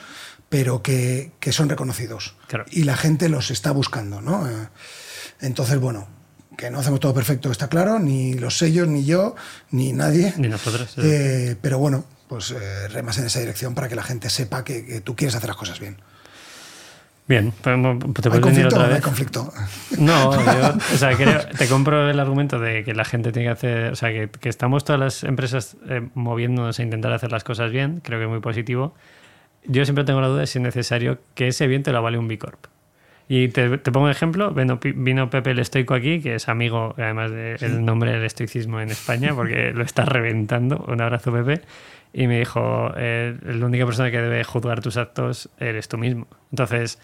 [0.54, 2.36] pero que, que son reconocidos.
[2.46, 2.66] Claro.
[2.70, 4.48] Y la gente los está buscando, ¿no?
[4.48, 4.68] Eh,
[5.42, 6.08] Entonces, bueno,
[6.56, 9.34] que no hacemos todo perfecto, está claro, ni los sellos, ni yo,
[9.72, 10.32] ni nadie.
[10.38, 10.94] Ni nosotros.
[11.00, 14.86] Eh, pero bueno, pues eh, remas en esa dirección para que la gente sepa que,
[14.86, 15.98] que tú quieres hacer las cosas bien.
[17.28, 19.02] Bien, podemos- te ¿Hay puedes venir conflicto o otra no hay vez.
[19.04, 19.54] conflicto?
[19.98, 23.54] No, yo o sea, creo- te compro el argumento de que la gente tiene que
[23.54, 27.44] hacer, o sea, que, que estamos todas las empresas eh, moviéndonos a intentar hacer las
[27.44, 28.94] cosas bien, creo que es muy positivo.
[29.66, 32.18] Yo siempre tengo la duda de si es necesario que ese bien te lo vale
[32.18, 32.66] un B Corp.
[33.30, 36.94] Y te, te pongo un ejemplo, vino, vino, Pepe el Estoico aquí, que es amigo,
[36.98, 40.84] además del de, nombre del estoicismo en España, porque lo está reventando.
[40.88, 41.62] Un abrazo, Pepe.
[42.12, 46.28] Y me dijo, eh, la única persona que debe juzgar tus actos eres tú mismo.
[46.52, 47.00] Entonces,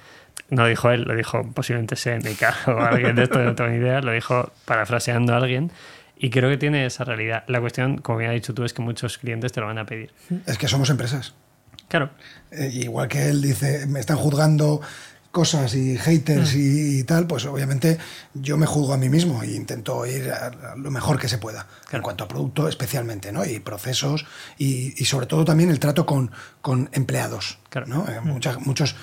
[0.49, 3.77] no lo dijo él, lo dijo posiblemente Seneca o alguien de esto, no tengo ni
[3.77, 5.72] idea, lo dijo parafraseando a alguien.
[6.15, 7.45] Y creo que tiene esa realidad.
[7.48, 9.86] La cuestión, como bien has dicho tú, es que muchos clientes te lo van a
[9.86, 10.11] pedir.
[10.45, 11.34] Es que somos empresas.
[11.90, 12.11] Claro.
[12.52, 14.80] Eh, igual que él dice, me están juzgando
[15.32, 16.60] cosas y haters mm.
[16.60, 17.98] y, y, tal, pues obviamente
[18.34, 21.68] yo me juzgo a mí mismo e intento ir a, lo mejor que se pueda,
[21.84, 21.98] claro.
[21.98, 23.45] en cuanto a producto especialmente, ¿no?
[23.45, 24.26] Y procesos
[24.57, 27.88] y, y sobre todo también el trato con, con empleados, claro.
[27.88, 28.07] ¿no?
[28.07, 28.95] Eh, muchas, muchos,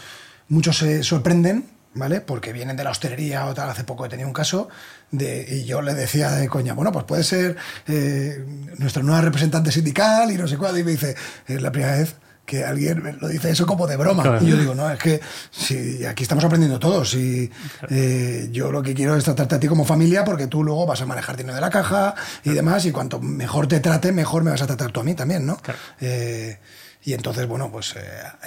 [0.49, 2.21] muchos se sorprenden, ¿vale?
[2.21, 3.71] Porque vienen de la hostelería o tal.
[3.71, 4.69] Hace poco he tenido un caso
[5.11, 7.57] de, y yo le decía de coña, bueno, pues puede ser
[7.87, 8.45] eh,
[8.79, 11.15] nuestra nueva representante sindical y no sé cuál, y me dice,
[11.47, 14.23] es la primera vez que alguien lo dice eso como de broma.
[14.23, 14.45] Claro.
[14.45, 15.21] Y yo digo, no, es que
[15.51, 17.89] si aquí estamos aprendiendo todos y claro.
[17.91, 21.03] eh, yo lo que quiero es tratarte a ti como familia porque tú luego vas
[21.03, 22.15] a manejar dinero de la caja
[22.45, 25.15] y demás y cuanto mejor te trate, mejor me vas a tratar tú a mí
[25.15, 25.57] también, ¿no?
[25.57, 25.79] Claro.
[26.01, 26.59] Eh,
[27.03, 28.01] y entonces, bueno, pues eh,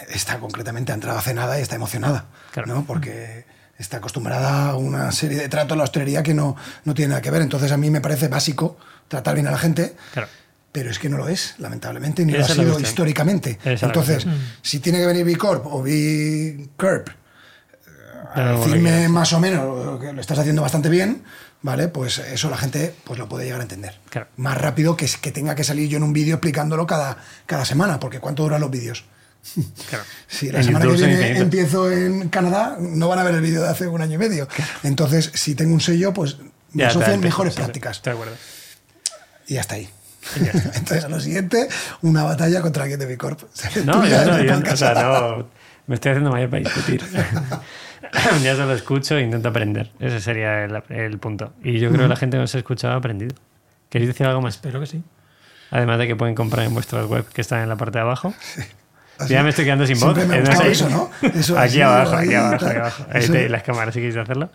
[0.10, 2.26] está concretamente ha entrado hace nada y está emocionada,
[2.66, 2.86] ¿no?
[2.86, 3.46] Porque
[3.78, 7.22] está acostumbrada a una serie de tratos en la hostelería que no, no tiene nada
[7.22, 7.42] que ver.
[7.42, 8.78] Entonces a mí me parece básico
[9.08, 9.96] tratar bien a la gente.
[10.14, 10.30] Claro
[10.72, 13.60] pero es que no lo es, lamentablemente, ni Esa lo ha sido históricamente.
[13.64, 14.26] Esa Entonces,
[14.62, 17.10] si tiene que venir B Corp o B Corp
[18.34, 21.24] a decirme más o menos que lo estás haciendo bastante bien,
[21.62, 21.88] ¿vale?
[21.88, 24.00] Pues eso la gente pues lo puede llegar a entender.
[24.10, 24.28] Claro.
[24.38, 28.00] Más rápido que, que tenga que salir yo en un vídeo explicándolo cada, cada semana,
[28.00, 29.06] porque ¿cuánto duran los vídeos?
[29.90, 30.04] Claro.
[30.28, 33.42] Si la en semana YouTube que viene empiezo en Canadá, no van a ver el
[33.42, 34.48] vídeo de hace un año y medio.
[34.48, 34.72] Claro.
[34.84, 36.38] Entonces, si tengo un sello, pues
[36.72, 38.02] me Ya, asocian mejores prácticas.
[38.04, 38.34] De acuerdo.
[39.48, 39.90] Y hasta ahí.
[40.36, 41.68] Entonces, a lo siguiente,
[42.02, 43.42] una batalla contra alguien de B Corp.
[43.86, 44.78] No, yo no, yo, o podcast.
[44.78, 45.48] sea, no,
[45.88, 47.02] me estoy haciendo mayor para discutir.
[48.44, 49.92] ya solo escucho e intento aprender.
[50.00, 51.54] Ese sería el, el punto.
[51.64, 53.36] Y yo creo que la gente que nos ha escuchado ha aprendido.
[53.90, 54.56] ¿Queréis decir algo más?
[54.56, 55.04] Espero que sí.
[55.72, 58.34] Además de que pueden comprar en vuestras web que están en la parte de abajo.
[59.18, 59.34] Así.
[59.34, 60.16] Ya me estoy quedando sin voz.
[60.28, 61.12] Me eh, eso, ¿no?
[61.22, 63.06] Eso aquí abajo, ahí, aquí abajo, aquí abajo.
[63.12, 64.50] Ahí tenéis las cámaras si queréis hacerlo.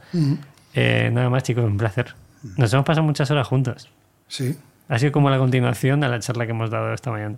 [0.74, 2.14] Eh, nada más, chicos, un placer.
[2.56, 3.90] Nos hemos pasado muchas horas juntos.
[4.28, 4.56] Sí.
[4.88, 7.36] Ha sido como la continuación de la charla que hemos dado esta mañana.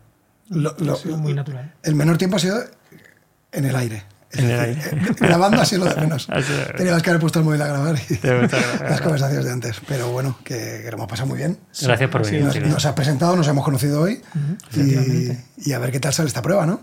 [0.51, 1.73] Lo- lo- Ha sido muy natural.
[1.82, 2.59] el menor tiempo ha sido
[3.52, 4.02] en el aire.
[4.32, 4.81] En el aire.
[5.20, 6.27] Grabando ha sido lo de menos.
[6.77, 8.27] Teníamos que haber puesto el móvil a grabar y
[8.82, 9.81] las conversaciones de antes.
[9.89, 11.59] Pero bueno, que, que lo hemos pasado muy bien.
[11.81, 12.66] Gracias por venir.
[12.66, 14.20] Nos, has presentado, nos hemos conocido hoy
[14.74, 16.81] y, a ver qué tal sale esta prueba, ¿no?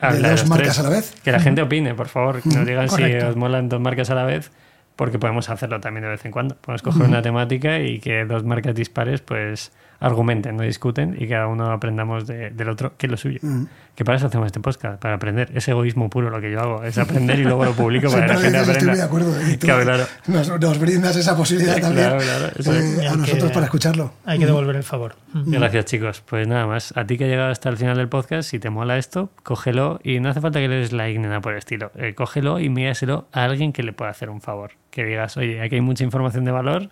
[0.00, 0.78] De dos marcas tres.
[0.80, 1.14] a la vez.
[1.22, 2.42] Que la gente opine, por favor.
[2.42, 4.50] Que nos digan si os molan dos marcas a la vez,
[4.96, 6.56] porque podemos hacerlo también de vez en cuando.
[6.56, 11.46] Podemos coger una temática y que dos marcas dispares pues argumenten, no discuten y cada
[11.46, 13.38] uno aprendamos de- del otro que es lo suyo.
[13.42, 13.64] Mm.
[13.94, 15.50] Que para eso hacemos este podcast, para aprender.
[15.54, 16.82] Es egoísmo puro lo que yo hago.
[16.82, 19.28] Es aprender y luego lo publico para que la gente dices, estoy muy de aprenda.
[19.30, 19.52] acuerdo.
[19.52, 20.04] Y tú Claro, claro.
[20.26, 24.12] Nos, nos brindas esa posibilidad también Claro, claro, eso eh, a nosotros que- para escucharlo.
[24.24, 25.14] Hay que devolver el favor.
[25.32, 25.50] Mm.
[25.52, 26.22] Gracias, chicos.
[26.26, 26.92] Pues nada más.
[26.96, 30.00] A ti que has llegado hasta el final del podcast, si te mola esto, cógelo
[30.02, 31.92] y no hace falta que le des like ni nada por el estilo.
[31.94, 34.72] Eh, cógelo y míraselo a alguien que le pueda hacer un favor.
[34.90, 36.88] Que digas, oye, aquí hay mucha información de valor,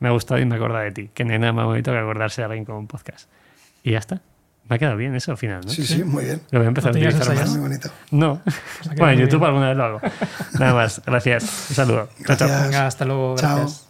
[0.00, 1.10] me ha gustado y me acorda de ti.
[1.12, 3.28] Que no hay nada más bonito que acordarse de alguien con un podcast.
[3.82, 4.20] Y ya está.
[4.68, 5.70] Me ha quedado bien eso al final, ¿no?
[5.70, 6.42] Sí, sí, muy bien.
[6.50, 7.50] Lo voy a empezar ¿No a utilizar más.
[7.50, 7.90] Muy bonito.
[8.10, 8.42] No.
[8.96, 9.48] Bueno, en YouTube bien.
[9.48, 10.00] alguna vez lo hago.
[10.58, 11.02] Nada más.
[11.06, 11.70] Gracias.
[11.70, 12.08] Un saludo.
[12.26, 12.62] Chao, chao.
[12.64, 13.36] Venga, hasta luego.
[13.36, 13.56] Chao.
[13.56, 13.87] Gracias.